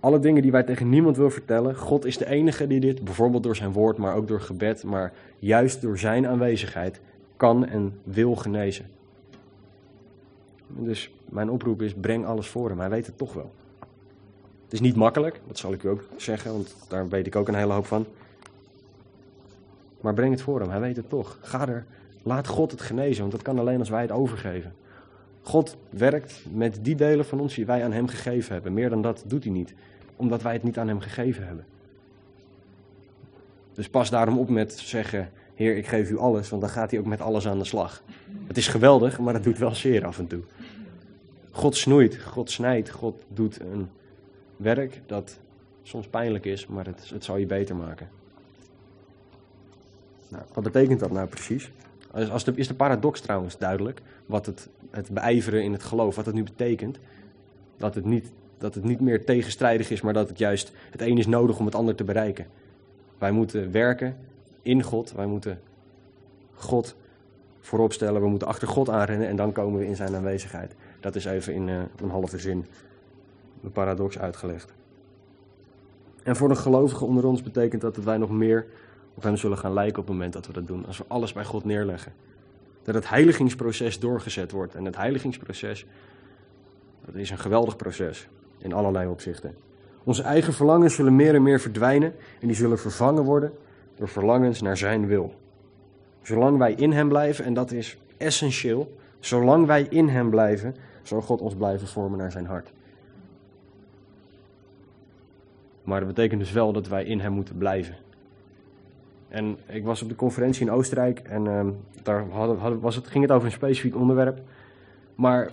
Alle 0.00 0.18
dingen 0.18 0.42
die 0.42 0.50
wij 0.50 0.62
tegen 0.62 0.88
niemand 0.88 1.16
willen 1.16 1.32
vertellen, 1.32 1.76
God 1.76 2.04
is 2.04 2.18
de 2.18 2.26
enige 2.26 2.66
die 2.66 2.80
dit, 2.80 3.04
bijvoorbeeld 3.04 3.42
door 3.42 3.56
zijn 3.56 3.72
woord, 3.72 3.96
maar 3.96 4.14
ook 4.14 4.28
door 4.28 4.40
gebed, 4.40 4.84
maar 4.84 5.12
juist 5.38 5.80
door 5.80 5.98
zijn 5.98 6.26
aanwezigheid, 6.26 7.00
kan 7.36 7.66
en 7.66 7.98
wil 8.02 8.36
genezen. 8.36 8.86
Dus 10.68 11.10
mijn 11.24 11.50
oproep 11.50 11.82
is, 11.82 11.94
breng 11.94 12.26
alles 12.26 12.48
voor 12.48 12.68
hem, 12.68 12.78
hij 12.78 12.90
weet 12.90 13.06
het 13.06 13.18
toch 13.18 13.34
wel. 13.34 13.52
Het 14.64 14.72
is 14.72 14.80
niet 14.80 14.96
makkelijk, 14.96 15.40
dat 15.46 15.58
zal 15.58 15.72
ik 15.72 15.82
u 15.82 15.88
ook 15.88 16.04
zeggen, 16.16 16.52
want 16.52 16.76
daar 16.88 17.08
weet 17.08 17.26
ik 17.26 17.36
ook 17.36 17.48
een 17.48 17.54
hele 17.54 17.72
hoop 17.72 17.86
van. 17.86 18.06
Maar 20.00 20.14
breng 20.14 20.30
het 20.30 20.42
voor 20.42 20.60
hem, 20.60 20.70
hij 20.70 20.80
weet 20.80 20.96
het 20.96 21.08
toch. 21.08 21.38
Ga 21.40 21.68
er, 21.68 21.86
laat 22.22 22.46
God 22.46 22.70
het 22.70 22.80
genezen, 22.80 23.20
want 23.20 23.32
dat 23.32 23.42
kan 23.42 23.58
alleen 23.58 23.78
als 23.78 23.88
wij 23.88 24.02
het 24.02 24.10
overgeven. 24.10 24.74
God 25.42 25.76
werkt 25.90 26.44
met 26.52 26.78
die 26.82 26.94
delen 26.94 27.24
van 27.24 27.40
ons 27.40 27.54
die 27.54 27.66
wij 27.66 27.84
aan 27.84 27.92
hem 27.92 28.08
gegeven 28.08 28.52
hebben. 28.52 28.72
Meer 28.72 28.90
dan 28.90 29.02
dat 29.02 29.24
doet 29.26 29.44
hij 29.44 29.52
niet, 29.52 29.74
omdat 30.16 30.42
wij 30.42 30.52
het 30.52 30.62
niet 30.62 30.78
aan 30.78 30.88
hem 30.88 31.00
gegeven 31.00 31.46
hebben. 31.46 31.64
Dus 33.74 33.88
pas 33.88 34.10
daarom 34.10 34.38
op 34.38 34.48
met 34.48 34.78
zeggen, 34.78 35.30
Heer, 35.54 35.76
ik 35.76 35.86
geef 35.86 36.10
u 36.10 36.18
alles, 36.18 36.48
want 36.48 36.62
dan 36.62 36.70
gaat 36.70 36.90
hij 36.90 37.00
ook 37.00 37.06
met 37.06 37.20
alles 37.20 37.48
aan 37.48 37.58
de 37.58 37.64
slag. 37.64 38.02
Het 38.46 38.56
is 38.56 38.68
geweldig, 38.68 39.18
maar 39.18 39.34
het 39.34 39.44
doet 39.44 39.58
wel 39.58 39.74
zeer 39.74 40.06
af 40.06 40.18
en 40.18 40.26
toe. 40.26 40.42
God 41.58 41.76
snoeit, 41.76 42.22
God 42.22 42.50
snijdt, 42.50 42.90
God 42.90 43.22
doet 43.28 43.60
een 43.60 43.90
werk 44.56 45.00
dat 45.06 45.38
soms 45.82 46.06
pijnlijk 46.06 46.44
is, 46.44 46.66
maar 46.66 46.86
het, 46.86 47.10
het 47.10 47.24
zal 47.24 47.36
je 47.36 47.46
beter 47.46 47.76
maken. 47.76 48.08
Nou, 50.28 50.42
wat 50.52 50.64
betekent 50.64 51.00
dat 51.00 51.10
nou 51.10 51.28
precies? 51.28 51.70
Als 52.30 52.44
de, 52.44 52.52
is 52.54 52.68
de 52.68 52.74
paradox 52.74 53.20
trouwens 53.20 53.58
duidelijk, 53.58 54.00
wat 54.26 54.46
het, 54.46 54.68
het 54.90 55.10
beijveren 55.10 55.62
in 55.62 55.72
het 55.72 55.82
geloof, 55.82 56.16
wat 56.16 56.26
het 56.26 56.34
nu 56.34 56.42
betekent. 56.42 56.98
Dat 57.76 57.94
het, 57.94 58.04
niet, 58.04 58.30
dat 58.58 58.74
het 58.74 58.84
niet 58.84 59.00
meer 59.00 59.24
tegenstrijdig 59.24 59.90
is, 59.90 60.00
maar 60.00 60.12
dat 60.12 60.28
het 60.28 60.38
juist 60.38 60.72
het 60.90 61.02
een 61.02 61.18
is 61.18 61.26
nodig 61.26 61.58
om 61.58 61.64
het 61.64 61.74
ander 61.74 61.94
te 61.94 62.04
bereiken. 62.04 62.46
Wij 63.18 63.30
moeten 63.30 63.72
werken 63.72 64.16
in 64.62 64.82
God, 64.82 65.12
wij 65.12 65.26
moeten 65.26 65.60
God 66.54 66.96
voorop 67.60 67.92
stellen, 67.92 68.20
we 68.20 68.28
moeten 68.28 68.48
achter 68.48 68.68
God 68.68 68.88
aanrennen 68.88 69.28
en 69.28 69.36
dan 69.36 69.52
komen 69.52 69.78
we 69.78 69.86
in 69.86 69.96
zijn 69.96 70.14
aanwezigheid. 70.14 70.74
Dat 71.00 71.14
is 71.14 71.24
even 71.24 71.54
in 71.54 71.68
uh, 71.68 71.80
een 71.96 72.10
halve 72.10 72.38
zin 72.38 72.66
de 73.60 73.68
paradox 73.68 74.18
uitgelegd. 74.18 74.72
En 76.22 76.36
voor 76.36 76.48
de 76.48 76.54
gelovigen 76.54 77.06
onder 77.06 77.26
ons 77.26 77.42
betekent 77.42 77.80
dat 77.80 77.94
dat 77.94 78.04
wij 78.04 78.16
nog 78.16 78.30
meer 78.30 78.66
op 79.14 79.22
hem 79.22 79.36
zullen 79.36 79.58
gaan 79.58 79.72
lijken 79.72 79.98
op 79.98 80.06
het 80.06 80.14
moment 80.14 80.32
dat 80.32 80.46
we 80.46 80.52
dat 80.52 80.66
doen. 80.66 80.86
Als 80.86 80.98
we 80.98 81.04
alles 81.06 81.32
bij 81.32 81.44
God 81.44 81.64
neerleggen. 81.64 82.12
Dat 82.82 82.94
het 82.94 83.08
heiligingsproces 83.08 83.98
doorgezet 83.98 84.50
wordt. 84.50 84.74
En 84.74 84.84
het 84.84 84.96
heiligingsproces, 84.96 85.86
Dat 87.04 87.14
is 87.14 87.30
een 87.30 87.38
geweldig 87.38 87.76
proces 87.76 88.28
in 88.58 88.72
allerlei 88.72 89.08
opzichten. 89.08 89.54
Onze 90.04 90.22
eigen 90.22 90.52
verlangens 90.52 90.94
zullen 90.94 91.16
meer 91.16 91.34
en 91.34 91.42
meer 91.42 91.60
verdwijnen 91.60 92.14
en 92.40 92.46
die 92.46 92.56
zullen 92.56 92.78
vervangen 92.78 93.22
worden 93.22 93.52
door 93.94 94.08
verlangens 94.08 94.60
naar 94.60 94.76
Zijn 94.76 95.06
wil. 95.06 95.34
Zolang 96.22 96.58
wij 96.58 96.72
in 96.72 96.92
Hem 96.92 97.08
blijven, 97.08 97.44
en 97.44 97.54
dat 97.54 97.70
is 97.70 97.98
essentieel, 98.16 98.96
zolang 99.20 99.66
wij 99.66 99.86
in 99.90 100.08
Hem 100.08 100.30
blijven, 100.30 100.74
zal 101.08 101.20
God 101.20 101.40
ons 101.40 101.54
blijven 101.54 101.88
vormen 101.88 102.18
naar 102.18 102.32
Zijn 102.32 102.46
hart. 102.46 102.72
Maar 105.82 105.98
dat 106.00 106.08
betekent 106.08 106.40
dus 106.40 106.52
wel 106.52 106.72
dat 106.72 106.88
wij 106.88 107.04
in 107.04 107.20
Hem 107.20 107.32
moeten 107.32 107.58
blijven. 107.58 107.94
En 109.28 109.58
ik 109.66 109.84
was 109.84 110.02
op 110.02 110.08
de 110.08 110.14
conferentie 110.14 110.66
in 110.66 110.72
Oostenrijk 110.72 111.18
en 111.18 111.44
uh, 111.44 111.66
daar 112.02 112.28
was 112.80 112.96
het, 112.96 113.06
ging 113.06 113.24
het 113.24 113.32
over 113.32 113.46
een 113.46 113.52
specifiek 113.52 113.96
onderwerp. 113.96 114.40
Maar 115.14 115.50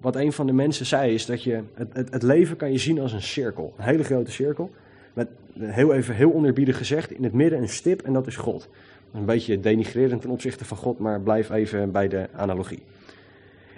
wat 0.00 0.16
een 0.16 0.32
van 0.32 0.46
de 0.46 0.52
mensen 0.52 0.86
zei 0.86 1.14
is 1.14 1.26
dat 1.26 1.42
je 1.42 1.62
het, 1.74 1.92
het, 1.92 2.12
het, 2.12 2.22
leven 2.22 2.56
kan 2.56 2.72
je 2.72 2.78
zien 2.78 3.00
als 3.00 3.12
een 3.12 3.22
cirkel. 3.22 3.74
Een 3.76 3.84
hele 3.84 4.04
grote 4.04 4.30
cirkel. 4.30 4.70
Met 5.12 5.28
heel 5.58 5.92
even 5.92 6.14
heel 6.14 6.32
onerbiedig 6.32 6.76
gezegd, 6.76 7.10
in 7.10 7.24
het 7.24 7.32
midden 7.32 7.58
een 7.58 7.68
stip 7.68 8.02
en 8.02 8.12
dat 8.12 8.26
is 8.26 8.36
God. 8.36 8.68
Een 9.12 9.24
beetje 9.24 9.60
denigrerend 9.60 10.20
ten 10.20 10.30
opzichte 10.30 10.64
van 10.64 10.76
God, 10.76 10.98
maar 10.98 11.20
blijf 11.20 11.50
even 11.50 11.90
bij 11.90 12.08
de 12.08 12.28
analogie. 12.32 12.82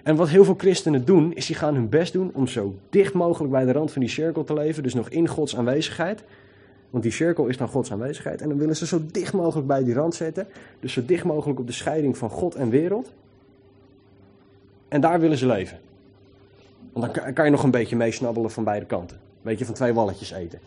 En 0.06 0.16
wat 0.16 0.28
heel 0.28 0.44
veel 0.44 0.54
christenen 0.56 1.04
doen, 1.04 1.34
is 1.34 1.46
die 1.46 1.56
gaan 1.56 1.74
hun 1.74 1.88
best 1.88 2.12
doen 2.12 2.30
om 2.34 2.46
zo 2.46 2.74
dicht 2.90 3.14
mogelijk 3.14 3.52
bij 3.52 3.64
de 3.64 3.72
rand 3.72 3.92
van 3.92 4.00
die 4.00 4.10
cirkel 4.10 4.44
te 4.44 4.54
leven. 4.54 4.82
Dus 4.82 4.94
nog 4.94 5.08
in 5.08 5.28
Gods 5.28 5.56
aanwezigheid. 5.56 6.24
Want 6.90 7.02
die 7.02 7.12
cirkel 7.12 7.46
is 7.46 7.56
dan 7.56 7.68
Gods 7.68 7.92
aanwezigheid. 7.92 8.42
En 8.42 8.48
dan 8.48 8.58
willen 8.58 8.76
ze 8.76 8.86
zo 8.86 9.00
dicht 9.10 9.32
mogelijk 9.32 9.66
bij 9.66 9.84
die 9.84 9.94
rand 9.94 10.14
zetten. 10.14 10.46
Dus 10.80 10.92
zo 10.92 11.04
dicht 11.04 11.24
mogelijk 11.24 11.58
op 11.58 11.66
de 11.66 11.72
scheiding 11.72 12.18
van 12.18 12.30
God 12.30 12.54
en 12.54 12.70
wereld. 12.70 13.12
En 14.88 15.00
daar 15.00 15.20
willen 15.20 15.38
ze 15.38 15.46
leven. 15.46 15.78
Want 16.92 17.14
dan 17.14 17.32
kan 17.32 17.44
je 17.44 17.50
nog 17.50 17.62
een 17.62 17.70
beetje 17.70 17.96
meesnabbelen 17.96 18.50
van 18.50 18.64
beide 18.64 18.86
kanten. 18.86 19.16
Een 19.16 19.42
beetje 19.42 19.64
van 19.64 19.74
twee 19.74 19.92
walletjes 19.92 20.30
eten. 20.30 20.58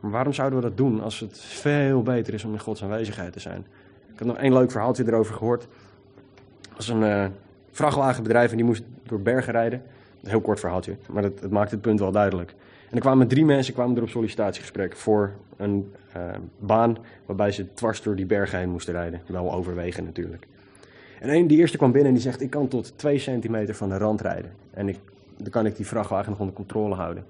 Maar 0.00 0.10
waarom 0.10 0.32
zouden 0.32 0.58
we 0.58 0.64
dat 0.68 0.76
doen 0.76 1.00
als 1.00 1.20
het 1.20 1.38
veel 1.38 2.02
beter 2.02 2.34
is 2.34 2.44
om 2.44 2.52
in 2.52 2.60
Gods 2.60 2.82
aanwezigheid 2.82 3.32
te 3.32 3.40
zijn? 3.40 3.66
Ik 4.12 4.18
had 4.18 4.28
nog 4.28 4.36
één 4.36 4.52
leuk 4.52 4.70
verhaaltje 4.70 5.04
erover 5.06 5.34
gehoord. 5.34 5.66
Was 6.76 6.88
een 6.88 7.02
uh, 7.02 7.26
vrachtwagenbedrijf 7.70 8.50
en 8.50 8.56
die 8.56 8.66
moest 8.66 8.82
door 9.02 9.20
bergen 9.20 9.52
rijden. 9.52 9.82
Een 10.22 10.30
heel 10.30 10.40
kort 10.40 10.60
verhaaltje, 10.60 10.96
maar 11.08 11.22
dat, 11.22 11.40
het 11.40 11.50
maakt 11.50 11.70
het 11.70 11.80
punt 11.80 12.00
wel 12.00 12.12
duidelijk. 12.12 12.54
En 12.90 12.96
er 12.96 13.00
kwamen 13.00 13.28
drie 13.28 13.44
mensen 13.44 13.74
kwamen 13.74 13.96
er 13.96 14.02
op 14.02 14.08
sollicitatiegesprek 14.08 14.96
voor 14.96 15.32
een 15.56 15.92
uh, 16.16 16.22
baan 16.58 16.96
waarbij 17.26 17.52
ze 17.52 17.74
dwars 17.74 18.02
door 18.02 18.16
die 18.16 18.26
bergen 18.26 18.58
heen 18.58 18.70
moesten 18.70 18.94
rijden. 18.94 19.20
Wel 19.26 19.52
overwegen 19.52 20.04
natuurlijk. 20.04 20.46
En 21.20 21.34
een, 21.34 21.46
die 21.46 21.58
eerste 21.58 21.76
kwam 21.76 21.92
binnen 21.92 22.08
en 22.08 22.14
die 22.14 22.24
zegt, 22.24 22.40
ik 22.40 22.50
kan 22.50 22.68
tot 22.68 22.98
twee 22.98 23.18
centimeter 23.18 23.74
van 23.74 23.88
de 23.88 23.96
rand 23.96 24.20
rijden. 24.20 24.52
En 24.70 24.88
ik, 24.88 24.98
dan 25.36 25.50
kan 25.50 25.66
ik 25.66 25.76
die 25.76 25.86
vrachtwagen 25.86 26.30
nog 26.30 26.40
onder 26.40 26.54
controle 26.54 26.94
houden. 26.94 27.24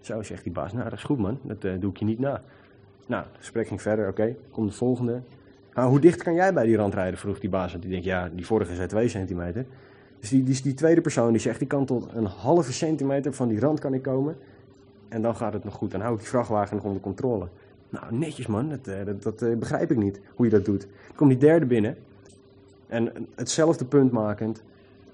Zo 0.00 0.22
zegt 0.22 0.42
die 0.42 0.52
baas, 0.52 0.72
nou 0.72 0.84
dat 0.84 0.98
is 0.98 1.04
goed 1.04 1.18
man, 1.18 1.38
dat 1.42 1.64
uh, 1.64 1.72
doe 1.80 1.90
ik 1.90 1.96
je 1.96 2.04
niet 2.04 2.18
na. 2.18 2.42
Nou, 3.06 3.24
het 3.24 3.36
gesprek 3.38 3.66
ging 3.66 3.82
verder, 3.82 4.08
oké, 4.08 4.20
okay, 4.20 4.36
komt 4.50 4.70
de 4.70 4.76
volgende. 4.76 5.20
Nou, 5.74 5.88
hoe 5.88 6.00
dicht 6.00 6.22
kan 6.22 6.34
jij 6.34 6.52
bij 6.52 6.66
die 6.66 6.76
rand 6.76 6.94
rijden, 6.94 7.18
vroeg 7.18 7.40
die 7.40 7.50
baas. 7.50 7.70
Want 7.70 7.82
die 7.82 7.90
denkt, 7.90 8.06
ja, 8.06 8.30
die 8.34 8.46
vorige 8.46 8.74
zei 8.74 8.88
twee 8.88 9.08
centimeter. 9.08 9.64
Dus 10.20 10.28
die, 10.28 10.42
die, 10.42 10.62
die 10.62 10.74
tweede 10.74 11.00
persoon 11.00 11.32
die 11.32 11.40
zegt, 11.40 11.60
ik 11.60 11.68
kan 11.68 11.84
tot 11.84 12.08
een 12.14 12.24
halve 12.24 12.72
centimeter 12.72 13.32
van 13.32 13.48
die 13.48 13.60
rand 13.60 13.80
kan 13.80 13.94
ik 13.94 14.02
komen. 14.02 14.36
En 15.08 15.22
dan 15.22 15.36
gaat 15.36 15.52
het 15.52 15.64
nog 15.64 15.74
goed. 15.74 15.90
Dan 15.90 16.00
hou 16.00 16.14
ik 16.14 16.20
die 16.20 16.28
vrachtwagen 16.28 16.76
nog 16.76 16.84
onder 16.84 17.02
controle. 17.02 17.48
Nou, 17.88 18.14
netjes 18.14 18.46
man, 18.46 18.68
dat, 18.68 18.86
eh, 18.86 19.04
dat, 19.04 19.22
dat, 19.22 19.38
dat 19.38 19.58
begrijp 19.58 19.90
ik 19.90 19.96
niet, 19.96 20.20
hoe 20.34 20.44
je 20.44 20.52
dat 20.52 20.64
doet. 20.64 20.86
Komt 21.14 21.30
die 21.30 21.38
derde 21.38 21.66
binnen. 21.66 21.96
En 22.86 23.12
hetzelfde 23.34 23.84
punt 23.84 24.12
makend. 24.12 24.62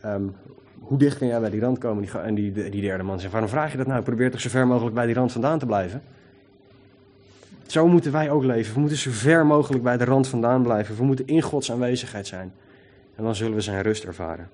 Um, 0.05 0.35
hoe 0.81 0.99
dicht 0.99 1.19
kan 1.19 1.29
jij 1.29 1.41
bij 1.41 1.51
die 1.51 1.61
rand 1.61 1.79
komen? 1.79 2.03
Die, 2.03 2.19
en 2.19 2.35
die, 2.35 2.71
die 2.71 2.83
derde 2.83 3.03
man 3.03 3.21
zegt, 3.21 3.33
waarom 3.33 3.51
vraag 3.51 3.71
je 3.71 3.77
dat 3.79 3.87
nou? 3.87 4.03
Probeer 4.03 4.31
toch 4.31 4.41
zo 4.41 4.49
ver 4.49 4.67
mogelijk 4.67 4.95
bij 4.95 5.07
die 5.07 5.15
rand 5.15 5.33
vandaan 5.33 5.59
te 5.59 5.67
blijven. 5.67 6.03
Zo 7.69 7.89
moeten 7.89 8.13
wij 8.13 8.31
ook 8.31 8.45
leven. 8.45 8.75
We 8.75 8.81
moeten 8.81 8.99
zo 8.99 9.11
ver 9.11 9.47
mogelijk 9.47 9.83
bij 9.83 9.97
de 9.97 10.05
rand 10.05 10.29
vandaan 10.29 10.63
blijven. 10.63 10.97
We 10.97 11.05
moeten 11.05 11.27
in 11.27 11.43
Gods 11.43 11.73
aanwezigheid 11.73 12.27
zijn. 12.27 12.53
En 13.15 13.25
dan 13.25 13.35
zullen 13.35 13.55
we 13.55 13.61
zijn 13.61 13.83
rust 13.83 14.05
ervaren. 14.05 14.49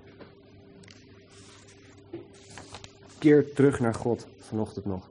Keer 3.18 3.52
terug 3.52 3.80
naar 3.80 3.94
God 3.94 4.26
vanochtend 4.38 4.84
nog. 4.84 5.08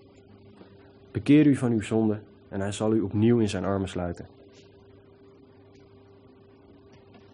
Bekeer 1.11 1.47
u 1.47 1.55
van 1.55 1.71
uw 1.71 1.81
zonde 1.81 2.19
en 2.49 2.61
hij 2.61 2.71
zal 2.71 2.93
u 2.93 3.01
opnieuw 3.01 3.39
in 3.39 3.49
zijn 3.49 3.65
armen 3.65 3.89
sluiten. 3.89 4.27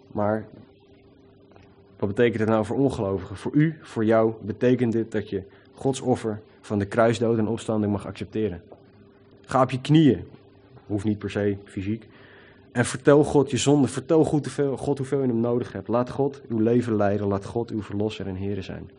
Maar 0.08 0.46
wat 2.00 2.10
betekent 2.10 2.40
het 2.40 2.50
nou 2.50 2.66
voor 2.66 2.78
ongelovigen? 2.78 3.36
Voor 3.36 3.54
u, 3.54 3.78
voor 3.82 4.06
jou, 4.06 4.34
betekent 4.42 4.92
dit 4.92 5.12
dat 5.12 5.30
je 5.30 5.44
Gods 5.74 6.02
offer 6.02 6.42
van 6.62 6.80
de 6.80 6.86
kruisdood 6.86 7.38
en 7.38 7.48
opstanding 7.48 7.92
mag 7.92 8.08
accepteren. 8.08 8.62
Ga 9.46 9.62
op 9.62 9.72
je 9.72 9.82
knieën, 9.82 10.28
hoeft 10.90 11.06
niet 11.06 11.18
per 11.18 11.30
se 11.30 11.58
fysiek, 11.64 12.08
en 12.72 12.86
vertel 12.86 13.24
God 13.24 13.52
je 13.52 13.58
zonde. 13.58 13.88
Vertel 13.88 14.24
God 14.26 14.98
hoeveel, 14.98 15.22
je 15.22 15.28
hem 15.28 15.40
nodig 15.40 15.72
hebt. 15.72 15.88
Laat 15.88 16.10
God 16.10 16.42
uw 16.50 16.60
leven 16.60 16.96
leiden, 16.96 17.28
laat 17.28 17.46
God 17.46 17.72
uw 17.72 17.82
verlosser 17.82 18.28
en 18.28 18.36
Heer 18.36 18.64
zijn. 18.64 18.90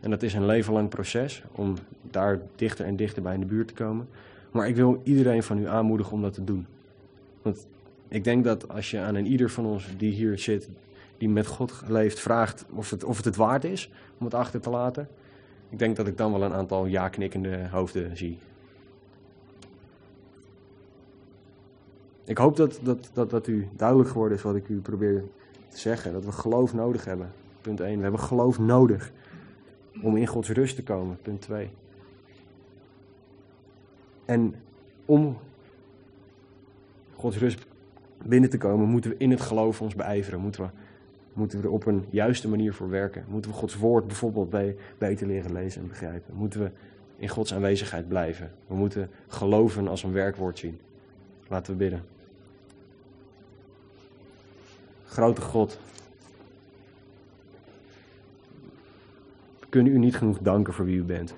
En 0.00 0.10
dat 0.10 0.22
is 0.22 0.34
een 0.34 0.46
leven 0.46 0.72
lang 0.72 0.88
proces 0.88 1.42
om 1.52 1.74
daar 2.10 2.40
dichter 2.56 2.86
en 2.86 2.96
dichter 2.96 3.22
bij 3.22 3.34
in 3.34 3.40
de 3.40 3.46
buurt 3.46 3.68
te 3.68 3.74
komen. 3.74 4.08
Maar 4.50 4.68
ik 4.68 4.76
wil 4.76 5.00
iedereen 5.04 5.42
van 5.42 5.58
u 5.58 5.68
aanmoedigen 5.68 6.12
om 6.12 6.22
dat 6.22 6.32
te 6.32 6.44
doen. 6.44 6.66
Want 7.42 7.66
ik 8.08 8.24
denk 8.24 8.44
dat 8.44 8.68
als 8.68 8.90
je 8.90 8.98
aan 8.98 9.14
een 9.14 9.26
ieder 9.26 9.50
van 9.50 9.66
ons 9.66 9.88
die 9.96 10.12
hier 10.12 10.38
zit, 10.38 10.68
die 11.18 11.28
met 11.28 11.46
God 11.46 11.82
leeft, 11.88 12.20
vraagt 12.20 12.64
of 12.70 12.90
het, 12.90 13.04
of 13.04 13.16
het 13.16 13.24
het 13.24 13.36
waard 13.36 13.64
is 13.64 13.90
om 14.18 14.24
het 14.24 14.34
achter 14.34 14.60
te 14.60 14.70
laten. 14.70 15.08
Ik 15.68 15.78
denk 15.78 15.96
dat 15.96 16.06
ik 16.06 16.16
dan 16.16 16.32
wel 16.32 16.42
een 16.42 16.52
aantal 16.52 16.86
ja-knikkende 16.86 17.68
hoofden 17.70 18.16
zie. 18.16 18.38
Ik 22.24 22.38
hoop 22.38 22.56
dat, 22.56 22.80
dat, 22.82 23.10
dat, 23.12 23.30
dat 23.30 23.46
u 23.46 23.68
duidelijk 23.76 24.10
geworden 24.10 24.36
is 24.36 24.42
wat 24.42 24.56
ik 24.56 24.68
u 24.68 24.80
probeer 24.80 25.24
te 25.68 25.78
zeggen. 25.78 26.12
Dat 26.12 26.24
we 26.24 26.32
geloof 26.32 26.74
nodig 26.74 27.04
hebben. 27.04 27.32
Punt 27.60 27.80
1. 27.80 27.96
We 27.96 28.02
hebben 28.02 28.20
geloof 28.20 28.58
nodig 28.58 29.12
om 30.02 30.16
in 30.16 30.26
Gods 30.26 30.48
rust 30.48 30.76
te 30.76 30.82
komen. 30.82 31.18
Punt 31.22 31.40
2. 31.40 31.70
En 34.24 34.54
om 35.04 35.36
Gods 37.16 37.38
rust 37.38 37.66
binnen 38.24 38.50
te 38.50 38.58
komen, 38.58 38.88
moeten 38.88 39.10
we 39.10 39.16
in 39.16 39.30
het 39.30 39.40
geloof 39.40 39.80
ons 39.80 39.94
beijveren. 39.94 40.40
Moeten 40.40 40.62
we, 40.62 40.68
moeten 41.32 41.60
we 41.60 41.66
er 41.66 41.72
op 41.72 41.86
een 41.86 42.04
juiste 42.10 42.48
manier 42.48 42.74
voor 42.74 42.88
werken. 42.88 43.24
Moeten 43.28 43.50
we 43.50 43.56
Gods 43.56 43.76
woord 43.76 44.06
bijvoorbeeld 44.06 44.50
bij, 44.50 44.76
beter 44.98 45.26
leren 45.26 45.52
lezen 45.52 45.82
en 45.82 45.88
begrijpen. 45.88 46.34
Moeten 46.34 46.60
we 46.60 46.70
in 47.16 47.28
Gods 47.28 47.54
aanwezigheid 47.54 48.08
blijven. 48.08 48.50
We 48.66 48.74
moeten 48.74 49.10
geloven 49.28 49.88
als 49.88 50.02
een 50.02 50.12
werkwoord 50.12 50.58
zien. 50.58 50.78
Laten 51.52 51.72
we 51.72 51.78
bidden. 51.78 52.04
Grote 55.06 55.40
God. 55.40 55.78
We 59.60 59.66
kunnen 59.68 59.92
u 59.92 59.98
niet 59.98 60.16
genoeg 60.16 60.38
danken 60.38 60.72
voor 60.72 60.84
wie 60.84 60.96
u 60.96 61.02
bent. 61.02 61.34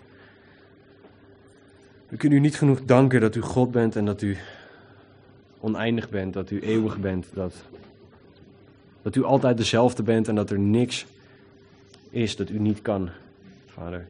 We 2.09 2.17
kunnen 2.17 2.39
u 2.39 2.41
niet 2.41 2.57
genoeg 2.57 2.85
danken 2.85 3.21
dat 3.21 3.35
u 3.35 3.41
God 3.41 3.71
bent 3.71 3.97
en 3.97 4.05
dat 4.05 4.23
u 4.23 4.37
oneindig 5.61 6.09
bent, 6.09 6.33
dat 6.33 6.51
u 6.51 6.61
eeuwig 6.61 6.99
bent, 6.99 7.27
dat, 7.33 7.55
dat 9.03 9.17
u 9.17 9.25
altijd 9.25 9.57
dezelfde 9.57 10.03
bent 10.03 10.29
en 10.29 10.35
dat 10.35 10.51
er 10.51 10.59
niks 10.59 11.07
is 12.11 12.37
dat 12.37 12.51
u 12.51 12.59
niet 12.59 12.83
kan, 12.83 13.09
Vader. 13.67 14.07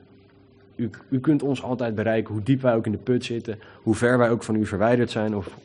U, 0.77 0.91
u 1.09 1.21
kunt 1.21 1.43
ons 1.43 1.63
altijd 1.63 1.95
bereiken, 1.95 2.35
hoe 2.35 2.43
diep 2.43 2.61
wij 2.61 2.75
ook 2.75 2.87
in 2.87 2.93
de 2.93 2.99
put 2.99 3.25
zitten, 3.25 3.59
hoe 3.83 3.95
ver 3.95 4.19
wij 4.19 4.31
ook 4.31 4.43
van 4.43 4.55
u 4.55 4.67
verwijderd 4.67 5.11
zijn 5.11 5.37
of 5.37 5.57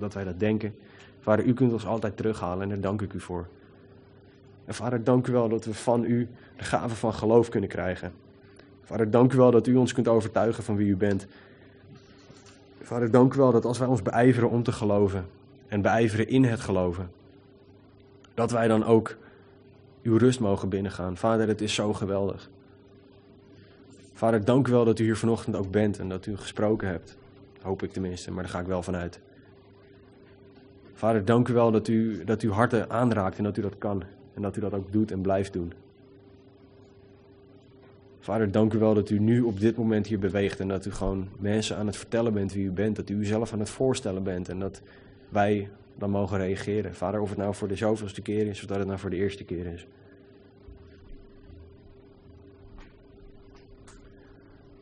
dat 0.00 0.14
wij 0.14 0.24
dat 0.24 0.40
denken. 0.40 0.74
Vader, 1.20 1.44
u 1.44 1.54
kunt 1.54 1.72
ons 1.72 1.86
altijd 1.86 2.16
terughalen 2.16 2.62
en 2.62 2.68
daar 2.68 2.80
dank 2.80 3.02
ik 3.02 3.12
u 3.12 3.20
voor. 3.20 3.46
En 4.64 4.74
vader, 4.74 5.04
dank 5.04 5.26
u 5.26 5.32
wel 5.32 5.48
dat 5.48 5.64
we 5.64 5.74
van 5.74 6.04
u 6.04 6.28
de 6.56 6.64
gave 6.64 6.94
van 6.94 7.14
geloof 7.14 7.48
kunnen 7.48 7.68
krijgen. 7.68 8.12
Vader, 8.84 9.10
dank 9.10 9.32
u 9.32 9.36
wel 9.36 9.50
dat 9.50 9.66
u 9.66 9.76
ons 9.76 9.92
kunt 9.92 10.08
overtuigen 10.08 10.64
van 10.64 10.76
wie 10.76 10.88
u 10.88 10.96
bent. 10.96 11.26
Vader, 12.82 13.10
dank 13.10 13.34
u 13.34 13.36
wel 13.36 13.52
dat 13.52 13.64
als 13.64 13.78
wij 13.78 13.88
ons 13.88 14.02
beijveren 14.02 14.50
om 14.50 14.62
te 14.62 14.72
geloven 14.72 15.26
en 15.68 15.82
beijveren 15.82 16.28
in 16.28 16.44
het 16.44 16.60
geloven, 16.60 17.10
dat 18.34 18.50
wij 18.50 18.68
dan 18.68 18.84
ook 18.84 19.16
uw 20.02 20.16
rust 20.16 20.40
mogen 20.40 20.68
binnengaan. 20.68 21.16
Vader, 21.16 21.48
het 21.48 21.60
is 21.60 21.74
zo 21.74 21.92
geweldig. 21.92 22.50
Vader, 24.12 24.44
dank 24.44 24.68
u 24.68 24.72
wel 24.72 24.84
dat 24.84 24.98
u 24.98 25.04
hier 25.04 25.16
vanochtend 25.16 25.56
ook 25.56 25.70
bent 25.70 25.98
en 25.98 26.08
dat 26.08 26.26
u 26.26 26.36
gesproken 26.36 26.88
hebt. 26.88 27.16
Hoop 27.62 27.82
ik 27.82 27.92
tenminste, 27.92 28.30
maar 28.30 28.42
daar 28.42 28.52
ga 28.52 28.60
ik 28.60 28.66
wel 28.66 28.82
vanuit. 28.82 29.20
Vader, 30.98 31.24
dank 31.24 31.48
u 31.48 31.52
wel 31.52 31.70
dat 31.70 31.88
u, 31.88 32.24
dat 32.24 32.42
u 32.42 32.50
harten 32.50 32.90
aanraakt 32.90 33.38
en 33.38 33.44
dat 33.44 33.56
u 33.56 33.62
dat 33.62 33.78
kan. 33.78 34.02
En 34.34 34.42
dat 34.42 34.56
u 34.56 34.60
dat 34.60 34.74
ook 34.74 34.92
doet 34.92 35.10
en 35.10 35.20
blijft 35.20 35.52
doen. 35.52 35.72
Vader, 38.20 38.50
dank 38.50 38.72
u 38.72 38.78
wel 38.78 38.94
dat 38.94 39.10
u 39.10 39.18
nu 39.18 39.40
op 39.40 39.60
dit 39.60 39.76
moment 39.76 40.06
hier 40.06 40.18
beweegt 40.18 40.60
en 40.60 40.68
dat 40.68 40.86
u 40.86 40.92
gewoon 40.92 41.28
mensen 41.38 41.76
aan 41.76 41.86
het 41.86 41.96
vertellen 41.96 42.32
bent 42.32 42.52
wie 42.52 42.64
u 42.64 42.70
bent. 42.70 42.96
Dat 42.96 43.10
u 43.10 43.14
uzelf 43.14 43.52
aan 43.52 43.58
het 43.58 43.70
voorstellen 43.70 44.22
bent 44.22 44.48
en 44.48 44.58
dat 44.58 44.82
wij 45.28 45.70
dan 45.94 46.10
mogen 46.10 46.38
reageren. 46.38 46.94
Vader, 46.94 47.20
of 47.20 47.28
het 47.28 47.38
nou 47.38 47.54
voor 47.54 47.68
de 47.68 47.76
zoveelste 47.76 48.22
keer 48.22 48.46
is 48.46 48.60
of 48.60 48.66
dat 48.66 48.78
het 48.78 48.86
nou 48.86 48.98
voor 48.98 49.10
de 49.10 49.16
eerste 49.16 49.44
keer 49.44 49.66
is. 49.66 49.86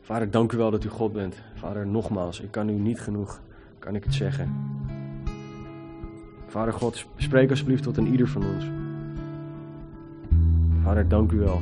Vader, 0.01 0.31
dank 0.31 0.51
u 0.51 0.57
wel 0.57 0.71
dat 0.71 0.83
u 0.83 0.89
God 0.89 1.13
bent. 1.13 1.35
Vader, 1.55 1.87
nogmaals, 1.87 2.41
ik 2.41 2.51
kan 2.51 2.69
u 2.69 2.73
niet 2.73 2.99
genoeg, 2.99 3.41
kan 3.79 3.95
ik 3.95 4.03
het 4.03 4.13
zeggen. 4.13 4.55
Vader 6.47 6.73
God, 6.73 7.05
spreek 7.17 7.49
alsjeblieft 7.49 7.83
tot 7.83 7.97
een 7.97 8.07
ieder 8.07 8.27
van 8.27 8.43
ons. 8.45 8.65
Vader, 10.83 11.07
dank 11.07 11.31
u 11.31 11.37
wel. 11.37 11.61